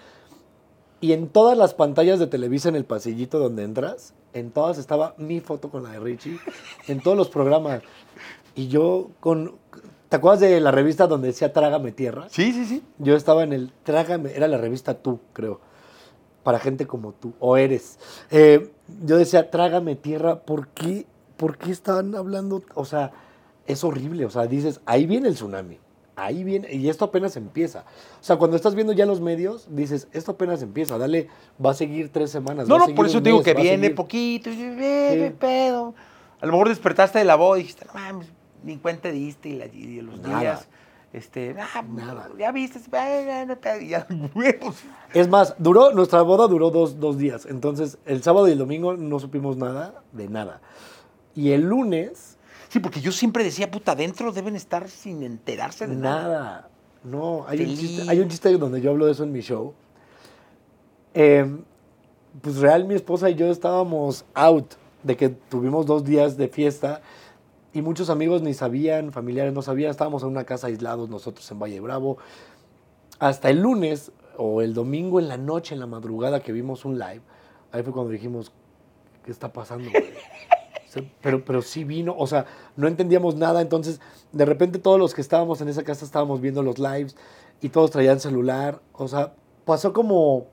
Y 1.01 1.13
en 1.13 1.29
todas 1.29 1.59
las 1.59 1.75
pantallas 1.75 2.19
de 2.19 2.27
Televisa 2.27 2.71
en 2.71 2.77
el 2.77 2.85
pasillito 2.87 3.39
donde 3.39 3.65
entras, 3.65 4.15
en 4.33 4.51
todas 4.51 4.79
estaba 4.79 5.15
mi 5.19 5.41
foto 5.41 5.69
con 5.69 5.83
la 5.83 5.91
de 5.91 6.01
Richie, 6.01 6.39
en 6.89 7.01
todos 7.03 7.17
los 7.19 7.29
programas. 7.29 7.83
Y 8.55 8.69
yo 8.69 9.11
con... 9.21 9.53
¿Te 10.09 10.17
acuerdas 10.17 10.41
de 10.41 10.59
la 10.61 10.71
revista 10.71 11.07
donde 11.07 11.29
decía 11.29 11.53
Trágame 11.53 11.93
Tierra? 11.93 12.29
Sí, 12.31 12.53
sí, 12.53 12.65
sí. 12.65 12.83
Yo 12.99 13.15
estaba 13.17 13.43
en 13.45 13.53
el 13.53 13.73
Trágame, 13.83 14.33
era 14.35 14.49
la 14.49 14.57
revista 14.57 14.95
Tú, 14.95 15.21
creo, 15.35 15.61
para 16.47 16.61
gente 16.61 16.87
como 16.87 17.11
tú, 17.11 17.33
o 17.41 17.57
eres. 17.57 17.99
Eh, 18.31 18.71
yo 19.05 19.17
decía, 19.17 19.51
Trágame 19.51 19.97
Tierra, 19.97 20.43
¿por 20.43 20.69
qué, 20.69 21.05
¿por 21.37 21.59
qué 21.59 21.73
están 21.73 22.15
hablando? 22.15 22.63
O 22.77 22.85
sea, 22.85 23.11
es 23.67 23.83
horrible, 23.83 24.25
o 24.27 24.31
sea, 24.31 24.47
dices, 24.47 24.81
ahí 24.87 25.07
viene 25.07 25.27
el 25.27 25.35
tsunami, 25.35 25.81
ahí 26.15 26.45
viene, 26.45 26.73
y 26.73 26.89
esto 26.89 27.05
apenas 27.07 27.37
empieza. 27.37 27.81
O 28.21 28.23
sea, 28.23 28.37
cuando 28.37 28.57
estás 28.57 28.77
viendo 28.77 28.93
ya 28.93 29.07
los 29.07 29.21
medios, 29.21 29.67
dices, 29.71 30.07
esto 30.13 30.31
apenas 30.31 30.63
empieza, 30.63 30.97
dale, 30.99 31.27
va 31.63 31.73
a 31.73 31.75
seguir 31.75 32.11
tres 32.13 32.31
semanas. 32.31 32.69
No, 32.69 32.79
va 32.79 32.87
no, 32.87 32.95
por 32.95 33.07
eso 33.07 33.21
te 33.21 33.31
digo 33.31 33.39
mes, 33.39 33.45
que 33.45 33.55
viene 33.61 33.91
poquito. 33.91 34.49
Y, 34.49 34.69
ve, 34.77 35.27
Sí. 35.33 35.37
pedo. 35.41 35.97
A 36.41 36.47
lo 36.47 36.53
mejor 36.53 36.69
despertaste 36.69 37.19
de 37.19 37.25
la 37.25 37.35
voz 37.35 37.59
y 37.59 37.63
dijiste, 37.63 37.87
no 37.87 37.95
mames, 37.95 38.29
ni 38.63 38.77
cuenta 38.77 39.09
diste 39.11 39.49
y, 39.49 39.57
la, 39.57 39.67
y 39.67 40.01
los 40.01 40.21
Nada. 40.21 40.39
días. 40.39 40.69
Este, 41.17 41.57
ah, 41.59 41.83
Nada. 41.83 42.29
ya 42.39 42.53
viste, 42.53 42.79
y 43.81 43.89
ya, 43.89 44.07
huevos. 44.35 44.77
Es 45.15 45.29
más, 45.29 45.55
duró, 45.57 45.93
nuestra 45.93 46.21
boda 46.21 46.47
duró 46.47 46.71
dos, 46.71 47.01
dos 47.01 47.17
días. 47.17 47.47
Entonces, 47.47 47.97
el 48.05 48.23
sábado 48.23 48.49
y 48.49 48.53
el 48.53 48.59
domingo 48.59 48.99
no 48.99 49.19
supimos 49.19 49.57
nada 49.57 50.03
de 50.13 50.29
nada. 50.29 50.61
Y 51.35 51.53
el 51.53 51.63
lunes, 51.63 52.37
Sí, 52.69 52.81
porque 52.81 53.01
yo 53.01 53.13
siempre 53.13 53.45
decía, 53.45 53.71
puta, 53.71 53.93
adentro 53.93 54.31
deben 54.33 54.57
estar 54.57 54.91
sin 54.91 55.23
enterarse 55.23 55.87
de 55.87 55.95
nada. 55.95 56.23
nada. 56.23 56.69
No, 57.03 57.47
hay 57.49 57.61
un, 57.63 57.75
chiste, 57.75 58.11
hay 58.11 58.21
un 58.21 58.29
chiste 58.29 58.53
donde 58.59 58.83
yo 58.83 58.91
hablo 58.91 59.07
de 59.07 59.13
eso 59.13 59.25
en 59.25 59.33
mi 59.33 59.41
show. 59.41 59.73
Eh, 61.15 61.47
pues 62.43 62.57
real, 62.57 62.85
mi 62.85 62.95
esposa 62.95 63.31
y 63.31 63.37
yo 63.37 63.47
estábamos 63.47 64.27
out 64.35 64.75
de 65.03 65.17
que 65.17 65.31
tuvimos 65.31 65.87
dos 65.87 66.05
días 66.05 66.37
de 66.37 66.49
fiesta 66.49 67.01
y 67.77 67.83
muchos 67.83 68.09
amigos 68.09 68.41
ni 68.41 68.55
sabían, 68.55 69.13
familiares 69.13 69.53
no 69.53 69.61
sabían, 69.61 69.91
estábamos 69.91 70.23
en 70.23 70.31
una 70.31 70.45
casa 70.45 70.69
aislados 70.69 71.11
nosotros 71.11 71.51
en 71.51 71.59
Valle 71.59 71.79
Bravo. 71.81 72.17
Hasta 73.19 73.51
el 73.51 73.61
lunes 73.61 74.13
o 74.39 74.63
el 74.63 74.73
domingo 74.73 75.21
en 75.21 75.29
la 75.29 75.37
noche, 75.37 75.75
en 75.75 75.81
la 75.81 75.87
madrugada 75.87 76.41
que 76.41 76.53
vimos 76.53 76.87
un 76.87 76.99
live, 76.99 77.21
ahí 77.73 77.83
fue 77.83 77.93
cuando 77.93 78.11
dijimos, 78.11 78.51
¿qué 79.23 79.31
está 79.31 79.53
pasando? 79.53 79.91
güey?" 79.91 80.05
O 80.87 80.89
sea, 80.89 81.03
Pero, 81.21 81.45
pero 81.45 81.61
sí 81.61 81.85
vino, 81.85 82.15
o 82.17 82.27
sea, 82.27 82.47
no 82.77 82.89
entendíamos 82.89 83.35
nada, 83.35 83.61
entonces 83.61 84.01
de 84.33 84.47
repente 84.47 84.79
todos 84.79 84.99
los 84.99 85.13
que 85.13 85.21
estábamos 85.21 85.61
en 85.61 85.69
esa 85.69 85.83
casa 85.83 86.07
estábamos 86.07 86.41
viendo 86.41 86.63
los 86.63 86.79
lives 86.79 87.15
y 87.61 87.69
todos 87.69 87.91
traían 87.91 88.21
celular, 88.21 88.81
o 88.93 89.07
sea, 89.07 89.35
pasó 89.67 89.93
como, 89.93 90.47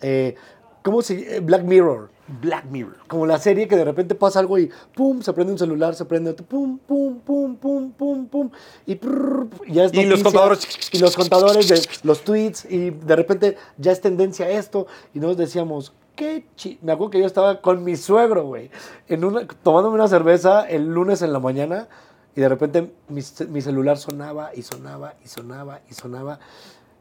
eh, 0.00 0.36
¿cómo 0.82 1.02
se 1.02 1.36
eh, 1.36 1.40
Black 1.40 1.64
Mirror, 1.64 2.08
Black 2.28 2.64
Mirror. 2.70 2.96
como 3.06 3.26
la 3.26 3.38
serie 3.38 3.68
que 3.68 3.76
de 3.76 3.84
repente 3.84 4.14
pasa 4.14 4.40
algo 4.40 4.58
y 4.58 4.70
pum, 4.94 5.22
se 5.22 5.32
prende 5.32 5.52
un 5.52 5.58
celular, 5.58 5.94
se 5.94 6.04
prende 6.04 6.30
otro, 6.30 6.44
pum, 6.46 6.78
pum, 6.78 7.20
pum, 7.20 7.56
pum, 7.56 7.92
pum, 7.92 8.26
pum, 8.26 8.50
y, 8.86 8.96
prrr, 8.96 9.48
ya 9.68 9.84
es 9.84 9.94
Y 9.94 10.04
los 10.04 10.22
noticia, 10.22 10.24
contadores. 10.24 10.90
y 10.92 10.98
los 10.98 11.16
contadores 11.16 11.68
de 11.68 11.80
los 12.02 12.22
tweets 12.22 12.66
y 12.70 12.90
de 12.90 13.16
repente 13.16 13.56
ya 13.78 13.92
es 13.92 14.00
tendencia 14.00 14.48
esto 14.50 14.86
y 15.14 15.20
nos 15.20 15.36
decíamos, 15.36 15.92
qué 16.16 16.46
chi... 16.56 16.78
Me 16.82 16.92
acuerdo 16.92 17.10
que 17.10 17.20
yo 17.20 17.26
estaba 17.26 17.60
con 17.60 17.84
mi 17.84 17.96
suegro, 17.96 18.44
güey, 18.46 18.70
una, 19.08 19.46
tomándome 19.62 19.94
una 19.94 20.08
cerveza 20.08 20.68
el 20.68 20.86
lunes 20.86 21.22
en 21.22 21.32
la 21.32 21.38
mañana 21.38 21.88
y 22.34 22.40
de 22.40 22.48
repente 22.48 22.92
mi, 23.08 23.22
mi 23.48 23.60
celular 23.60 23.98
sonaba 23.98 24.50
y 24.54 24.62
sonaba 24.62 25.14
y 25.24 25.28
sonaba 25.28 25.80
y 25.88 25.94
sonaba. 25.94 26.40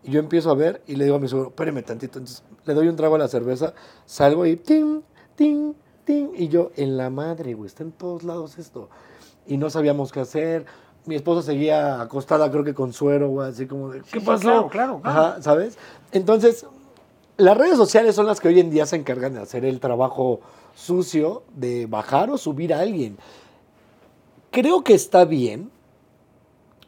Y 0.03 0.11
yo 0.11 0.19
empiezo 0.19 0.51
a 0.51 0.55
ver 0.55 0.83
y 0.85 0.97
le 0.97 1.05
digo 1.05 1.15
a 1.15 1.19
mi 1.19 1.27
suegro, 1.27 1.49
espéreme 1.49 1.81
tantito. 1.81 2.19
Entonces 2.19 2.43
le 2.65 2.73
doy 2.73 2.87
un 2.87 2.95
trago 2.95 3.15
a 3.15 3.17
la 3.17 3.27
cerveza, 3.27 3.73
salgo 4.05 4.45
y 4.45 4.55
ting, 4.55 5.01
ting, 5.35 5.73
ting. 6.05 6.29
Y 6.35 6.47
yo, 6.47 6.71
en 6.75 6.97
la 6.97 7.09
madre, 7.09 7.53
güey, 7.53 7.67
está 7.67 7.83
en 7.83 7.91
todos 7.91 8.23
lados 8.23 8.57
esto. 8.57 8.89
Y 9.47 9.57
no 9.57 9.69
sabíamos 9.69 10.11
qué 10.11 10.21
hacer. 10.21 10.65
Mi 11.05 11.15
esposa 11.15 11.43
seguía 11.43 12.01
acostada, 12.01 12.49
creo 12.49 12.63
que 12.63 12.73
con 12.73 12.91
suero, 12.91 13.29
güey, 13.29 13.49
así 13.49 13.67
como 13.67 13.89
de, 13.89 14.01
¿qué 14.01 14.19
sí, 14.19 14.25
pasó? 14.25 14.41
claro, 14.41 14.69
claro, 14.69 15.01
claro. 15.01 15.19
Ajá, 15.19 15.41
¿sabes? 15.41 15.77
Entonces, 16.11 16.65
las 17.37 17.57
redes 17.57 17.77
sociales 17.77 18.15
son 18.15 18.25
las 18.25 18.39
que 18.39 18.47
hoy 18.47 18.59
en 18.59 18.71
día 18.71 18.85
se 18.85 18.95
encargan 18.95 19.33
de 19.33 19.41
hacer 19.41 19.65
el 19.65 19.79
trabajo 19.79 20.39
sucio 20.75 21.43
de 21.53 21.85
bajar 21.85 22.29
o 22.29 22.37
subir 22.37 22.73
a 22.73 22.79
alguien. 22.79 23.17
Creo 24.51 24.83
que 24.83 24.93
está 24.93 25.25
bien, 25.25 25.69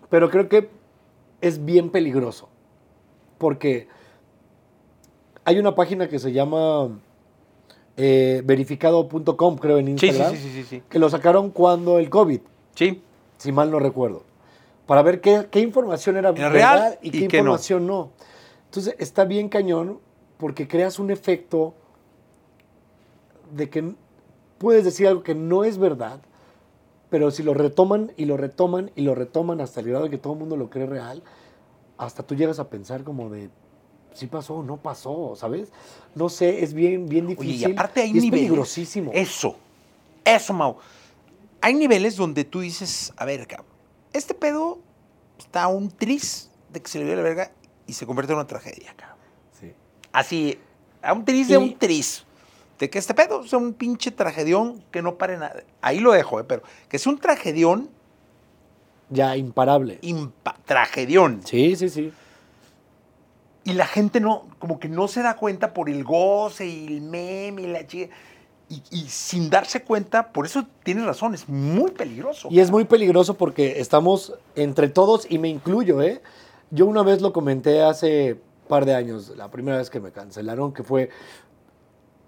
pero 0.09 0.29
creo 0.29 0.47
que 0.47 0.69
es 1.41 1.63
bien 1.63 1.89
peligroso. 1.89 2.49
Porque 3.37 3.87
hay 5.43 5.59
una 5.59 5.75
página 5.75 6.07
que 6.07 6.19
se 6.19 6.31
llama 6.31 6.89
eh, 7.97 8.41
verificado.com, 8.45 9.57
creo, 9.57 9.77
en 9.79 9.97
sí, 9.97 10.07
Instagram, 10.07 10.35
sí, 10.35 10.41
sí, 10.41 10.51
sí, 10.51 10.63
sí. 10.63 10.83
que 10.87 10.99
lo 10.99 11.09
sacaron 11.09 11.49
cuando 11.49 11.97
el 11.99 12.09
COVID, 12.09 12.39
Sí. 12.75 13.01
si 13.37 13.51
mal 13.51 13.71
no 13.71 13.79
recuerdo, 13.79 14.23
para 14.85 15.01
ver 15.01 15.19
qué, 15.19 15.47
qué 15.51 15.59
información 15.59 16.15
era, 16.17 16.29
Era 16.29 16.49
verdad 16.49 16.79
real 16.79 16.99
y 17.01 17.07
y 17.09 17.11
qué 17.11 17.17
qué 17.27 17.37
no. 17.37 17.41
información 17.41 17.87
no. 17.87 18.11
Entonces 18.65 18.95
está 18.99 19.25
bien 19.25 19.49
cañón 19.49 19.99
porque 20.37 20.67
creas 20.67 20.99
un 20.99 21.09
efecto 21.11 21.73
de 23.51 23.69
que 23.69 23.93
puedes 24.57 24.83
decir 24.83 25.07
algo 25.07 25.23
que 25.23 25.35
no 25.35 25.63
es 25.63 25.77
verdad, 25.77 26.19
pero 27.09 27.31
si 27.31 27.41
lo 27.43 27.53
retoman 27.53 28.11
y 28.17 28.25
lo 28.25 28.37
retoman 28.37 28.91
y 28.95 29.01
lo 29.01 29.15
retoman 29.15 29.61
hasta 29.61 29.79
el 29.79 29.87
grado 29.89 30.03
de 30.05 30.09
que 30.09 30.17
todo 30.17 30.33
el 30.33 30.39
mundo 30.39 30.57
lo 30.57 30.69
cree 30.69 30.85
real, 30.85 31.23
hasta 31.97 32.23
tú 32.23 32.35
llegas 32.35 32.59
a 32.59 32.69
pensar 32.69 33.03
como 33.03 33.29
de 33.29 33.49
si 34.17 34.27
pasó 34.27 34.55
o 34.55 34.63
no 34.63 34.77
pasó, 34.77 35.35
¿sabes? 35.35 35.69
No 36.15 36.29
sé, 36.29 36.63
es 36.63 36.73
bien, 36.73 37.07
bien 37.07 37.25
Oye, 37.27 37.35
difícil. 37.35 37.69
y 37.69 37.71
aparte 37.73 38.01
hay 38.01 38.07
y 38.11 38.17
es 38.17 38.23
niveles. 38.23 38.45
peligrosísimo. 38.47 39.11
Eso. 39.13 39.55
Eso, 40.25 40.53
Mau. 40.53 40.77
Hay 41.61 41.73
niveles 41.73 42.15
donde 42.15 42.43
tú 42.43 42.59
dices, 42.61 43.13
a 43.17 43.25
ver, 43.25 43.47
cabrón, 43.47 43.67
este 44.13 44.33
pedo 44.33 44.79
está 45.37 45.63
a 45.63 45.67
un 45.67 45.89
tris 45.89 46.49
de 46.71 46.81
que 46.81 46.87
se 46.89 46.99
le 46.99 47.05
dio 47.05 47.15
la 47.15 47.21
verga 47.21 47.51
y 47.85 47.93
se 47.93 48.05
convierte 48.05 48.33
en 48.33 48.39
una 48.39 48.47
tragedia, 48.47 48.93
cabrón. 48.95 49.17
Sí. 49.59 49.71
Así, 50.11 50.59
a 51.01 51.13
un 51.13 51.23
tris 51.25 51.47
de 51.47 51.57
un 51.57 51.77
tris. 51.77 52.23
De 52.79 52.89
que 52.91 52.99
este 52.99 53.15
pedo 53.15 53.43
sea 53.47 53.57
un 53.57 53.73
pinche 53.73 54.11
tragedión 54.11 54.83
que 54.91 55.01
no 55.01 55.15
pare 55.17 55.37
nada. 55.37 55.63
Ahí 55.81 55.99
lo 55.99 56.11
dejo, 56.11 56.39
eh, 56.39 56.43
pero 56.43 56.61
que 56.89 56.99
sea 56.99 57.11
un 57.11 57.17
tragedión, 57.19 57.89
Ya, 59.09 59.35
imparable. 59.35 59.99
impa- 60.01 60.55
tragedión. 60.65 61.41
Sí, 61.45 61.75
sí, 61.75 61.89
sí. 61.89 62.13
Y 63.67 63.73
la 63.73 63.85
gente 63.85 64.21
no, 64.21 64.47
como 64.59 64.79
que 64.79 64.87
no 64.87 65.09
se 65.09 65.21
da 65.21 65.35
cuenta 65.35 65.73
por 65.73 65.89
el 65.89 66.05
goce 66.05 66.65
y 66.65 66.87
el 66.87 67.01
meme 67.01 67.63
y 67.63 67.67
la 67.67 67.85
chica. 67.85 68.15
Y, 68.69 68.81
y 68.91 69.09
sin 69.09 69.49
darse 69.49 69.83
cuenta, 69.83 70.31
por 70.31 70.45
eso 70.45 70.65
tienes 70.83 71.03
razón, 71.03 71.33
es 71.33 71.49
muy 71.49 71.91
peligroso. 71.91 72.47
Y 72.49 72.61
es 72.61 72.71
muy 72.71 72.85
peligroso 72.85 73.33
porque 73.33 73.81
estamos 73.81 74.35
entre 74.55 74.87
todos 74.87 75.29
y 75.29 75.37
me 75.37 75.49
incluyo, 75.49 76.01
¿eh? 76.01 76.21
Yo 76.71 76.85
una 76.85 77.03
vez 77.03 77.21
lo 77.21 77.33
comenté 77.33 77.81
hace 77.81 78.39
par 78.69 78.85
de 78.85 78.95
años, 78.95 79.33
la 79.35 79.51
primera 79.51 79.79
vez 79.79 79.89
que 79.89 79.99
me 79.99 80.11
cancelaron, 80.11 80.73
que 80.73 80.83
fue, 80.83 81.09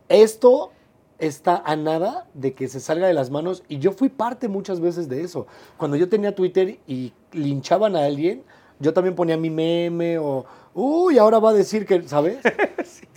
esto 0.10 0.72
está 1.20 1.62
a 1.66 1.78
nada 1.78 2.28
de 2.34 2.54
que 2.54 2.68
se 2.68 2.82
salga 2.82 3.08
de 3.08 3.14
las 3.14 3.30
manos 3.30 3.64
y 3.70 3.80
yo 3.80 3.94
fui 3.94 4.10
parte 4.10 4.50
muchas 4.50 4.82
veces 4.82 5.08
de 5.08 5.24
eso. 5.24 5.48
Cuando 5.78 5.96
yo 5.96 6.10
tenía 6.10 6.36
Twitter 6.36 6.80
y 6.86 7.14
linchaban 7.32 7.96
a 7.96 8.04
alguien, 8.04 8.44
yo 8.80 8.94
también 8.94 9.16
ponía 9.16 9.38
mi 9.38 9.50
meme 9.50 10.18
o, 10.18 10.46
uy, 10.74 11.17
ahora 11.17 11.39
va 11.39 11.51
a 11.51 11.53
decir 11.53 11.86
que, 11.86 12.07
¿sabes? 12.07 12.39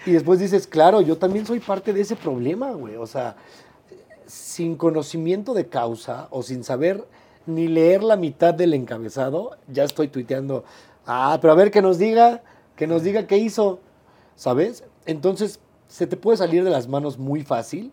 Y 0.04 0.10
después 0.10 0.40
dices, 0.40 0.66
claro, 0.66 1.00
yo 1.00 1.16
también 1.16 1.46
soy 1.46 1.60
parte 1.60 1.92
de 1.92 2.00
ese 2.00 2.16
problema, 2.16 2.72
güey. 2.72 2.96
O 2.96 3.06
sea, 3.06 3.36
sin 4.26 4.76
conocimiento 4.76 5.54
de 5.54 5.68
causa 5.68 6.26
o 6.30 6.42
sin 6.42 6.64
saber 6.64 7.06
ni 7.46 7.68
leer 7.68 8.02
la 8.02 8.16
mitad 8.16 8.54
del 8.54 8.74
encabezado, 8.74 9.56
ya 9.68 9.84
estoy 9.84 10.08
tuiteando, 10.08 10.64
ah, 11.06 11.38
pero 11.40 11.52
a 11.52 11.56
ver 11.56 11.70
que 11.70 11.82
nos 11.82 11.98
diga, 11.98 12.42
que 12.76 12.86
nos 12.86 13.02
diga 13.02 13.26
qué 13.26 13.36
hizo, 13.36 13.80
¿sabes? 14.36 14.84
Entonces, 15.06 15.60
se 15.88 16.06
te 16.06 16.16
puede 16.16 16.36
salir 16.36 16.64
de 16.64 16.70
las 16.70 16.88
manos 16.88 17.18
muy 17.18 17.42
fácil 17.42 17.92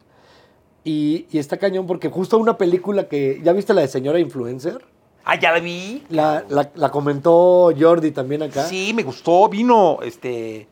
y, 0.84 1.28
y 1.32 1.39
está 1.39 1.57
cañón 1.57 1.88
porque 1.88 2.10
justo 2.10 2.38
una 2.38 2.57
película 2.57 3.07
que, 3.07 3.41
¿ya 3.43 3.53
viste 3.53 3.74
la 3.74 3.82
de 3.82 3.88
Señora 3.88 4.20
Influencer? 4.20 4.86
Ah, 5.26 5.39
ya 5.39 5.51
la 5.51 5.59
vi. 5.59 6.03
La, 6.09 6.43
la- 6.49 6.72
la 6.76 6.89
comentó 6.91 7.72
Jordi 7.78 8.11
también 8.11 8.41
acá. 8.43 8.63
Sí, 8.65 8.93
me 8.95 9.03
gustó, 9.03 9.47
vino, 9.49 9.99
este, 10.01 10.67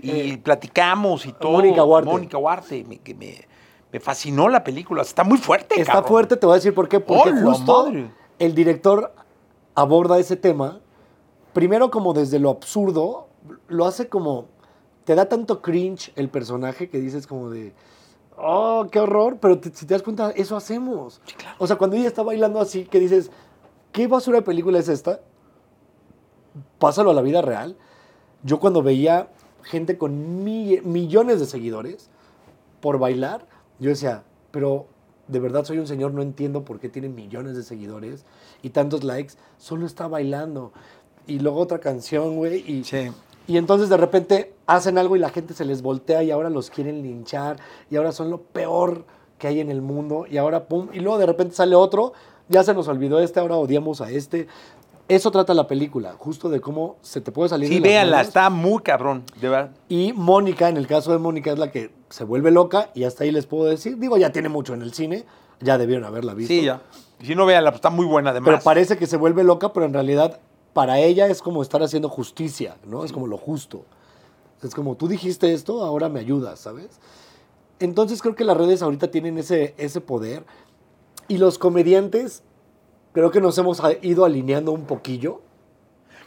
y 0.00 0.10
Eh, 0.10 0.40
platicamos 0.42 1.26
y 1.26 1.32
todo. 1.32 1.52
Mónica 1.52 1.84
Huarte. 1.84 2.10
Mónica 2.10 2.38
Huarte, 2.38 2.84
me, 2.84 2.98
que 2.98 3.14
me, 3.14 3.46
me 3.92 4.00
fascinó 4.00 4.48
la 4.48 4.64
película. 4.64 5.02
Está 5.02 5.22
muy 5.24 5.38
fuerte, 5.38 5.80
Está 5.80 5.92
cabrón. 5.94 6.08
fuerte, 6.08 6.36
te 6.36 6.46
voy 6.46 6.54
a 6.54 6.56
decir 6.56 6.74
por 6.74 6.88
qué. 6.88 6.98
Porque 7.00 7.30
¡Hola, 7.30 7.40
justo 7.42 7.84
madre! 7.86 8.10
el 8.38 8.54
director 8.54 9.12
aborda 9.74 10.18
ese 10.18 10.36
tema, 10.36 10.80
primero 11.52 11.90
como 11.90 12.12
desde 12.12 12.38
lo 12.38 12.50
absurdo, 12.50 13.28
lo 13.68 13.86
hace 13.86 14.08
como, 14.08 14.46
te 15.04 15.14
da 15.14 15.26
tanto 15.28 15.62
cringe 15.62 16.12
el 16.16 16.28
personaje 16.28 16.88
que 16.88 16.98
dices 16.98 17.26
como 17.26 17.50
de, 17.50 17.72
oh, 18.36 18.86
qué 18.90 18.98
horror, 19.00 19.38
pero 19.40 19.58
te- 19.58 19.70
si 19.74 19.86
te 19.86 19.94
das 19.94 20.02
cuenta, 20.02 20.30
eso 20.32 20.56
hacemos. 20.56 21.20
Sí, 21.26 21.34
claro. 21.34 21.56
O 21.58 21.66
sea, 21.66 21.76
cuando 21.76 21.96
ella 21.96 22.08
está 22.08 22.22
bailando 22.22 22.60
así, 22.60 22.84
que 22.84 22.98
dices, 22.98 23.30
¿qué 23.92 24.06
basura 24.06 24.38
de 24.38 24.42
película 24.42 24.78
es 24.78 24.88
esta? 24.88 25.20
Pásalo 26.78 27.10
a 27.10 27.14
la 27.14 27.22
vida 27.22 27.42
real. 27.42 27.76
Yo 28.42 28.58
cuando 28.60 28.82
veía 28.82 29.28
gente 29.62 29.98
con 29.98 30.42
mi- 30.44 30.80
millones 30.82 31.40
de 31.40 31.46
seguidores 31.46 32.08
por 32.80 32.98
bailar. 32.98 33.46
Yo 33.78 33.90
decía, 33.90 34.24
pero 34.50 34.86
de 35.28 35.38
verdad 35.38 35.64
soy 35.64 35.78
un 35.78 35.86
señor, 35.86 36.12
no 36.12 36.22
entiendo 36.22 36.64
por 36.64 36.80
qué 36.80 36.88
tiene 36.88 37.08
millones 37.08 37.56
de 37.56 37.62
seguidores 37.62 38.24
y 38.62 38.70
tantos 38.70 39.04
likes. 39.04 39.34
Solo 39.58 39.86
está 39.86 40.08
bailando. 40.08 40.72
Y 41.26 41.38
luego 41.38 41.60
otra 41.60 41.78
canción, 41.78 42.36
güey. 42.36 42.64
Y, 42.66 42.84
Sí. 42.84 43.10
y 43.46 43.56
entonces 43.58 43.88
de 43.88 43.96
repente 43.96 44.54
hacen 44.66 44.98
algo 44.98 45.16
y 45.16 45.18
la 45.18 45.28
gente 45.28 45.54
se 45.54 45.64
les 45.64 45.82
voltea 45.82 46.22
y 46.22 46.30
ahora 46.30 46.50
los 46.50 46.70
quieren 46.70 47.02
linchar 47.02 47.58
y 47.90 47.96
ahora 47.96 48.12
son 48.12 48.30
lo 48.30 48.40
peor 48.42 49.04
que 49.38 49.48
hay 49.48 49.60
en 49.60 49.70
el 49.70 49.80
mundo 49.82 50.26
y 50.28 50.36
ahora 50.36 50.66
pum, 50.68 50.88
y 50.92 51.00
luego 51.00 51.18
de 51.18 51.26
repente 51.26 51.54
sale 51.54 51.74
otro, 51.74 52.12
ya 52.50 52.62
se 52.64 52.74
nos 52.74 52.86
olvidó 52.88 53.18
este, 53.20 53.40
ahora 53.40 53.56
odiamos 53.56 54.02
a 54.02 54.10
este. 54.10 54.46
Eso 55.08 55.30
trata 55.30 55.54
la 55.54 55.66
película, 55.66 56.14
justo 56.18 56.48
de 56.50 56.60
cómo 56.60 56.96
se 57.02 57.20
te 57.20 57.32
puede 57.32 57.48
salir 57.48 57.68
Sí, 57.68 57.74
de 57.76 57.80
las 57.80 57.88
véanla, 57.88 58.16
manos. 58.18 58.28
está 58.28 58.50
muy 58.50 58.80
cabrón, 58.82 59.24
de 59.40 59.48
verdad. 59.48 59.70
Y 59.88 60.12
Mónica, 60.12 60.68
en 60.68 60.76
el 60.76 60.86
caso 60.86 61.10
de 61.10 61.18
Mónica, 61.18 61.50
es 61.52 61.58
la 61.58 61.72
que 61.72 61.90
se 62.10 62.22
vuelve 62.24 62.50
loca 62.52 62.90
y 62.94 63.02
hasta 63.04 63.24
ahí 63.24 63.32
les 63.32 63.46
puedo 63.46 63.64
decir, 63.64 63.96
digo, 63.98 64.18
ya 64.18 64.30
tiene 64.30 64.48
mucho 64.48 64.72
en 64.74 64.82
el 64.82 64.92
cine, 64.92 65.24
ya 65.60 65.78
debieron 65.78 66.04
haberla 66.04 66.34
visto. 66.34 66.52
Sí, 66.54 66.62
ya. 66.62 66.82
Y 67.20 67.26
si 67.26 67.34
no, 67.34 67.44
véanla, 67.44 67.70
pues 67.72 67.78
está 67.78 67.90
muy 67.90 68.06
buena 68.06 68.30
además. 68.30 68.46
Pero 68.50 68.62
parece 68.62 68.98
que 68.98 69.06
se 69.08 69.16
vuelve 69.16 69.42
loca, 69.42 69.72
pero 69.72 69.84
en 69.86 69.92
realidad 69.94 70.38
para 70.74 71.00
ella 71.00 71.26
es 71.26 71.42
como 71.42 71.60
estar 71.62 71.82
haciendo 71.82 72.08
justicia, 72.08 72.76
¿no? 72.86 73.04
Es 73.04 73.10
como 73.12 73.26
lo 73.26 73.36
justo. 73.36 73.84
Es 74.62 74.74
como, 74.76 74.94
tú 74.94 75.08
dijiste 75.08 75.52
esto, 75.52 75.82
ahora 75.84 76.08
me 76.08 76.20
ayudas, 76.20 76.60
¿sabes? 76.60 77.00
Entonces 77.80 78.22
creo 78.22 78.34
que 78.36 78.44
las 78.44 78.56
redes 78.56 78.82
ahorita 78.82 79.10
tienen 79.10 79.38
ese, 79.38 79.74
ese 79.78 80.00
poder 80.00 80.44
y 81.30 81.38
los 81.38 81.58
comediantes 81.58 82.42
creo 83.12 83.30
que 83.30 83.40
nos 83.40 83.56
hemos 83.58 83.80
ido 84.02 84.24
alineando 84.24 84.72
un 84.72 84.84
poquillo. 84.84 85.40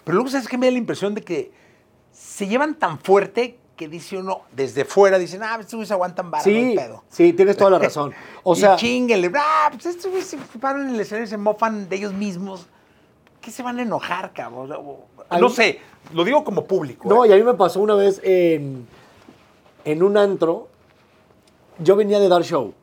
Pero 0.03 0.15
luego, 0.15 0.29
¿sabes 0.29 0.47
qué? 0.47 0.57
Me 0.57 0.65
da 0.67 0.71
la 0.71 0.77
impresión 0.77 1.13
de 1.13 1.21
que 1.21 1.51
se 2.11 2.47
llevan 2.47 2.75
tan 2.79 2.97
fuerte 2.99 3.59
que 3.75 3.87
dice 3.87 4.17
uno, 4.17 4.41
desde 4.51 4.85
fuera, 4.85 5.17
dicen, 5.17 5.41
ah, 5.43 5.55
estos 5.59 5.73
güeyes 5.75 5.91
aguantan 5.91 6.31
hay 6.33 6.41
Sí, 6.43 6.73
pedo. 6.77 7.03
sí, 7.09 7.33
tienes 7.33 7.57
toda 7.57 7.71
la 7.71 7.79
razón. 7.87 8.13
O 8.43 8.53
y 8.55 8.59
sea, 8.59 8.75
chinguenle, 8.75 9.31
ah, 9.35 9.69
pues 9.71 9.85
estos 9.87 10.09
güeyes 10.11 10.27
se 10.27 10.37
paran 10.59 10.87
en 10.89 10.95
el 10.95 10.99
escenario 11.01 11.25
y 11.25 11.29
se 11.29 11.37
mofan 11.37 11.89
de 11.89 11.95
ellos 11.95 12.13
mismos. 12.13 12.67
¿Qué 13.41 13.51
se 13.51 13.61
van 13.63 13.79
a 13.79 13.81
enojar, 13.81 14.31
cabrón? 14.31 14.71
A 15.29 15.37
No 15.39 15.49
mí- 15.49 15.53
sé, 15.55 15.79
lo 16.13 16.23
digo 16.23 16.43
como 16.45 16.63
público. 16.65 17.09
No, 17.09 17.25
¿eh? 17.25 17.29
y 17.29 17.33
a 17.33 17.35
mí 17.35 17.43
me 17.43 17.55
pasó 17.55 17.81
una 17.81 17.95
vez 17.95 18.21
en, 18.23 18.87
en 19.83 20.01
un 20.03 20.15
antro. 20.17 20.69
Yo 21.79 21.95
venía 21.95 22.19
de 22.19 22.29
dar 22.29 22.43
show. 22.43 22.73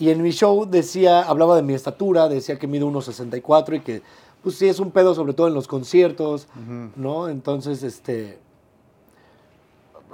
Y 0.00 0.08
en 0.08 0.22
mi 0.22 0.30
show 0.30 0.64
decía, 0.64 1.20
hablaba 1.20 1.54
de 1.56 1.62
mi 1.62 1.74
estatura, 1.74 2.26
decía 2.26 2.58
que 2.58 2.66
mido 2.66 2.88
1,64 2.88 3.76
y 3.76 3.80
que, 3.80 4.02
pues 4.42 4.56
sí, 4.56 4.66
es 4.66 4.80
un 4.80 4.92
pedo, 4.92 5.14
sobre 5.14 5.34
todo 5.34 5.46
en 5.46 5.52
los 5.52 5.68
conciertos, 5.68 6.48
¿no? 6.96 7.28
Entonces, 7.28 7.82
este. 7.82 8.38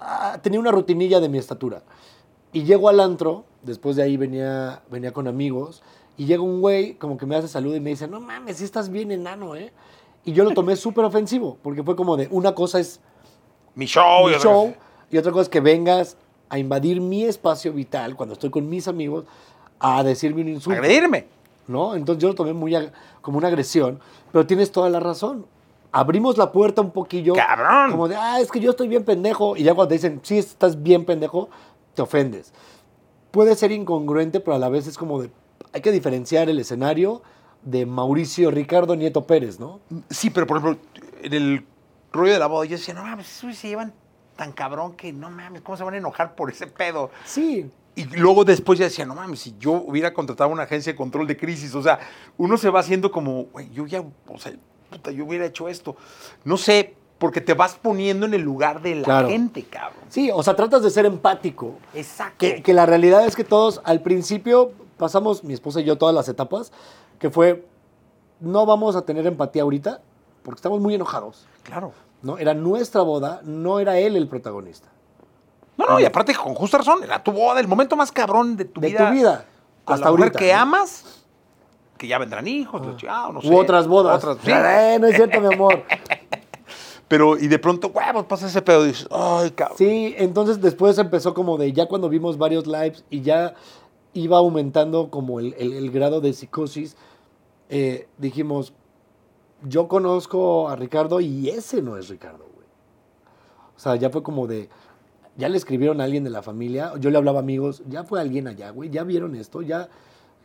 ah, 0.01 0.41
tenía 0.43 0.59
una 0.59 0.73
rutinilla 0.73 1.21
de 1.21 1.29
mi 1.29 1.39
estatura. 1.39 1.85
Y 2.53 2.65
llego 2.65 2.89
al 2.89 2.99
antro, 2.99 3.45
después 3.63 3.95
de 3.95 4.03
ahí 4.03 4.17
venía, 4.17 4.83
venía 4.91 5.13
con 5.13 5.29
amigos, 5.29 5.85
y 6.17 6.27
llega 6.27 6.43
un 6.43 6.61
güey, 6.61 6.95
como 6.95 7.17
que 7.17 7.25
me 7.25 7.37
hace 7.37 7.47
saludo 7.47 7.77
y 7.77 7.81
me 7.81 7.91
dice, 7.91 8.09
no 8.09 8.21
mames, 8.21 8.57
sí 8.57 8.65
estás 8.65 8.91
bien 8.91 9.13
enano, 9.13 9.55
¿eh? 9.55 9.73
Y 10.25 10.33
yo 10.33 10.43
lo 10.43 10.51
tomé 10.51 10.75
súper 10.77 11.05
ofensivo, 11.05 11.59
porque 11.63 11.85
fue 11.85 11.95
como 11.95 12.17
de, 12.17 12.27
una 12.33 12.57
cosa 12.57 12.81
es 12.81 12.99
Mi 13.77 13.87
show. 13.87 14.27
mi 14.27 14.35
show 14.35 14.75
y 15.13 15.17
otra 15.17 15.31
cosa 15.31 15.43
es 15.43 15.49
que 15.49 15.61
vengas 15.61 16.17
a 16.49 16.59
invadir 16.59 17.01
mi 17.01 17.23
espacio 17.23 17.73
vital 17.73 18.17
cuando 18.17 18.33
estoy 18.33 18.51
con 18.51 18.69
mis 18.69 18.89
amigos 18.89 19.27
a 19.81 20.03
decirme 20.03 20.43
un 20.43 20.49
insulto. 20.49 20.79
Agredirme. 20.79 21.27
¿no? 21.69 21.95
Entonces 21.95 22.23
yo 22.23 22.29
lo 22.29 22.35
tomé 22.35 22.53
muy 22.53 22.77
como 23.21 23.39
una 23.39 23.49
agresión, 23.49 24.01
pero 24.33 24.47
tienes 24.47 24.73
toda 24.73 24.89
la 24.91 25.01
razón. 25.01 25.47
Abrimos 25.93 26.37
la 26.37 26.53
puerta 26.53 26.83
un 26.83 26.91
poquillo. 26.91 27.35
¡Cabrón! 27.35 27.91
Como 27.91 28.09
de, 28.09 28.17
ah, 28.17 28.41
es 28.41 28.51
que 28.51 28.61
yo 28.61 28.71
estoy 28.71 28.89
bien 28.89 29.05
pendejo. 29.05 29.57
Y 29.57 29.63
ya 29.63 29.75
cuando 29.75 29.89
te 29.89 29.95
dicen, 29.95 30.21
sí, 30.23 30.39
estás 30.39 30.83
bien 30.83 31.05
pendejo, 31.05 31.49
te 31.95 32.03
ofendes. 32.03 32.53
Puede 33.31 33.55
ser 33.55 33.73
incongruente, 33.73 34.41
pero 34.41 34.57
a 34.57 34.59
la 34.59 34.69
vez 34.69 34.87
es 34.87 34.99
como 34.99 35.23
de, 35.23 35.31
hay 35.73 35.81
que 35.81 35.93
diferenciar 35.93 36.51
el 36.51 36.59
escenario 36.59 37.23
de 37.63 37.87
Mauricio 37.87 38.51
Ricardo 38.51 38.95
Nieto 38.95 39.27
Pérez, 39.27 39.59
¿no? 39.59 39.81
Sí, 40.11 40.31
pero 40.31 40.47
por 40.47 40.59
ejemplo, 40.59 40.81
en 41.23 41.33
el 41.33 41.67
rollo 42.13 42.33
de 42.33 42.39
la 42.39 42.47
boda, 42.47 42.67
yo 42.67 42.77
decía, 42.77 42.95
no 42.95 43.03
mames, 43.03 43.27
se 43.27 43.69
llevan 43.69 43.93
tan 44.37 44.53
cabrón 44.53 44.95
que 44.95 45.13
no 45.13 45.31
mames, 45.31 45.63
¿cómo 45.63 45.77
se 45.77 45.85
van 45.85 45.95
a 45.95 45.97
enojar 45.97 46.35
por 46.35 46.51
ese 46.51 46.67
pedo? 46.67 47.11
Sí, 47.25 47.71
Y 47.97 48.05
luego 48.05 48.45
después 48.45 48.79
ya 48.79 48.85
decía, 48.85 49.05
no 49.07 49.15
mames, 49.15 49.41
si 49.41 49.55
yo 49.59 49.73
hubiera 49.73 50.13
contratado 50.15 50.51
una 50.51 50.65
agencia 50.65 50.93
de 50.93 50.97
control 50.97 51.27
de 51.27 51.37
crisis, 51.37 51.75
o 51.75 51.83
sea, 51.83 51.99
uno 52.37 52.57
se 52.59 52.71
va 52.71 52.81
haciendo 52.81 53.11
como, 53.11 53.45
güey, 53.47 53.71
yo 53.73 53.87
ya, 53.87 54.05
o 54.29 54.39
sea, 54.39 54.53
puta, 54.91 55.11
yo 55.11 55.25
hubiera 55.25 55.47
hecho 55.47 55.67
esto. 55.69 55.97
No 56.45 56.59
sé, 56.59 56.95
porque 57.19 57.41
te 57.41 57.55
vas 57.55 57.75
poniendo 57.75 58.27
en 58.27 58.35
el 58.35 58.43
lugar 58.43 58.83
de 58.83 58.97
la 58.97 59.05
Claro. 59.05 59.29
gente, 59.29 59.65
cabrón. 59.65 60.05
sí, 60.11 60.31
o 60.33 60.43
sea, 60.43 60.55
tratas 60.55 60.83
de 60.83 60.91
ser 60.91 61.07
empático. 61.07 61.77
Exacto. 61.95 62.37
Que, 62.39 62.63
que 62.63 62.75
la 62.75 62.85
realidad 62.85 63.25
es 63.27 63.35
que 63.35 63.45
todos 63.45 63.81
al 63.85 64.03
principio 64.03 64.73
pasamos, 64.99 65.43
mi 65.43 65.55
esposa 65.55 65.81
y 65.81 65.85
yo, 65.85 65.97
todas 65.97 66.15
las 66.15 66.29
etapas, 66.29 66.73
que 67.19 67.31
fue, 67.31 67.67
no 68.41 68.67
vamos 68.67 68.95
a 68.95 69.03
tener 69.07 69.27
empatía 69.27 69.63
ahorita 69.63 70.03
porque 70.43 70.59
estamos 70.59 70.81
muy 70.81 70.95
enojados. 70.95 71.47
Claro. 71.63 71.93
¿no? 72.23 72.37
Era 72.37 72.53
nuestra 72.53 73.01
boda, 73.01 73.41
no 73.43 73.81
era 73.81 73.99
él 73.99 74.17
el 74.17 74.29
protagonista. 74.29 74.89
No, 75.77 75.87
no, 75.87 76.01
y 76.01 76.05
aparte 76.05 76.35
con 76.35 76.55
justa 76.55 76.79
razón, 76.79 77.03
era 77.05 77.23
tu 77.23 77.33
boda, 77.33 77.61
el 77.61 77.69
momento 77.69 77.97
más 77.97 78.11
cabrón 78.11 78.57
de 78.57 78.65
tu 78.65 78.81
de 78.81 78.89
vida. 78.89 79.09
tu 79.09 79.15
vida. 79.15 79.45
Con 79.85 79.95
Hasta 79.95 80.07
la 80.07 80.11
mujer 80.13 80.25
ahorita. 80.29 80.39
que 80.39 80.53
¿no? 80.53 80.59
amas, 80.61 81.25
que 81.99 82.09
ya 82.09 82.19
vendrán 82.19 82.47
hijos, 82.49 82.85
los 82.85 82.97
chingados, 82.97 83.35
no 83.35 83.43
sé. 83.43 83.49
U 83.49 83.57
otras 83.59 83.87
bodas. 83.87 84.17
Otras, 84.17 84.39
sí. 84.45 84.51
Eh, 84.51 84.97
no 85.01 85.07
es 85.07 85.17
cierto, 85.17 85.41
mi 85.41 85.53
amor. 85.55 85.83
Pero, 87.09 87.39
y 87.39 87.47
de 87.47 87.59
pronto, 87.61 87.89
huevos, 87.89 88.25
pasa 88.25 88.47
ese 88.49 88.63
pedo 88.63 88.85
y 88.85 88.89
dices, 88.89 89.07
ay, 89.13 89.53
cabrón. 89.53 89.79
Sí, 89.79 90.15
entonces 90.19 90.61
después 90.61 90.99
empezó 90.99 91.35
como 91.35 91.57
de, 91.57 91.73
ya 91.73 91.87
cuando 91.87 92.09
vimos 92.09 92.37
varios 92.37 92.67
lives 92.67 93.05
y 93.11 93.21
ya 93.21 93.55
iba 94.13 94.39
aumentando 94.39 95.09
como 95.11 95.39
el, 95.39 95.55
el- 95.59 95.75
el 95.75 95.91
grado 95.93 96.21
de 96.21 96.33
psicosis, 96.33 96.97
eh, 97.69 98.09
dijimos, 98.19 98.73
yo 99.63 99.87
conozco 99.87 100.69
a 100.69 100.75
Ricardo 100.75 101.21
y 101.21 101.49
ese 101.49 101.81
no 101.81 101.97
es 101.97 102.09
Ricardo, 102.09 102.45
güey. 102.55 102.67
O 103.77 103.79
sea, 103.79 103.95
ya 103.95 104.11
fue 104.11 104.25
como 104.25 104.49
de, 104.49 104.69
ya 105.37 105.49
le 105.49 105.57
escribieron 105.57 106.01
a 106.01 106.05
alguien 106.05 106.25
de 106.25 106.31
la 106.31 106.43
familia, 106.43 106.93
yo 106.99 107.11
le 107.11 107.19
hablaba 107.19 107.41
a 107.41 107.43
amigos, 107.43 107.83
ya 107.89 108.05
fue 108.05 108.21
alguien 108.21 108.49
allá, 108.49 108.71
güey, 108.71 108.91
ya 108.91 109.05
vieron 109.05 109.35
esto, 109.35 109.63
ya, 109.63 109.89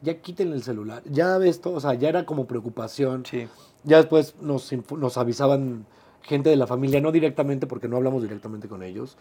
ya 0.01 0.21
quítenle 0.21 0.55
el 0.55 0.63
celular, 0.63 1.03
ya 1.05 1.37
esto, 1.37 1.71
o 1.71 1.79
sea, 1.79 1.93
ya 1.93 2.09
era 2.09 2.25
como 2.25 2.45
preocupación. 2.45 3.25
Sí. 3.25 3.47
Ya 3.83 3.97
después 3.97 4.35
nos, 4.41 4.71
nos 4.97 5.17
avisaban 5.17 5.85
gente 6.21 6.49
de 6.49 6.55
la 6.55 6.67
familia, 6.67 7.01
no 7.01 7.11
directamente 7.11 7.67
porque 7.67 7.87
no 7.87 7.97
hablamos 7.97 8.21
directamente 8.21 8.67
con 8.67 8.83
ellos, 8.83 9.17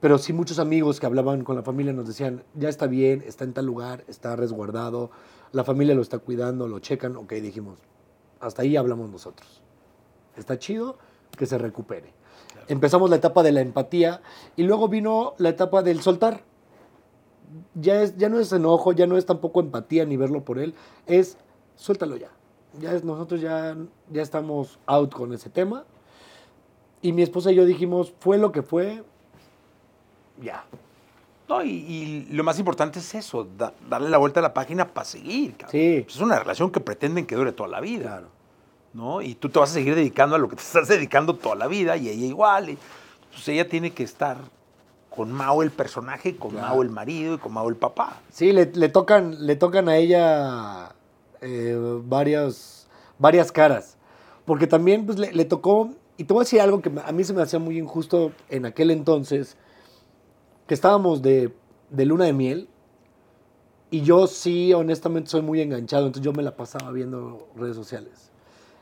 pero 0.00 0.18
sí 0.18 0.32
muchos 0.32 0.58
amigos 0.58 1.00
que 1.00 1.06
hablaban 1.06 1.42
con 1.42 1.56
la 1.56 1.62
familia 1.62 1.92
nos 1.92 2.06
decían, 2.06 2.44
ya 2.54 2.68
está 2.68 2.86
bien, 2.86 3.24
está 3.26 3.44
en 3.44 3.52
tal 3.52 3.66
lugar, 3.66 4.04
está 4.08 4.36
resguardado, 4.36 5.10
la 5.52 5.64
familia 5.64 5.94
lo 5.94 6.02
está 6.02 6.18
cuidando, 6.18 6.68
lo 6.68 6.78
checan, 6.80 7.16
ok, 7.16 7.32
dijimos, 7.34 7.78
hasta 8.40 8.62
ahí 8.62 8.76
hablamos 8.76 9.10
nosotros. 9.10 9.62
Está 10.36 10.58
chido 10.58 10.98
que 11.36 11.46
se 11.46 11.56
recupere. 11.56 12.12
Empezamos 12.68 13.10
la 13.10 13.16
etapa 13.16 13.42
de 13.42 13.52
la 13.52 13.60
empatía 13.60 14.20
y 14.56 14.62
luego 14.64 14.88
vino 14.88 15.34
la 15.38 15.50
etapa 15.50 15.82
del 15.82 16.00
soltar. 16.00 16.42
Ya, 17.74 18.02
es, 18.02 18.16
ya 18.16 18.28
no 18.28 18.40
es 18.40 18.52
enojo, 18.52 18.92
ya 18.92 19.06
no 19.06 19.16
es 19.16 19.24
tampoco 19.26 19.60
empatía 19.60 20.04
ni 20.04 20.16
verlo 20.16 20.44
por 20.44 20.58
él, 20.58 20.74
es 21.06 21.38
suéltalo 21.76 22.16
ya. 22.16 22.28
Ya 22.80 22.92
es, 22.92 23.04
nosotros 23.04 23.40
ya, 23.40 23.76
ya 24.10 24.20
estamos 24.22 24.78
out 24.86 25.12
con 25.14 25.32
ese 25.32 25.48
tema. 25.48 25.84
Y 27.02 27.12
mi 27.12 27.22
esposa 27.22 27.52
y 27.52 27.54
yo 27.54 27.64
dijimos, 27.64 28.12
fue 28.18 28.36
lo 28.36 28.50
que 28.52 28.62
fue, 28.62 29.02
ya. 30.42 30.64
No, 31.48 31.62
y, 31.62 31.70
y 31.70 32.26
lo 32.32 32.42
más 32.42 32.58
importante 32.58 32.98
es 32.98 33.14
eso, 33.14 33.46
da- 33.56 33.72
darle 33.88 34.10
la 34.10 34.18
vuelta 34.18 34.40
a 34.40 34.42
la 34.42 34.52
página 34.52 34.88
para 34.92 35.04
seguir. 35.04 35.52
cabrón. 35.52 35.70
Sí. 35.70 36.00
Pues 36.04 36.16
es 36.16 36.20
una 36.22 36.38
relación 36.40 36.70
que 36.72 36.80
pretenden 36.80 37.24
que 37.26 37.36
dure 37.36 37.52
toda 37.52 37.68
la 37.68 37.80
vida. 37.80 38.02
Claro. 38.08 38.28
¿No? 38.96 39.20
Y 39.20 39.34
tú 39.34 39.50
te 39.50 39.58
vas 39.58 39.70
a 39.70 39.74
seguir 39.74 39.94
dedicando 39.94 40.34
a 40.34 40.38
lo 40.38 40.48
que 40.48 40.56
te 40.56 40.62
estás 40.62 40.88
dedicando 40.88 41.36
toda 41.36 41.54
la 41.54 41.66
vida 41.68 41.96
y 41.96 42.08
ella 42.08 42.26
igual. 42.26 42.70
Y, 42.70 42.78
pues 43.30 43.46
ella 43.48 43.68
tiene 43.68 43.92
que 43.92 44.02
estar 44.02 44.38
con 45.14 45.30
Mao 45.30 45.62
el 45.62 45.70
personaje, 45.70 46.36
con 46.36 46.52
Claro. 46.52 46.68
Mao 46.68 46.82
el 46.82 46.90
marido 46.90 47.34
y 47.34 47.38
con 47.38 47.52
Mao 47.52 47.68
el 47.68 47.76
papá. 47.76 48.20
Sí, 48.30 48.52
le, 48.52 48.72
le 48.72 48.88
tocan, 48.88 49.46
le 49.46 49.56
tocan 49.56 49.88
a 49.88 49.96
ella 49.96 50.94
eh, 51.42 51.78
varias, 52.04 52.88
varias 53.18 53.52
caras. 53.52 53.96
Porque 54.46 54.66
también 54.66 55.04
pues, 55.04 55.18
le, 55.18 55.32
le 55.32 55.44
tocó, 55.44 55.90
y 56.16 56.24
te 56.24 56.32
voy 56.32 56.42
a 56.42 56.44
decir 56.44 56.60
algo 56.60 56.80
que 56.80 56.90
a 57.04 57.12
mí 57.12 57.24
se 57.24 57.34
me 57.34 57.42
hacía 57.42 57.58
muy 57.58 57.78
injusto 57.78 58.32
en 58.48 58.64
aquel 58.64 58.90
entonces, 58.90 59.56
que 60.66 60.74
estábamos 60.74 61.20
de, 61.20 61.52
de 61.90 62.04
luna 62.06 62.24
de 62.24 62.32
miel, 62.32 62.68
y 63.90 64.02
yo 64.02 64.26
sí, 64.26 64.72
honestamente, 64.72 65.30
soy 65.30 65.42
muy 65.42 65.60
enganchado, 65.60 66.06
entonces 66.06 66.24
yo 66.24 66.32
me 66.32 66.42
la 66.42 66.56
pasaba 66.56 66.90
viendo 66.90 67.48
redes 67.56 67.76
sociales. 67.76 68.30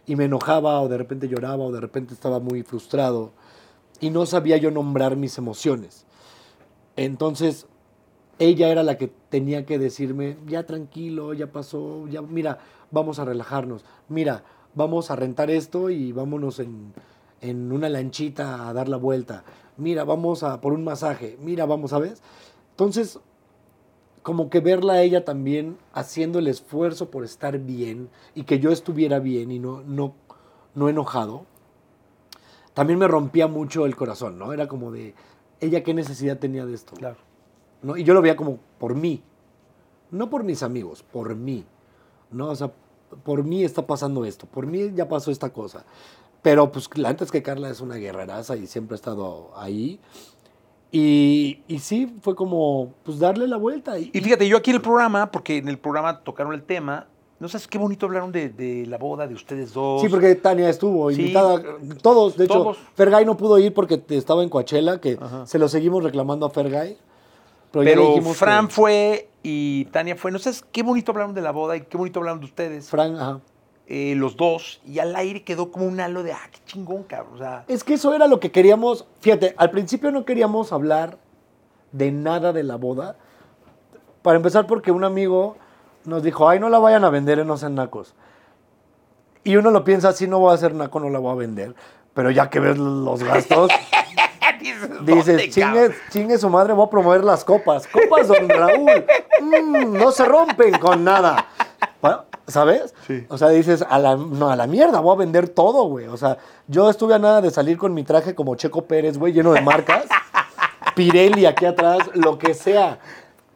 Y 0.06 0.16
me 0.16 0.24
enojaba, 0.24 0.80
o 0.80 0.88
de 0.88 0.98
repente 0.98 1.28
lloraba, 1.28 1.64
o 1.64 1.72
de 1.72 1.80
repente 1.80 2.14
estaba 2.14 2.40
muy 2.40 2.62
frustrado, 2.62 3.32
y 4.00 4.10
no 4.10 4.26
sabía 4.26 4.56
yo 4.56 4.70
nombrar 4.70 5.16
mis 5.16 5.38
emociones. 5.38 6.04
Entonces, 6.96 7.66
ella 8.38 8.68
era 8.68 8.82
la 8.82 8.98
que 8.98 9.08
tenía 9.28 9.64
que 9.64 9.78
decirme, 9.78 10.36
ya 10.46 10.66
tranquilo, 10.66 11.34
ya 11.34 11.52
pasó, 11.52 12.06
ya 12.08 12.22
mira, 12.22 12.58
vamos 12.90 13.18
a 13.18 13.24
relajarnos, 13.24 13.84
mira, 14.08 14.44
vamos 14.74 15.10
a 15.10 15.16
rentar 15.16 15.50
esto 15.50 15.90
y 15.90 16.12
vámonos 16.12 16.58
en, 16.58 16.92
en 17.40 17.72
una 17.72 17.88
lanchita 17.88 18.68
a 18.68 18.72
dar 18.72 18.88
la 18.88 18.96
vuelta, 18.96 19.44
mira, 19.76 20.04
vamos 20.04 20.42
a 20.42 20.60
por 20.60 20.72
un 20.72 20.84
masaje, 20.84 21.38
mira, 21.40 21.64
vamos, 21.66 21.90
¿sabes? 21.90 22.22
Entonces, 22.70 23.20
como 24.24 24.48
que 24.48 24.60
verla 24.60 24.94
a 24.94 25.02
ella 25.02 25.22
también 25.22 25.76
haciendo 25.92 26.38
el 26.38 26.48
esfuerzo 26.48 27.10
por 27.10 27.24
estar 27.24 27.58
bien 27.58 28.08
y 28.34 28.44
que 28.44 28.58
yo 28.58 28.70
estuviera 28.70 29.18
bien 29.18 29.52
y 29.52 29.58
no, 29.58 29.82
no, 29.82 30.14
no 30.74 30.88
enojado, 30.88 31.44
también 32.72 32.98
me 32.98 33.06
rompía 33.06 33.48
mucho 33.48 33.84
el 33.84 33.94
corazón, 33.94 34.38
¿no? 34.38 34.54
Era 34.54 34.66
como 34.66 34.90
de, 34.90 35.14
ella 35.60 35.84
qué 35.84 35.92
necesidad 35.92 36.38
tenía 36.38 36.64
de 36.64 36.72
esto. 36.72 36.96
Claro. 36.96 37.18
¿no? 37.82 37.98
Y 37.98 38.04
yo 38.04 38.14
lo 38.14 38.22
veía 38.22 38.34
como 38.34 38.58
por 38.78 38.94
mí, 38.94 39.22
no 40.10 40.30
por 40.30 40.42
mis 40.42 40.62
amigos, 40.62 41.02
por 41.02 41.34
mí, 41.34 41.66
¿no? 42.30 42.48
O 42.48 42.56
sea, 42.56 42.72
por 43.24 43.44
mí 43.44 43.62
está 43.62 43.86
pasando 43.86 44.24
esto, 44.24 44.46
por 44.46 44.66
mí 44.66 44.90
ya 44.94 45.06
pasó 45.06 45.30
esta 45.32 45.52
cosa. 45.52 45.84
Pero 46.40 46.72
pues 46.72 46.88
antes 47.04 47.30
que 47.30 47.42
Carla 47.42 47.68
es 47.68 47.82
una 47.82 47.96
guerreraza 47.96 48.56
y 48.56 48.66
siempre 48.66 48.94
ha 48.94 48.96
estado 48.96 49.50
ahí. 49.54 50.00
Y, 50.92 51.60
y 51.66 51.78
sí, 51.80 52.14
fue 52.22 52.36
como, 52.36 52.92
pues 53.02 53.18
darle 53.18 53.48
la 53.48 53.56
vuelta. 53.56 53.98
Y, 53.98 54.10
Y 54.12 54.20
fíjate, 54.20 54.46
yo 54.46 54.56
aquí 54.56 54.70
en 54.70 54.76
el 54.76 54.82
programa, 54.82 55.30
porque 55.30 55.56
en 55.56 55.68
el 55.68 55.78
programa 55.78 56.20
tocaron 56.20 56.52
el 56.54 56.62
tema, 56.62 57.08
no 57.40 57.48
sabes 57.48 57.66
qué 57.66 57.78
bonito 57.78 58.06
hablaron 58.06 58.30
de, 58.30 58.48
de 58.50 58.86
la 58.86 58.96
boda 58.96 59.26
de 59.26 59.34
ustedes 59.34 59.72
dos. 59.74 60.00
Sí, 60.02 60.08
porque 60.08 60.34
Tania 60.36 60.68
estuvo 60.68 61.10
Sí. 61.10 61.20
invitada. 61.22 61.60
Todos, 62.00 62.36
de 62.36 62.44
hecho, 62.44 62.54
Todos. 62.54 62.78
Fergay 62.94 63.24
no 63.24 63.36
pudo 63.36 63.58
ir 63.58 63.74
porque 63.74 64.00
estaba 64.10 64.42
en 64.44 64.48
Coachella, 64.48 65.00
que 65.00 65.18
Ajá. 65.20 65.46
se 65.46 65.58
lo 65.58 65.68
seguimos 65.68 66.04
reclamando 66.04 66.46
a 66.46 66.50
Fergay. 66.50 66.96
Pero, 67.72 67.84
Pero 67.84 68.08
dijimos 68.10 68.36
Fran 68.36 68.68
que- 68.68 68.72
fue 68.72 69.28
y 69.42 69.86
Tania 69.86 70.14
fue. 70.14 70.30
No 70.30 70.38
sabes 70.38 70.64
qué 70.70 70.84
bonito 70.84 71.10
hablaron 71.10 71.34
de 71.34 71.40
la 71.42 71.50
boda 71.50 71.76
y 71.76 71.80
qué 71.80 71.96
bonito 71.96 72.20
hablaron 72.20 72.38
de 72.38 72.46
ustedes. 72.46 72.88
Fran, 72.88 73.16
ajá. 73.16 73.40
Eh, 73.86 74.14
los 74.16 74.36
dos. 74.36 74.80
Y 74.86 74.98
al 74.98 75.14
aire 75.16 75.42
quedó 75.44 75.70
como 75.70 75.86
un 75.86 76.00
halo 76.00 76.22
de, 76.22 76.32
ah, 76.32 76.40
qué 76.50 76.58
chingón, 76.66 77.02
cabrón. 77.04 77.34
O 77.34 77.38
sea, 77.38 77.64
Es 77.68 77.84
que 77.84 77.94
eso 77.94 78.14
era 78.14 78.26
lo 78.26 78.40
que 78.40 78.50
queríamos. 78.50 79.06
Fíjate, 79.20 79.54
al 79.58 79.70
principio 79.70 80.10
no 80.10 80.24
queríamos 80.24 80.72
hablar 80.72 81.18
de 81.92 82.10
nada 82.12 82.52
de 82.52 82.62
la 82.62 82.76
boda. 82.76 83.16
Para 84.22 84.36
empezar, 84.36 84.66
porque 84.66 84.90
un 84.90 85.04
amigo 85.04 85.56
nos 86.04 86.22
dijo, 86.22 86.48
ay, 86.48 86.58
no 86.60 86.68
la 86.68 86.78
vayan 86.78 87.04
a 87.04 87.10
vender 87.10 87.38
en 87.38 87.46
No 87.46 87.56
sean 87.56 87.74
nacos. 87.74 88.14
Y 89.42 89.56
uno 89.56 89.70
lo 89.70 89.84
piensa 89.84 90.08
así, 90.08 90.26
no 90.26 90.38
voy 90.38 90.52
a 90.52 90.54
hacer 90.54 90.74
naco, 90.74 90.98
no 91.00 91.10
la 91.10 91.18
voy 91.18 91.32
a 91.32 91.34
vender. 91.34 91.74
Pero 92.14 92.30
ya 92.30 92.48
que 92.48 92.60
ves 92.60 92.78
los 92.78 93.22
gastos, 93.22 93.70
dices, 94.60 94.88
¿dónde, 94.88 95.14
dices, 95.14 95.50
chingue, 96.10 96.38
su 96.38 96.48
madre, 96.48 96.72
voy 96.72 96.86
a 96.86 96.90
promover 96.90 97.22
las 97.22 97.44
copas. 97.44 97.86
Copas, 97.86 98.28
don 98.28 98.48
Raúl. 98.48 99.04
Mm, 99.42 99.92
no 99.98 100.10
se 100.12 100.24
rompen 100.24 100.78
con 100.78 101.04
nada. 101.04 101.44
Pa- 102.00 102.24
¿Sabes? 102.46 102.94
Sí. 103.06 103.24
O 103.30 103.38
sea, 103.38 103.48
dices, 103.48 103.84
a 103.88 103.98
la, 103.98 104.16
no, 104.16 104.50
a 104.50 104.56
la 104.56 104.66
mierda, 104.66 105.00
voy 105.00 105.14
a 105.14 105.18
vender 105.18 105.48
todo, 105.48 105.84
güey. 105.84 106.06
O 106.08 106.16
sea, 106.16 106.36
yo 106.68 106.90
estuve 106.90 107.14
a 107.14 107.18
nada 107.18 107.40
de 107.40 107.50
salir 107.50 107.78
con 107.78 107.94
mi 107.94 108.04
traje 108.04 108.34
como 108.34 108.54
Checo 108.54 108.84
Pérez, 108.84 109.16
güey, 109.18 109.32
lleno 109.32 109.52
de 109.52 109.60
marcas. 109.62 110.04
Pirelli 110.94 111.46
aquí 111.46 111.64
atrás, 111.66 112.10
lo 112.14 112.38
que 112.38 112.54
sea. 112.54 112.98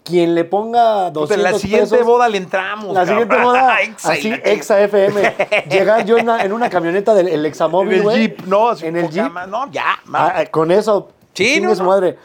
Quien 0.04 0.34
le 0.34 0.44
ponga 0.46 1.08
Puta, 1.08 1.20
200 1.20 1.36
en 1.36 1.42
la 1.52 1.58
siguiente 1.58 1.90
pesos, 1.90 2.06
boda 2.06 2.28
le 2.30 2.38
entramos. 2.38 2.94
la 2.94 3.04
cabrón. 3.04 3.06
siguiente 3.28 3.44
boda, 3.44 3.80
Exa, 3.82 4.12
así, 4.12 4.32
Exa 4.42 4.80
FM. 4.80 5.34
Llegar 5.70 6.06
yo 6.06 6.16
en 6.16 6.24
una, 6.24 6.42
en 6.42 6.52
una 6.54 6.70
camioneta 6.70 7.12
del 7.12 7.28
el 7.28 7.40
En 7.40 7.44
Examóvil, 7.46 7.92
el 7.98 8.02
güey. 8.02 8.16
Jeep, 8.28 8.40
no, 8.46 8.74
En 8.78 8.96
el 8.96 9.10
Jeep. 9.10 9.30
más, 9.30 9.46
No, 9.48 9.70
ya. 9.70 9.98
ma- 10.06 10.32
Ah, 10.34 10.46
con 10.46 10.70
eso, 10.70 11.10
Sí, 11.34 11.60
no, 11.60 11.74
su 11.74 11.84
madre. 11.84 12.16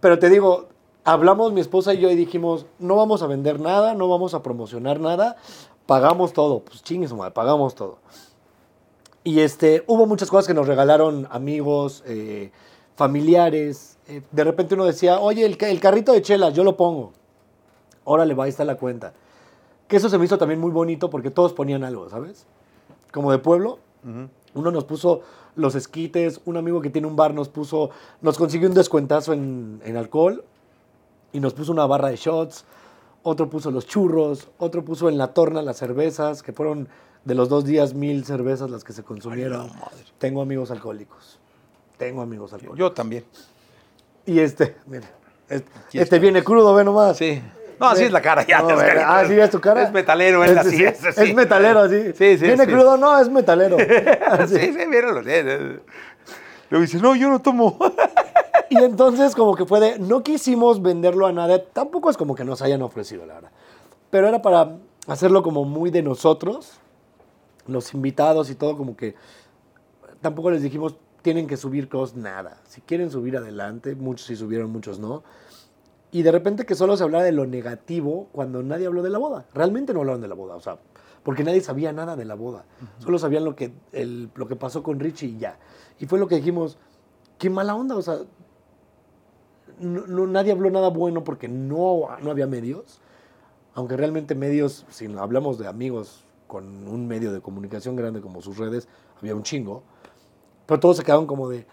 Pero 0.00 0.18
te 0.18 0.28
digo, 0.28 0.66
hablamos 1.04 1.52
mi 1.52 1.60
esposa 1.60 1.94
y 1.94 1.98
yo 2.00 2.10
y 2.10 2.16
dijimos, 2.16 2.66
no 2.80 2.96
vamos 2.96 3.22
a 3.22 3.28
vender 3.28 3.60
nada, 3.60 3.94
no 3.94 4.08
vamos 4.08 4.34
a 4.34 4.42
promocionar 4.42 4.98
nada, 4.98 5.36
pagamos 5.86 6.32
todo. 6.32 6.60
Pues 6.60 6.82
chingue 6.82 7.08
su 7.08 7.16
madre, 7.16 7.32
pagamos 7.32 7.74
todo. 7.74 7.98
Y 9.24 9.40
este, 9.40 9.82
hubo 9.86 10.06
muchas 10.06 10.30
cosas 10.30 10.46
que 10.46 10.54
nos 10.54 10.66
regalaron 10.68 11.26
amigos, 11.30 12.02
eh, 12.06 12.50
familiares. 12.94 13.98
Eh, 14.08 14.22
de 14.30 14.44
repente 14.44 14.74
uno 14.74 14.84
decía, 14.84 15.18
oye, 15.18 15.44
el, 15.44 15.56
ca- 15.56 15.68
el 15.68 15.80
carrito 15.80 16.12
de 16.12 16.22
chelas, 16.22 16.54
yo 16.54 16.62
lo 16.64 16.76
pongo. 16.76 17.12
Órale, 18.04 18.34
va, 18.34 18.44
ahí 18.44 18.50
está 18.50 18.64
la 18.64 18.76
cuenta. 18.76 19.14
Que 19.88 19.96
eso 19.96 20.08
se 20.08 20.18
me 20.18 20.24
hizo 20.24 20.38
también 20.38 20.60
muy 20.60 20.70
bonito 20.70 21.10
porque 21.10 21.30
todos 21.30 21.52
ponían 21.52 21.82
algo, 21.84 22.08
¿sabes? 22.08 22.46
Como 23.12 23.32
de 23.32 23.38
pueblo. 23.38 23.78
Uno 24.54 24.70
nos 24.70 24.84
puso 24.84 25.22
los 25.56 25.74
esquites, 25.74 26.40
un 26.44 26.56
amigo 26.56 26.80
que 26.80 26.90
tiene 26.90 27.08
un 27.08 27.16
bar 27.16 27.34
nos 27.34 27.48
puso, 27.48 27.90
nos 28.20 28.38
consiguió 28.38 28.68
un 28.68 28.74
descuentazo 28.74 29.32
en, 29.32 29.80
en 29.84 29.96
alcohol 29.96 30.44
y 31.32 31.40
nos 31.40 31.54
puso 31.54 31.72
una 31.72 31.86
barra 31.86 32.08
de 32.08 32.16
shots, 32.16 32.64
otro 33.26 33.50
puso 33.50 33.72
los 33.72 33.88
churros, 33.88 34.48
otro 34.58 34.84
puso 34.84 35.08
en 35.08 35.18
la 35.18 35.28
torna 35.28 35.60
las 35.60 35.78
cervezas, 35.78 36.44
que 36.44 36.52
fueron 36.52 36.88
de 37.24 37.34
los 37.34 37.48
dos 37.48 37.64
días 37.64 37.92
mil 37.92 38.24
cervezas 38.24 38.70
las 38.70 38.84
que 38.84 38.92
se 38.92 39.02
consumieron. 39.02 39.68
Ay. 39.74 40.04
Tengo 40.18 40.42
amigos 40.42 40.70
alcohólicos, 40.70 41.40
tengo 41.96 42.22
amigos 42.22 42.52
alcohólicos. 42.52 42.78
Yo 42.78 42.92
también. 42.92 43.24
Y 44.26 44.38
este, 44.38 44.76
mira, 44.86 45.08
este, 45.48 45.68
este 45.92 46.18
viene 46.20 46.44
crudo, 46.44 46.72
ve 46.72 46.84
nomás. 46.84 47.16
Sí. 47.16 47.42
No, 47.80 47.88
así 47.88 48.04
es 48.04 48.12
la 48.12 48.22
cara. 48.22 48.46
Ya 48.46 48.62
No, 48.62 48.68
ah, 48.70 49.24
sí, 49.26 49.34
es 49.34 49.50
tu 49.50 49.60
cara. 49.60 49.82
Es 49.82 49.92
metalero, 49.92 50.44
él 50.44 50.56
así 50.56 50.76
sí, 50.76 50.84
es. 50.84 51.04
así. 51.04 51.22
Es 51.22 51.34
metalero, 51.34 51.80
así. 51.80 52.12
Sí, 52.12 52.38
sí, 52.38 52.44
¿Viene 52.44 52.64
sí. 52.64 52.70
crudo? 52.70 52.96
No, 52.96 53.18
es 53.18 53.28
metalero. 53.28 53.76
Sí, 54.46 54.72
sí, 54.72 54.86
míralo. 54.86 55.20
Luego 55.20 56.82
dice, 56.82 56.98
no, 56.98 57.16
yo 57.16 57.28
no 57.28 57.40
tomo. 57.40 57.76
Y 58.70 58.76
entonces 58.78 59.34
como 59.34 59.54
que 59.54 59.64
fue 59.64 59.80
de, 59.80 59.98
no 59.98 60.22
quisimos 60.22 60.82
venderlo 60.82 61.26
a 61.26 61.32
nadie, 61.32 61.58
tampoco 61.72 62.10
es 62.10 62.16
como 62.16 62.34
que 62.34 62.44
nos 62.44 62.62
hayan 62.62 62.82
ofrecido, 62.82 63.26
la 63.26 63.34
verdad. 63.34 63.50
Pero 64.10 64.28
era 64.28 64.42
para 64.42 64.76
hacerlo 65.06 65.42
como 65.42 65.64
muy 65.64 65.90
de 65.90 66.02
nosotros, 66.02 66.72
los 67.66 67.94
invitados 67.94 68.50
y 68.50 68.54
todo, 68.54 68.76
como 68.76 68.96
que 68.96 69.14
tampoco 70.20 70.50
les 70.50 70.62
dijimos, 70.62 70.96
tienen 71.22 71.46
que 71.46 71.56
subir 71.56 71.88
cosas, 71.88 72.16
nada. 72.16 72.60
Si 72.68 72.80
quieren 72.80 73.10
subir 73.10 73.36
adelante, 73.36 73.94
muchos 73.94 74.26
sí 74.26 74.36
subieron, 74.36 74.70
muchos 74.70 74.98
no. 74.98 75.22
Y 76.12 76.22
de 76.22 76.30
repente 76.32 76.64
que 76.64 76.74
solo 76.74 76.96
se 76.96 77.02
hablara 77.02 77.24
de 77.24 77.32
lo 77.32 77.46
negativo 77.46 78.28
cuando 78.32 78.62
nadie 78.62 78.86
habló 78.86 79.02
de 79.02 79.10
la 79.10 79.18
boda. 79.18 79.44
Realmente 79.52 79.92
no 79.92 80.00
hablaron 80.00 80.20
de 80.22 80.28
la 80.28 80.34
boda, 80.36 80.54
o 80.54 80.60
sea, 80.60 80.78
porque 81.24 81.42
nadie 81.42 81.60
sabía 81.60 81.92
nada 81.92 82.14
de 82.16 82.24
la 82.24 82.34
boda. 82.36 82.64
Solo 83.00 83.18
sabían 83.18 83.44
lo 83.44 83.56
que, 83.56 83.72
el- 83.92 84.30
lo 84.36 84.46
que 84.46 84.54
pasó 84.56 84.82
con 84.84 85.00
Richie 85.00 85.26
y 85.30 85.38
ya. 85.38 85.58
Y 85.98 86.06
fue 86.06 86.18
lo 86.20 86.28
que 86.28 86.36
dijimos, 86.36 86.78
qué 87.38 87.50
mala 87.50 87.74
onda, 87.74 87.96
o 87.96 88.02
sea, 88.02 88.18
no, 89.80 90.06
no- 90.06 90.26
nadie 90.26 90.52
habló 90.52 90.70
nada 90.70 90.88
bueno 90.88 91.24
porque 91.24 91.48
no, 91.48 92.08
no 92.22 92.30
había 92.30 92.46
medios. 92.46 93.00
Aunque 93.74 93.96
realmente 93.96 94.34
medios, 94.34 94.86
si 94.90 95.06
hablamos 95.16 95.58
de 95.58 95.68
amigos 95.68 96.24
con 96.46 96.88
un 96.88 97.06
medio 97.08 97.32
de 97.32 97.40
comunicación 97.40 97.96
grande 97.96 98.20
como 98.20 98.40
sus 98.42 98.58
redes, 98.58 98.88
había 99.20 99.34
un 99.34 99.42
chingo. 99.42 99.82
Pero 100.66 100.80
todos 100.80 100.96
se 100.98 101.04
quedaron 101.04 101.26
como 101.26 101.48
de, 101.48 101.66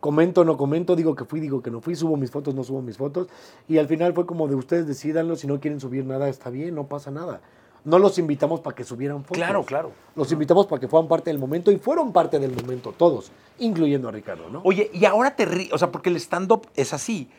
comento, 0.00 0.44
no 0.44 0.56
comento, 0.56 0.96
digo 0.96 1.14
que 1.14 1.24
fui, 1.24 1.40
digo 1.40 1.62
que 1.62 1.70
no 1.70 1.80
fui, 1.80 1.94
subo 1.96 2.16
mis 2.16 2.30
fotos, 2.30 2.54
no 2.54 2.64
subo 2.64 2.82
mis 2.82 2.96
fotos. 2.98 3.28
Y 3.68 3.78
al 3.78 3.86
final 3.88 4.14
fue 4.14 4.26
como 4.26 4.48
de 4.48 4.54
ustedes 4.54 4.86
decidanlo, 4.86 5.36
si 5.36 5.46
no 5.46 5.60
quieren 5.60 5.80
subir 5.80 6.04
nada, 6.06 6.28
está 6.28 6.50
bien, 6.50 6.74
no 6.74 6.88
pasa 6.88 7.10
nada. 7.10 7.40
No 7.84 7.98
los 7.98 8.18
invitamos 8.18 8.60
para 8.60 8.76
que 8.76 8.84
subieran 8.84 9.22
fotos. 9.22 9.38
Claro, 9.38 9.64
claro. 9.64 9.92
Los 10.14 10.30
invitamos 10.32 10.66
para 10.66 10.80
que 10.80 10.88
fueran 10.88 11.08
parte 11.08 11.30
del 11.30 11.38
momento 11.38 11.70
y 11.70 11.78
fueron 11.78 12.12
parte 12.12 12.38
del 12.38 12.54
momento 12.54 12.92
todos, 12.96 13.32
incluyendo 13.58 14.08
a 14.08 14.12
Ricardo, 14.12 14.50
¿no? 14.50 14.60
Oye, 14.64 14.90
y 14.92 15.04
ahora 15.06 15.34
te 15.34 15.46
ríes, 15.46 15.72
o 15.72 15.78
sea, 15.78 15.90
porque 15.90 16.10
el 16.10 16.16
stand-up 16.16 16.66
es 16.74 16.92
así. 16.92 17.30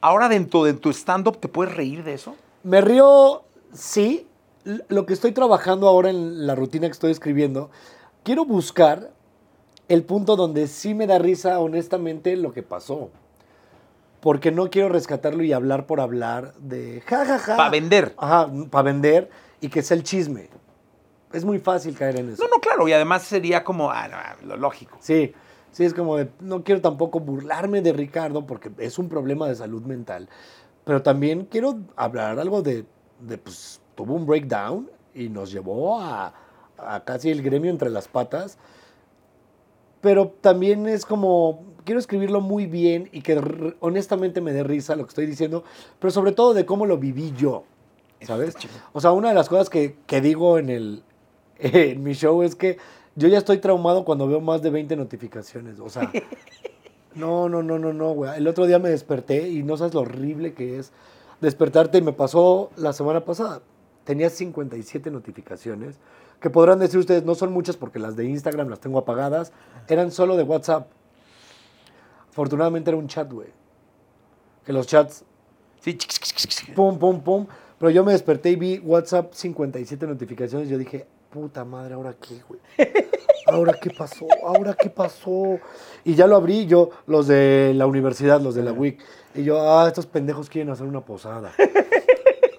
Ahora 0.00 0.28
dentro 0.28 0.64
de 0.64 0.74
tu 0.74 0.90
stand-up 0.90 1.38
te 1.38 1.48
puedes 1.48 1.74
reír 1.74 2.02
de 2.02 2.14
eso. 2.14 2.34
Me 2.62 2.80
río, 2.80 3.44
sí. 3.72 4.26
Lo 4.64 5.06
que 5.06 5.14
estoy 5.14 5.32
trabajando 5.32 5.88
ahora 5.88 6.10
en 6.10 6.46
la 6.46 6.54
rutina 6.54 6.86
que 6.86 6.92
estoy 6.92 7.12
escribiendo, 7.12 7.70
quiero 8.24 8.44
buscar 8.44 9.10
el 9.88 10.04
punto 10.04 10.36
donde 10.36 10.66
sí 10.66 10.94
me 10.94 11.06
da 11.06 11.18
risa 11.18 11.58
honestamente 11.60 12.36
lo 12.36 12.52
que 12.52 12.62
pasó. 12.62 13.10
Porque 14.20 14.52
no 14.52 14.68
quiero 14.68 14.90
rescatarlo 14.90 15.42
y 15.42 15.52
hablar 15.52 15.86
por 15.86 16.00
hablar 16.00 16.54
de 16.58 17.02
ja, 17.06 17.24
ja, 17.24 17.38
ja. 17.38 17.56
Para 17.56 17.70
vender. 17.70 18.14
Ajá, 18.18 18.50
para 18.70 18.82
vender 18.82 19.30
y 19.60 19.68
que 19.68 19.82
sea 19.82 19.96
el 19.96 20.02
chisme. 20.02 20.48
Es 21.32 21.44
muy 21.44 21.58
fácil 21.58 21.96
caer 21.96 22.18
en 22.18 22.30
eso. 22.30 22.42
No, 22.42 22.48
no, 22.48 22.60
claro. 22.60 22.88
Y 22.88 22.92
además 22.92 23.22
sería 23.22 23.62
como, 23.62 23.90
ah, 23.90 24.36
no, 24.40 24.48
lo 24.48 24.56
lógico. 24.56 24.96
Sí, 25.00 25.32
sí, 25.70 25.84
es 25.84 25.94
como 25.94 26.16
de, 26.16 26.28
no 26.40 26.64
quiero 26.64 26.80
tampoco 26.80 27.20
burlarme 27.20 27.82
de 27.82 27.92
Ricardo 27.92 28.46
porque 28.46 28.70
es 28.78 28.98
un 28.98 29.08
problema 29.08 29.48
de 29.48 29.54
salud 29.54 29.82
mental, 29.82 30.28
pero 30.84 31.02
también 31.02 31.44
quiero 31.44 31.78
hablar 31.96 32.38
algo 32.38 32.62
de, 32.62 32.84
de 33.20 33.38
pues, 33.38 33.80
tuvo 33.94 34.14
un 34.14 34.26
breakdown 34.26 34.90
y 35.14 35.28
nos 35.28 35.52
llevó 35.52 36.00
a, 36.00 36.34
a 36.78 37.04
casi 37.04 37.30
el 37.30 37.42
gremio 37.42 37.70
entre 37.70 37.90
las 37.90 38.08
patas, 38.08 38.58
pero 40.00 40.28
también 40.40 40.88
es 40.88 41.04
como, 41.04 41.64
quiero 41.84 42.00
escribirlo 42.00 42.40
muy 42.40 42.66
bien 42.66 43.08
y 43.12 43.22
que 43.22 43.40
honestamente 43.80 44.40
me 44.40 44.52
dé 44.52 44.64
risa 44.64 44.96
lo 44.96 45.04
que 45.04 45.10
estoy 45.10 45.26
diciendo, 45.26 45.64
pero 45.98 46.10
sobre 46.10 46.32
todo 46.32 46.54
de 46.54 46.64
cómo 46.64 46.86
lo 46.86 46.98
viví 46.98 47.32
yo, 47.36 47.64
¿sabes? 48.22 48.54
O 48.92 49.00
sea, 49.00 49.12
una 49.12 49.28
de 49.28 49.34
las 49.34 49.48
cosas 49.48 49.70
que, 49.70 49.96
que 50.06 50.20
digo 50.20 50.58
en, 50.58 50.68
el, 50.68 51.02
en 51.58 52.02
mi 52.02 52.14
show 52.14 52.42
es 52.42 52.54
que 52.54 52.78
yo 53.16 53.28
ya 53.28 53.38
estoy 53.38 53.58
traumado 53.58 54.04
cuando 54.04 54.26
veo 54.28 54.40
más 54.40 54.62
de 54.62 54.70
20 54.70 54.96
notificaciones. 54.96 55.80
O 55.80 55.88
sea, 55.88 56.10
no, 57.14 57.48
no, 57.48 57.62
no, 57.62 57.78
no, 57.78 57.92
no, 57.92 58.12
güey. 58.12 58.36
El 58.36 58.46
otro 58.48 58.66
día 58.66 58.78
me 58.78 58.90
desperté 58.90 59.48
y 59.48 59.62
no 59.62 59.76
sabes 59.76 59.94
lo 59.94 60.00
horrible 60.00 60.54
que 60.54 60.78
es 60.78 60.92
despertarte 61.40 61.98
y 61.98 62.02
me 62.02 62.12
pasó 62.12 62.70
la 62.76 62.92
semana 62.92 63.24
pasada. 63.24 63.62
Tenía 64.04 64.30
57 64.30 65.10
notificaciones, 65.10 65.98
que 66.40 66.50
podrán 66.50 66.78
decir 66.78 66.98
ustedes, 66.98 67.24
no 67.24 67.34
son 67.34 67.52
muchas 67.52 67.76
porque 67.76 67.98
las 67.98 68.16
de 68.16 68.24
Instagram 68.24 68.68
las 68.68 68.80
tengo 68.80 68.98
apagadas, 68.98 69.52
eran 69.88 70.10
solo 70.10 70.36
de 70.36 70.42
WhatsApp. 70.42 70.90
Afortunadamente 72.30 72.90
era 72.90 72.96
un 72.96 73.08
chat, 73.08 73.30
güey. 73.30 73.48
Que 74.64 74.72
los 74.72 74.86
chats, 74.86 75.24
Sí, 75.80 75.96
pum, 76.74 76.98
pum, 76.98 77.20
pum. 77.20 77.46
Pero 77.80 77.90
yo 77.92 78.04
me 78.04 78.12
desperté 78.12 78.50
y 78.50 78.56
vi 78.56 78.78
WhatsApp 78.78 79.32
57 79.32 80.06
notificaciones. 80.06 80.68
Yo 80.68 80.76
dije, 80.76 81.06
puta 81.30 81.64
madre, 81.64 81.94
¿ahora 81.94 82.14
qué, 82.20 82.38
güey? 82.46 82.60
¿Ahora 83.46 83.72
qué 83.80 83.88
pasó? 83.88 84.26
¿Ahora 84.44 84.76
qué 84.78 84.90
pasó? 84.90 85.58
Y 86.04 86.14
ya 86.14 86.26
lo 86.26 86.36
abrí 86.36 86.66
yo, 86.66 86.90
los 87.06 87.26
de 87.26 87.72
la 87.74 87.86
universidad, 87.86 88.38
los 88.38 88.54
de 88.54 88.64
la 88.64 88.72
WIC. 88.72 89.00
Y 89.34 89.44
yo, 89.44 89.58
ah, 89.62 89.88
estos 89.88 90.04
pendejos 90.04 90.50
quieren 90.50 90.70
hacer 90.70 90.86
una 90.86 91.00
posada. 91.00 91.52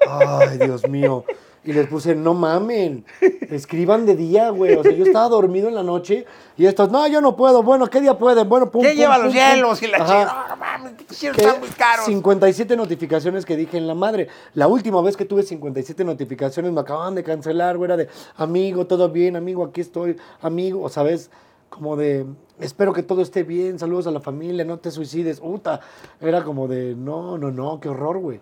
Ay, 0.09 0.57
Dios 0.57 0.89
mío. 0.89 1.23
Y 1.63 1.73
les 1.73 1.87
puse, 1.87 2.15
no 2.15 2.33
mamen, 2.33 3.05
escriban 3.51 4.07
de 4.07 4.15
día, 4.15 4.49
güey. 4.49 4.73
O 4.73 4.81
sea, 4.81 4.93
yo 4.93 5.05
estaba 5.05 5.29
dormido 5.29 5.67
en 5.67 5.75
la 5.75 5.83
noche 5.83 6.25
y 6.57 6.65
estos, 6.65 6.89
no, 6.89 7.07
yo 7.07 7.21
no 7.21 7.35
puedo. 7.35 7.61
Bueno, 7.61 7.87
¿qué 7.87 8.01
día 8.01 8.17
pueden? 8.17 8.49
Bueno, 8.49 8.71
pum, 8.71 8.81
¿Qué 8.81 8.89
pum, 8.89 8.97
lleva 8.97 9.15
pum, 9.17 9.25
los 9.25 9.33
hielos 9.33 9.83
y 9.83 9.87
la 9.87 9.97
chingada? 9.99 10.47
No 10.49 10.55
mames, 10.55 10.93
están 11.11 11.59
muy 11.59 11.69
caros. 11.69 12.05
57 12.05 12.75
notificaciones 12.75 13.45
que 13.45 13.55
dije 13.55 13.77
en 13.77 13.85
la 13.85 13.93
madre. 13.93 14.27
La 14.55 14.67
última 14.67 15.03
vez 15.03 15.15
que 15.15 15.25
tuve 15.25 15.43
57 15.43 16.03
notificaciones 16.03 16.71
me 16.71 16.81
acababan 16.81 17.13
de 17.13 17.23
cancelar, 17.23 17.77
güey. 17.77 17.89
Era 17.89 17.97
de, 17.97 18.09
amigo, 18.37 18.87
todo 18.87 19.09
bien, 19.09 19.35
amigo, 19.35 19.63
aquí 19.63 19.81
estoy, 19.81 20.17
amigo, 20.41 20.81
o 20.81 20.89
sabes, 20.89 21.29
como 21.69 21.95
de, 21.95 22.25
espero 22.59 22.91
que 22.91 23.01
todo 23.01 23.21
esté 23.21 23.43
bien, 23.43 23.79
saludos 23.79 24.05
a 24.05 24.11
la 24.11 24.19
familia, 24.19 24.65
no 24.65 24.79
te 24.79 24.91
suicides, 24.91 25.39
puta. 25.39 25.79
Era 26.19 26.43
como 26.43 26.67
de, 26.67 26.95
no, 26.95 27.37
no, 27.37 27.49
no, 27.49 27.79
qué 27.79 27.87
horror, 27.87 28.17
güey. 28.17 28.41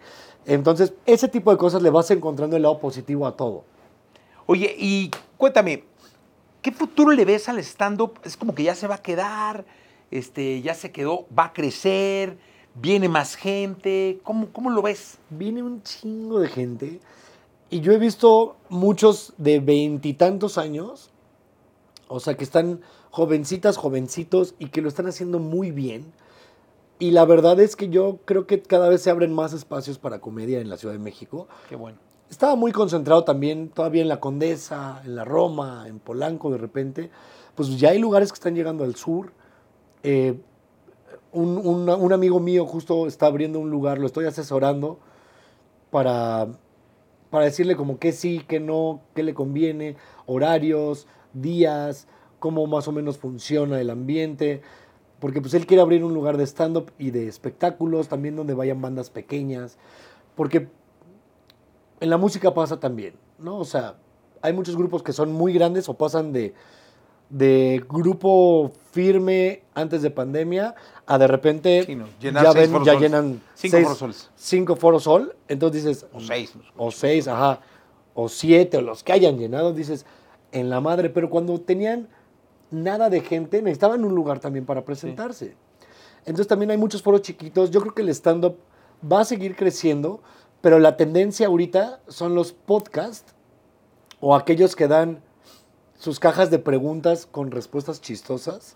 Entonces, 0.50 0.94
ese 1.06 1.28
tipo 1.28 1.52
de 1.52 1.58
cosas 1.58 1.82
le 1.82 1.90
vas 1.90 2.12
encontrando 2.12 2.56
el 2.56 2.64
lado 2.64 2.80
positivo 2.80 3.26
a 3.26 3.38
todo. 3.38 3.64
Oye, 4.46 4.76
y 4.78 5.12
cuéntame, 5.38 5.84
¿qué 6.62 6.72
futuro 6.72 7.12
le 7.12 7.24
ves 7.24 7.48
al 7.48 7.60
stand-up? 7.60 8.20
Es 8.24 8.36
como 8.36 8.54
que 8.54 8.64
ya 8.64 8.76
se 8.76 8.88
va 8.88 8.96
a 8.96 9.02
quedar, 9.02 9.64
este, 10.12 10.62
ya 10.62 10.74
se 10.74 10.92
quedó, 10.92 11.28
va 11.38 11.46
a 11.46 11.54
crecer, 11.54 12.38
viene 12.74 13.08
más 13.08 13.36
gente. 13.36 14.20
¿Cómo, 14.24 14.50
cómo 14.52 14.70
lo 14.70 14.82
ves? 14.82 15.20
viene 15.30 15.64
un 15.64 15.82
chingo 15.84 16.40
de 16.40 16.50
gente 16.50 17.00
y 17.70 17.82
yo 17.82 17.92
he 17.92 18.00
visto 18.00 18.56
muchos 18.70 19.34
de 19.38 19.60
veintitantos 19.60 20.58
años, 20.58 21.12
o 22.08 22.20
sea, 22.20 22.36
que 22.36 22.44
están 22.44 22.82
jovencitas, 23.12 23.78
jovencitos 23.78 24.56
y 24.58 24.70
que 24.70 24.82
lo 24.82 24.90
están 24.90 25.06
haciendo 25.06 25.38
muy 25.38 25.70
bien. 25.70 26.12
Y 27.00 27.12
la 27.12 27.24
verdad 27.26 27.60
es 27.62 27.76
que 27.78 27.88
yo 27.90 28.20
creo 28.26 28.46
que 28.46 28.62
cada 28.62 28.90
vez 28.90 29.02
se 29.02 29.10
abren 29.10 29.34
más 29.34 29.54
espacios 29.54 29.98
para 29.98 30.20
comedia 30.20 30.60
en 30.60 30.70
la 30.70 30.76
Ciudad 30.78 30.94
de 30.94 31.00
México. 31.00 31.48
Qué 31.70 31.76
bueno. 31.76 31.98
Estaba 32.30 32.56
muy 32.56 32.72
concentrado 32.72 33.24
también 33.24 33.70
todavía 33.70 34.02
en 34.02 34.08
la 34.10 34.20
Condesa, 34.20 35.02
en 35.06 35.16
la 35.16 35.24
Roma, 35.26 35.86
en 35.88 36.00
Polanco 36.00 36.52
de 36.52 36.58
repente. 36.58 37.10
Pues 37.56 37.80
ya 37.80 37.90
hay 37.90 38.00
lugares 38.00 38.32
que 38.32 38.36
están 38.36 38.54
llegando 38.54 38.84
al 38.84 38.96
sur. 38.96 39.32
Eh, 40.04 40.40
un, 41.32 41.58
un- 41.58 41.90
un 41.90 42.14
amigo 42.14 42.40
mío 42.40 42.66
justo 42.66 43.08
está 43.08 43.28
abriendo 43.28 43.60
un 43.60 43.70
lugar, 43.72 43.98
lo 43.98 44.06
estoy 44.06 44.26
asesorando 44.26 45.00
para, 45.92 46.48
para 47.30 47.46
decirle 47.46 47.76
como 47.76 47.98
que 47.98 48.12
sí, 48.12 48.44
que 48.48 48.60
no, 48.60 49.02
qué 49.16 49.24
le 49.24 49.34
conviene, 49.34 49.96
horarios, 50.26 51.08
días, 51.34 52.08
cómo 52.40 52.68
más 52.68 52.88
o 52.88 52.92
menos 52.92 53.18
funciona 53.18 53.80
el 53.82 53.90
ambiente. 53.90 54.62
Porque 55.20 55.42
pues 55.42 55.54
él 55.54 55.66
quiere 55.66 55.82
abrir 55.82 56.04
un 56.04 56.14
lugar 56.14 56.38
de 56.38 56.46
stand-up 56.46 56.92
y 56.98 57.12
de 57.12 57.28
espectáculos, 57.28 58.08
también 58.08 58.36
donde 58.36 58.54
vayan 58.54 58.82
bandas 58.82 59.10
pequeñas. 59.10 59.78
Porque 60.36 60.70
en 62.00 62.10
la 62.10 62.18
música 62.18 62.54
pasa 62.54 62.80
también, 62.80 63.14
¿no? 63.38 63.58
O 63.58 63.66
sea, 63.66 63.96
hay 64.42 64.54
muchos 64.54 64.78
grupos 64.78 65.04
que 65.04 65.12
son 65.12 65.34
muy 65.34 65.52
grandes 65.54 65.90
o 65.90 65.96
pasan 65.96 66.32
de, 66.32 66.54
de 67.30 67.84
grupo 67.90 68.72
firme 68.92 69.64
antes 69.76 70.02
de 70.02 70.10
pandemia 70.10 70.76
a 71.06 71.18
de 71.18 71.28
repente 71.28 71.84
Sí, 71.86 71.96
no, 71.96 72.06
ya, 72.22 72.54
ven, 72.54 72.84
ya 72.86 72.98
llenan 72.98 73.42
Cinco 73.56 73.78
seis- 73.78 73.88
Foros 73.98 74.30
cinco 74.36 74.76
foros 74.78 75.04
sol. 75.04 75.36
Entonces 75.50 75.84
dices, 75.84 76.06
O 76.14 76.22
seis. 76.22 76.54
o 76.78 76.92
seis, 76.92 77.28
ajá, 77.28 77.60
o 78.14 78.30
siete, 78.30 78.78
o 78.78 78.82
los 78.82 79.04
que 79.04 79.12
hayan 79.12 79.38
llenado, 79.38 79.74
dices, 79.74 80.06
en 80.54 80.70
la 80.70 80.80
madre. 80.80 81.10
Pero 81.10 81.30
cuando 81.30 81.60
tenían 81.60 82.08
nada 82.72 83.10
de 83.10 83.22
gente, 83.22 83.62
necesitaban 83.62 84.04
un 84.04 84.16
lugar 84.16 84.40
también 84.40 84.66
para 84.66 84.84
presentarse. 84.86 85.56
Entonces 86.22 86.48
también 86.48 86.72
hay 86.72 86.78
muchos 86.78 87.02
foros 87.02 87.22
chiquitos. 87.22 87.72
Yo 87.72 87.82
creo 87.82 87.94
que 87.94 88.02
el 88.02 88.10
stand-up 88.10 88.58
va 89.10 89.22
a 89.22 89.26
seguir 89.26 89.56
creciendo, 89.56 90.22
pero 90.62 90.80
la 90.80 90.98
tendencia 90.98 91.48
ahorita 91.48 92.02
son 92.08 92.36
los 92.36 92.52
podcasts 92.52 93.34
o 94.20 94.36
aquellos 94.36 94.76
que 94.76 94.88
dan 94.88 95.22
sus 95.98 96.20
cajas 96.20 96.50
de 96.50 96.60
preguntas 96.60 97.26
con 97.26 97.52
respuestas 97.52 98.02
chistosas. 98.02 98.76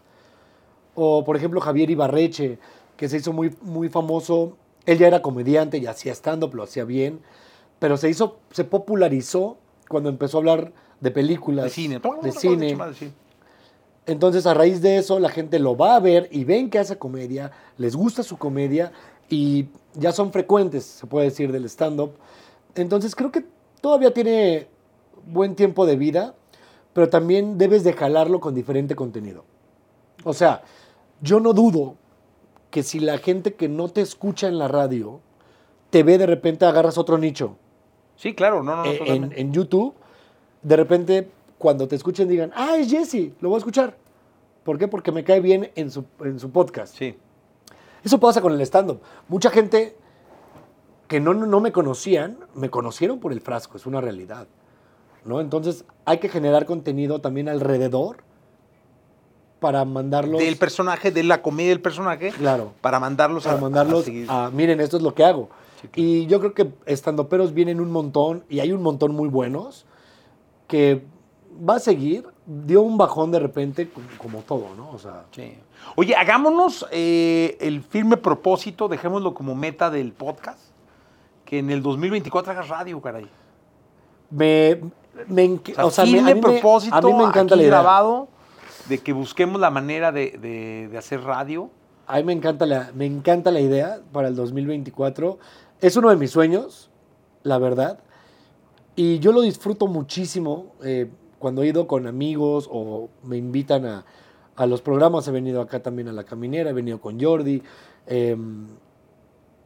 O, 0.95 1.23
por 1.23 1.35
ejemplo, 1.35 1.59
Javier 1.61 1.89
Ibarreche, 1.89 2.59
que 2.97 3.09
se 3.09 3.17
hizo 3.17 3.33
muy, 3.33 3.55
muy 3.61 3.89
famoso. 3.89 4.57
Él 4.85 4.97
ya 4.97 5.07
era 5.07 5.21
comediante 5.21 5.77
y 5.77 5.85
hacía 5.85 6.13
stand-up, 6.13 6.53
lo 6.53 6.63
hacía 6.63 6.83
bien, 6.83 7.21
pero 7.79 7.97
se 7.97 8.09
hizo, 8.09 8.37
se 8.51 8.63
popularizó 8.63 9.57
cuando 9.89 10.09
empezó 10.09 10.37
a 10.37 10.39
hablar 10.39 10.73
de 10.99 11.11
películas, 11.11 11.65
De 11.65 11.69
cine. 11.71 11.99
de 12.21 12.31
cine. 12.31 12.75
Madre, 12.75 12.95
sí. 12.95 13.11
Entonces, 14.05 14.45
a 14.45 14.53
raíz 14.53 14.81
de 14.81 14.97
eso, 14.97 15.19
la 15.19 15.29
gente 15.29 15.59
lo 15.59 15.77
va 15.77 15.95
a 15.95 15.99
ver 15.99 16.27
y 16.31 16.43
ven 16.43 16.69
que 16.69 16.79
hace 16.79 16.97
comedia, 16.97 17.51
les 17.77 17.95
gusta 17.95 18.21
su 18.23 18.37
comedia 18.37 18.91
y 19.29 19.67
ya 19.93 20.11
son 20.11 20.31
frecuentes, 20.31 20.83
se 20.83 21.07
puede 21.07 21.27
decir, 21.29 21.51
del 21.51 21.65
stand-up. 21.65 22.11
Entonces, 22.75 23.15
creo 23.15 23.31
que 23.31 23.45
todavía 23.81 24.13
tiene 24.13 24.67
buen 25.25 25.55
tiempo 25.55 25.85
de 25.85 25.95
vida, 25.95 26.35
pero 26.91 27.09
también 27.09 27.57
debes 27.57 27.83
de 27.83 27.93
jalarlo 27.93 28.39
con 28.41 28.53
diferente 28.53 28.95
contenido. 28.95 29.45
O 30.25 30.33
sea, 30.33 30.63
yo 31.21 31.39
no 31.39 31.53
dudo 31.53 31.95
que 32.71 32.83
si 32.83 32.99
la 32.99 33.17
gente 33.19 33.53
que 33.53 33.69
no 33.69 33.87
te 33.87 34.01
escucha 34.01 34.47
en 34.47 34.57
la 34.57 34.67
radio 34.67 35.21
te 35.91 36.03
ve 36.03 36.17
de 36.17 36.25
repente, 36.25 36.65
agarras 36.65 36.97
otro 36.97 37.17
nicho 37.17 37.55
Sí, 38.15 38.33
claro, 38.35 38.63
no, 38.63 38.75
no, 38.77 38.83
no. 38.83 38.89
eh, 38.91 38.99
en, 39.05 39.31
en 39.35 39.53
YouTube, 39.53 39.93
de 40.61 40.75
repente 40.75 41.29
cuando 41.63 41.87
te 41.87 41.95
escuchen 41.95 42.27
digan, 42.27 42.51
ah, 42.57 42.75
es 42.75 42.91
Jesse, 42.91 43.31
lo 43.39 43.47
voy 43.47 43.55
a 43.55 43.59
escuchar. 43.59 43.95
¿Por 44.65 44.77
qué? 44.77 44.89
Porque 44.89 45.13
me 45.13 45.23
cae 45.23 45.39
bien 45.39 45.71
en 45.75 45.91
su, 45.91 46.03
en 46.19 46.37
su 46.37 46.51
podcast. 46.51 46.93
Sí. 46.93 47.15
Eso 48.03 48.19
pasa 48.19 48.41
con 48.41 48.51
el 48.51 48.59
stand-up. 48.59 48.99
Mucha 49.29 49.49
gente 49.49 49.95
que 51.07 51.21
no, 51.21 51.33
no 51.33 51.61
me 51.61 51.71
conocían, 51.71 52.37
me 52.53 52.69
conocieron 52.69 53.21
por 53.21 53.31
el 53.31 53.39
frasco, 53.39 53.77
es 53.77 53.85
una 53.85 54.01
realidad. 54.01 54.45
¿no? 55.23 55.39
Entonces 55.39 55.85
hay 56.03 56.17
que 56.17 56.27
generar 56.27 56.65
contenido 56.65 57.21
también 57.21 57.47
alrededor 57.47 58.17
para 59.61 59.85
mandarlos, 59.85 60.41
Del 60.41 60.57
personaje, 60.57 61.11
de 61.11 61.23
la 61.23 61.41
comedia 61.41 61.69
del 61.69 61.79
personaje, 61.79 62.31
claro, 62.31 62.73
para 62.81 62.99
mandarlos 62.99 63.45
para 63.45 63.57
a, 63.57 63.61
mandarlos 63.61 64.05
a 64.27 64.51
miren, 64.53 64.81
esto 64.81 64.97
es 64.97 65.03
lo 65.03 65.15
que 65.15 65.23
hago. 65.23 65.47
Sí, 65.81 65.87
claro. 65.87 66.09
Y 66.09 66.25
yo 66.25 66.41
creo 66.41 66.53
que 66.53 66.73
estandoperos 66.85 67.53
vienen 67.53 67.79
un 67.79 67.89
montón, 67.89 68.43
y 68.49 68.59
hay 68.59 68.73
un 68.73 68.81
montón 68.81 69.15
muy 69.15 69.29
buenos, 69.29 69.85
que 70.67 71.05
va 71.67 71.75
a 71.75 71.79
seguir, 71.79 72.25
dio 72.45 72.81
un 72.81 72.97
bajón 72.97 73.31
de 73.31 73.39
repente, 73.39 73.89
como, 74.17 74.39
todo, 74.39 74.67
¿no? 74.75 74.89
O 74.91 74.97
sea, 74.99 75.25
Sí. 75.31 75.53
Oye, 75.95 76.15
hagámonos 76.15 76.85
eh, 76.91 77.57
el 77.59 77.81
firme 77.83 78.15
propósito, 78.17 78.87
dejémoslo 78.87 79.33
como 79.33 79.53
meta 79.55 79.89
del 79.89 80.13
podcast, 80.13 80.59
que 81.45 81.59
en 81.59 81.69
el 81.69 81.81
2024 81.83 82.51
hagas 82.53 82.69
radio, 82.69 83.01
caray. 83.01 83.27
me, 84.29 84.79
me, 85.27 85.45
O 85.45 85.61
sea, 85.65 85.85
o 85.85 85.91
sea, 85.91 86.05
me- 86.05 86.11
firme 86.11 86.31
a, 86.31 86.35
mí 86.35 86.41
me, 86.41 86.47
propósito, 86.53 86.95
a 86.95 87.01
mí 87.01 87.13
me 87.13 87.23
encanta 87.25 87.55
aquí 87.55 87.63
la 87.63 87.69
grabado, 87.69 88.27
de 88.89 88.97
que 88.99 89.13
busquemos 89.13 89.59
la 89.61 89.69
manera 89.69 90.11
de, 90.11 90.31
de- 90.41 90.87
de 90.89 90.97
hacer 90.97 91.21
radio. 91.21 91.69
A 92.07 92.17
mí 92.17 92.23
me 92.23 92.33
encanta, 92.33 92.65
la, 92.65 92.91
me 92.95 93.05
encanta 93.05 93.51
la 93.51 93.59
idea 93.61 93.99
para 94.11 94.27
el 94.27 94.35
2024. 94.35 95.37
Es 95.81 95.95
uno 95.97 96.09
de 96.09 96.15
mis 96.17 96.31
sueños, 96.31 96.89
la 97.43 97.57
verdad. 97.59 97.99
Y 98.95 99.19
yo 99.19 99.31
lo 99.31 99.41
disfruto 99.41 99.87
muchísimo 99.87 100.73
eh, 100.83 101.09
cuando 101.43 101.61
he 101.61 101.67
ido 101.67 101.87
con 101.87 102.07
amigos 102.07 102.69
o 102.71 103.09
me 103.23 103.35
invitan 103.35 103.85
a, 103.85 104.05
a 104.55 104.65
los 104.65 104.81
programas. 104.81 105.27
He 105.27 105.31
venido 105.31 105.59
acá 105.59 105.81
también 105.83 106.07
a 106.07 106.13
La 106.13 106.23
Caminera, 106.23 106.69
he 106.69 106.73
venido 106.73 107.01
con 107.01 107.19
Jordi. 107.19 107.61
eh, 108.07 108.37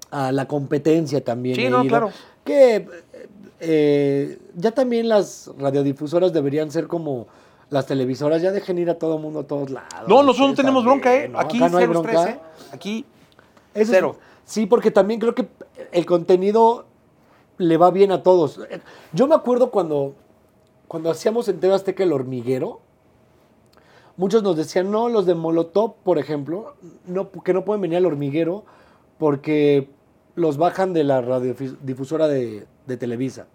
a 0.09 0.31
la 0.31 0.47
competencia 0.47 1.23
también. 1.23 1.55
Sí, 1.55 1.65
he 1.65 1.69
no, 1.69 1.81
ido. 1.83 1.89
claro. 1.89 2.09
Que 2.45 2.87
eh, 3.59 4.39
ya 4.55 4.71
también 4.71 5.07
las 5.09 5.51
radiodifusoras 5.59 6.31
deberían 6.33 6.71
ser 6.71 6.87
como 6.87 7.27
las 7.69 7.85
televisoras. 7.85 8.41
Ya 8.41 8.51
dejen 8.51 8.77
ir 8.79 8.89
a 8.89 8.97
todo 8.97 9.17
mundo 9.19 9.41
a 9.41 9.43
todos 9.43 9.69
lados. 9.69 10.07
No, 10.07 10.23
nosotros 10.23 10.49
no 10.51 10.55
tenemos 10.55 10.83
también, 10.85 11.01
bronca, 11.01 11.15
¿eh? 11.15 11.27
¿no? 11.29 11.39
Aquí 11.39 11.59
no 11.59 11.77
hay 11.77 11.85
bronca. 11.87 12.29
¿eh? 12.29 12.39
Aquí 12.71 13.05
Eso 13.73 13.83
es- 13.83 13.89
Cero. 13.89 14.15
sí, 14.45 14.65
porque 14.65 14.91
también 14.91 15.19
creo 15.19 15.35
que 15.35 15.47
el 15.91 16.05
contenido 16.05 16.85
le 17.57 17.75
va 17.77 17.91
bien 17.91 18.11
a 18.13 18.23
todos. 18.23 18.61
Yo 19.11 19.27
me 19.27 19.35
acuerdo 19.35 19.71
cuando, 19.71 20.15
cuando 20.87 21.09
hacíamos 21.09 21.47
en 21.47 21.59
TV 21.59 21.73
Azteca 21.73 22.03
el 22.03 22.13
hormiguero, 22.13 22.79
muchos 24.15 24.43
nos 24.43 24.55
decían, 24.55 24.91
no, 24.91 25.09
los 25.09 25.25
de 25.25 25.35
Molotov, 25.35 25.95
por 26.03 26.17
ejemplo, 26.17 26.75
no, 27.05 27.31
que 27.31 27.53
no 27.53 27.65
pueden 27.65 27.81
venir 27.81 27.97
al 27.97 28.05
hormiguero 28.05 28.63
porque 29.17 29.89
los 30.35 30.57
bajan 30.57 30.93
de 30.93 31.03
la 31.03 31.21
radiodifusora 31.21 32.27
de, 32.27 32.67
de 32.85 32.97
Televisa. 32.97 33.47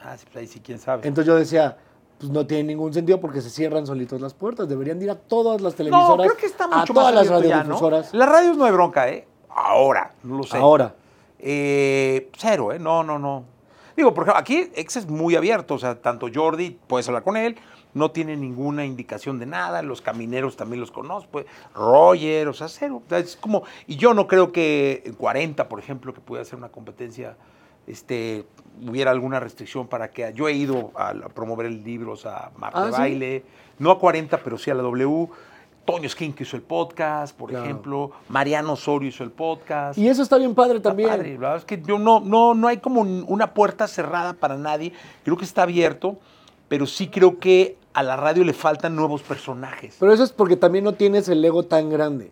Ah, 0.00 0.16
sí, 0.16 0.26
pues 0.26 0.36
ahí 0.36 0.46
sí, 0.46 0.60
quién 0.60 0.78
sabe. 0.78 1.06
Entonces 1.06 1.26
yo 1.26 1.36
decía, 1.36 1.78
pues 2.18 2.30
no 2.32 2.46
tiene 2.46 2.64
ningún 2.64 2.92
sentido 2.92 3.20
porque 3.20 3.40
se 3.40 3.50
cierran 3.50 3.86
solitos 3.86 4.20
las 4.20 4.34
puertas. 4.34 4.68
Deberían 4.68 5.00
ir 5.00 5.10
a 5.10 5.14
todas 5.14 5.60
las 5.60 5.74
televisoras, 5.74 6.16
No, 6.18 6.22
creo 6.24 6.36
que 6.36 6.46
está 6.46 6.64
a 6.64 6.78
mucho 6.78 6.92
todas 6.92 7.14
más 7.14 7.26
las 7.26 7.26
ya, 7.26 7.32
¿no? 7.34 7.40
radiodifusoras. 7.40 8.14
Las 8.14 8.28
radios 8.28 8.56
no 8.56 8.64
hay 8.64 8.72
bronca, 8.72 9.08
¿eh? 9.08 9.26
Ahora, 9.48 10.12
no 10.22 10.38
lo 10.38 10.42
sé. 10.42 10.56
Ahora. 10.56 10.94
Eh, 11.38 12.30
cero, 12.36 12.72
¿eh? 12.72 12.78
No, 12.78 13.02
no, 13.02 13.18
no. 13.18 13.44
Digo, 13.96 14.14
por 14.14 14.24
ejemplo, 14.24 14.40
aquí 14.40 14.70
Ex 14.74 14.96
es 14.96 15.08
muy 15.08 15.36
abierto, 15.36 15.74
o 15.74 15.78
sea, 15.78 16.00
tanto 16.00 16.28
Jordi, 16.32 16.78
puedes 16.86 17.06
hablar 17.08 17.22
con 17.22 17.36
él, 17.36 17.56
no 17.94 18.10
tiene 18.10 18.36
ninguna 18.36 18.84
indicación 18.86 19.38
de 19.38 19.46
nada, 19.46 19.82
los 19.82 20.00
camineros 20.00 20.56
también 20.56 20.80
los 20.80 20.90
conozco, 20.90 21.28
pues, 21.30 21.46
Roger, 21.74 22.48
o 22.48 22.54
sea, 22.54 22.68
cero. 22.68 23.02
O 23.04 23.08
sea, 23.08 23.18
Es 23.18 23.36
como, 23.36 23.64
y 23.86 23.96
yo 23.96 24.14
no 24.14 24.26
creo 24.26 24.50
que 24.52 25.02
en 25.04 25.14
40, 25.14 25.68
por 25.68 25.78
ejemplo, 25.78 26.14
que 26.14 26.20
pudiera 26.20 26.44
ser 26.44 26.58
una 26.58 26.70
competencia, 26.70 27.36
este, 27.86 28.46
hubiera 28.86 29.10
alguna 29.10 29.40
restricción 29.40 29.88
para 29.88 30.10
que, 30.10 30.32
yo 30.34 30.48
he 30.48 30.52
ido 30.52 30.92
a, 30.94 31.08
a 31.10 31.28
promover 31.28 31.70
libros 31.70 32.24
a 32.26 32.50
Marta 32.56 32.86
Ah. 32.86 32.90
Baile, 32.90 33.44
no 33.78 33.90
a 33.90 33.98
40, 33.98 34.38
pero 34.38 34.56
sí 34.56 34.70
a 34.70 34.74
la 34.74 34.82
W, 34.82 35.28
Toño 35.84 36.08
Skin 36.08 36.32
que 36.32 36.44
hizo 36.44 36.56
el 36.56 36.62
podcast, 36.62 37.36
por 37.36 37.50
Claro. 37.50 37.64
ejemplo, 37.64 38.12
Mariano 38.28 38.74
Osorio 38.74 39.08
hizo 39.08 39.24
el 39.24 39.30
podcast. 39.32 39.98
Y 39.98 40.08
eso 40.08 40.22
está 40.22 40.38
bien 40.38 40.54
padre 40.54 40.76
Está 40.76 40.90
también. 40.90 41.08
padre, 41.10 41.32
La 41.34 41.38
verdad 41.40 41.56
es 41.56 41.64
que 41.64 41.82
yo 41.82 41.98
no, 41.98 42.20
no, 42.20 42.54
no 42.54 42.68
hay 42.68 42.76
como 42.78 43.00
un- 43.00 43.24
una 43.28 43.52
puerta 43.54 43.88
cerrada 43.88 44.34
para 44.34 44.56
nadie. 44.56 44.92
Creo 45.24 45.36
que 45.36 45.44
está 45.44 45.62
abierto, 45.64 46.18
pero 46.68 46.86
sí 46.86 47.08
creo 47.08 47.38
que 47.40 47.76
a 47.94 48.02
la 48.02 48.16
radio 48.16 48.44
le 48.44 48.52
faltan 48.52 48.94
nuevos 48.96 49.22
personajes. 49.22 49.96
Pero 49.98 50.12
eso 50.12 50.22
es 50.22 50.32
porque 50.32 50.56
también 50.56 50.84
no 50.84 50.94
tienes 50.94 51.28
el 51.28 51.44
ego 51.44 51.64
tan 51.64 51.90
grande. 51.90 52.30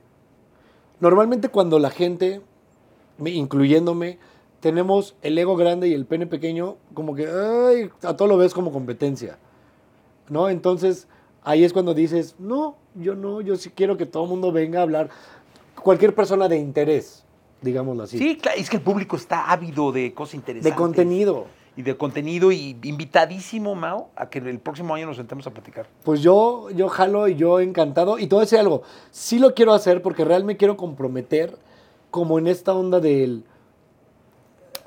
Normalmente 1.00 1.48
cuando 1.48 1.78
la 1.78 1.90
gente, 1.90 2.40
me- 3.18 3.30
incluyéndome, 3.30 4.18
tenemos 4.60 5.16
el 5.22 5.36
ego 5.38 5.56
grande 5.56 5.88
y 5.88 5.94
el 5.94 6.04
pene 6.06 6.26
pequeño, 6.26 6.76
como 6.94 7.14
que 7.14 7.26
ay, 7.26 7.90
a 8.02 8.16
todo 8.16 8.28
lo 8.28 8.36
ves 8.36 8.52
como 8.54 8.70
competencia. 8.72 9.38
¿No? 10.28 10.48
Entonces, 10.48 11.08
ahí 11.44 11.64
es 11.64 11.72
cuando 11.72 11.94
dices, 11.94 12.36
no, 12.38 12.76
yo 12.94 13.14
no, 13.14 13.40
yo 13.40 13.56
sí 13.56 13.70
quiero 13.70 13.96
que 13.96 14.06
todo 14.06 14.24
el 14.24 14.30
mundo 14.30 14.52
venga 14.52 14.80
a 14.80 14.82
hablar. 14.82 15.10
Cualquier 15.82 16.14
persona 16.14 16.48
de 16.48 16.58
interés, 16.58 17.24
digámoslo 17.62 18.02
así. 18.02 18.18
Sí, 18.18 18.36
claro, 18.36 18.58
es 18.58 18.68
que 18.68 18.76
el 18.76 18.82
público 18.82 19.16
está 19.16 19.50
ávido 19.50 19.92
de 19.92 20.12
cosas 20.12 20.34
interesantes. 20.34 20.72
de 20.72 20.76
contenido. 20.76 21.46
Y 21.76 21.82
de 21.82 21.96
contenido 21.96 22.50
y 22.52 22.76
invitadísimo, 22.82 23.74
Mao, 23.74 24.10
a 24.16 24.28
que 24.28 24.38
el 24.40 24.58
próximo 24.58 24.94
año 24.94 25.06
nos 25.06 25.16
sentemos 25.16 25.46
a 25.46 25.50
platicar. 25.50 25.86
Pues 26.04 26.20
yo, 26.20 26.68
yo 26.70 26.88
jalo 26.88 27.28
y 27.28 27.36
yo 27.36 27.60
encantado. 27.60 28.18
Y 28.18 28.26
te 28.26 28.34
voy 28.34 28.42
a 28.42 28.44
decir 28.44 28.58
algo, 28.58 28.82
sí 29.12 29.38
lo 29.38 29.54
quiero 29.54 29.72
hacer 29.72 30.02
porque 30.02 30.24
realmente 30.24 30.58
quiero 30.58 30.76
comprometer 30.76 31.56
como 32.10 32.38
en 32.38 32.48
esta 32.48 32.74
onda 32.74 32.98
del, 32.98 33.44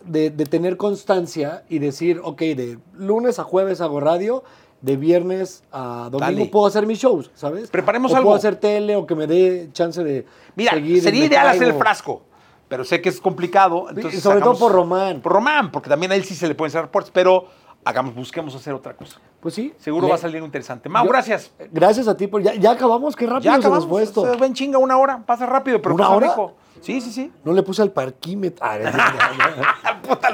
de, 0.06 0.30
de 0.30 0.46
tener 0.46 0.76
constancia 0.76 1.64
y 1.70 1.80
decir, 1.80 2.20
ok, 2.22 2.40
de 2.40 2.78
lunes 2.94 3.40
a 3.40 3.44
jueves 3.44 3.80
hago 3.82 4.02
radio, 4.02 4.44
de 4.84 4.98
viernes 4.98 5.64
a 5.72 6.10
domingo 6.12 6.20
Dale. 6.20 6.46
puedo 6.48 6.68
hacer 6.68 6.86
mis 6.86 7.00
shows, 7.00 7.32
¿sabes? 7.34 7.72
Preparemos 7.72 8.12
o 8.12 8.16
algo. 8.18 8.28
puedo 8.28 8.38
hacer 8.38 8.58
tele 8.58 8.96
o 8.98 9.08
que 9.08 9.16
me 9.16 9.26
dé 9.28 9.70
chance 9.74 10.04
de 10.04 10.26
Mira, 10.56 10.74
seguir. 10.74 11.02
sería 11.02 11.26
ideal 11.26 11.48
hacer 11.48 11.64
el 11.70 11.74
frasco, 11.76 12.22
pero 12.68 12.84
sé 12.84 13.02
que 13.02 13.08
es 13.10 13.20
complicado. 13.22 13.88
Entonces 13.90 14.22
sobre 14.22 14.42
todo 14.42 14.60
por 14.60 14.72
Román. 14.74 15.22
Por 15.22 15.32
Román, 15.32 15.72
porque 15.72 15.90
también 15.90 16.12
a 16.12 16.16
él 16.16 16.26
sí 16.26 16.36
se 16.36 16.48
le 16.50 16.54
pueden 16.54 16.72
cerrar 16.72 16.92
puertas, 16.92 17.12
pero 17.14 17.48
hagamos, 17.86 18.14
busquemos 18.14 18.54
hacer 18.56 18.74
otra 18.74 18.94
cosa. 18.94 19.20
Pues 19.40 19.56
sí. 19.56 19.74
Seguro 19.78 20.08
Le- 20.08 20.12
va 20.12 20.16
a 20.16 20.20
salir 20.20 20.44
interesante. 20.44 20.90
Mau, 20.90 21.06
yo- 21.06 21.10
gracias. 21.12 21.52
Gracias 21.72 22.08
a 22.10 22.18
ti. 22.18 22.28
Por, 22.28 22.42
ya, 22.44 22.54
ya 22.56 22.72
acabamos, 22.72 23.16
qué 23.16 23.26
rápido 23.26 23.52
Ya 23.52 23.56
acabamos. 23.56 24.02
esto. 24.02 24.30
Se 24.30 24.38
va 24.38 24.46
en 24.46 24.54
chinga 24.54 24.78
una 24.80 24.98
hora. 24.98 25.24
Pasa 25.26 25.46
rápido, 25.46 25.82
pero 25.82 25.96
¿Una 25.96 26.04
pasa 26.06 26.16
hora? 26.16 26.28
rico. 26.28 26.54
Sí, 26.82 27.00
sí, 27.00 27.12
sí. 27.12 27.32
No 27.46 27.54
le 27.54 27.64
puse 27.64 27.82
al 27.82 27.92
parquímetro. 27.92 28.66
Ah, 28.66 28.78
Puta. 30.06 30.30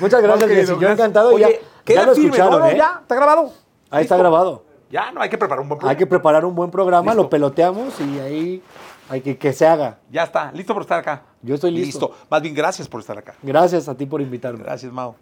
Muchas 0.00 0.22
gracias, 0.22 0.48
querido. 0.48 0.72
Yo 0.74 0.78
gracias. 0.78 0.98
encantado. 0.98 1.34
Oye, 1.34 1.60
ya 1.60 1.68
queda 1.84 2.00
ya 2.02 2.06
lo 2.06 2.14
firme, 2.14 2.28
escucharon, 2.36 2.60
¿no? 2.60 2.66
¿eh? 2.66 2.76
Ya, 2.76 2.98
está 3.02 3.14
grabado. 3.14 3.42
Ahí 3.90 4.02
está 4.02 4.14
Listo. 4.14 4.18
grabado. 4.18 4.64
Ya, 4.90 5.10
no, 5.12 5.20
hay 5.22 5.28
que 5.30 5.38
preparar 5.38 5.60
un 5.62 5.68
buen 5.68 5.76
Hay 5.76 5.80
programa. 5.80 5.98
que 5.98 6.06
preparar 6.06 6.44
un 6.44 6.54
buen 6.54 6.70
programa, 6.70 7.12
Listo. 7.12 7.22
lo 7.22 7.30
peloteamos 7.30 7.98
y 8.00 8.18
ahí 8.20 8.62
hay 9.08 9.20
que 9.20 9.36
que 9.38 9.52
se 9.52 9.66
haga. 9.66 9.98
Ya 10.10 10.22
está, 10.24 10.52
listo 10.52 10.74
por 10.74 10.82
estar 10.82 10.98
acá. 10.98 11.22
Yo 11.42 11.54
estoy 11.54 11.70
listo. 11.70 12.14
Más 12.30 12.42
bien, 12.42 12.54
gracias 12.54 12.88
por 12.88 13.00
estar 13.00 13.16
acá. 13.18 13.34
Gracias 13.42 13.88
a 13.88 13.94
ti 13.96 14.06
por 14.06 14.20
invitarme. 14.20 14.62
Gracias, 14.62 14.92
Mao. 14.92 15.16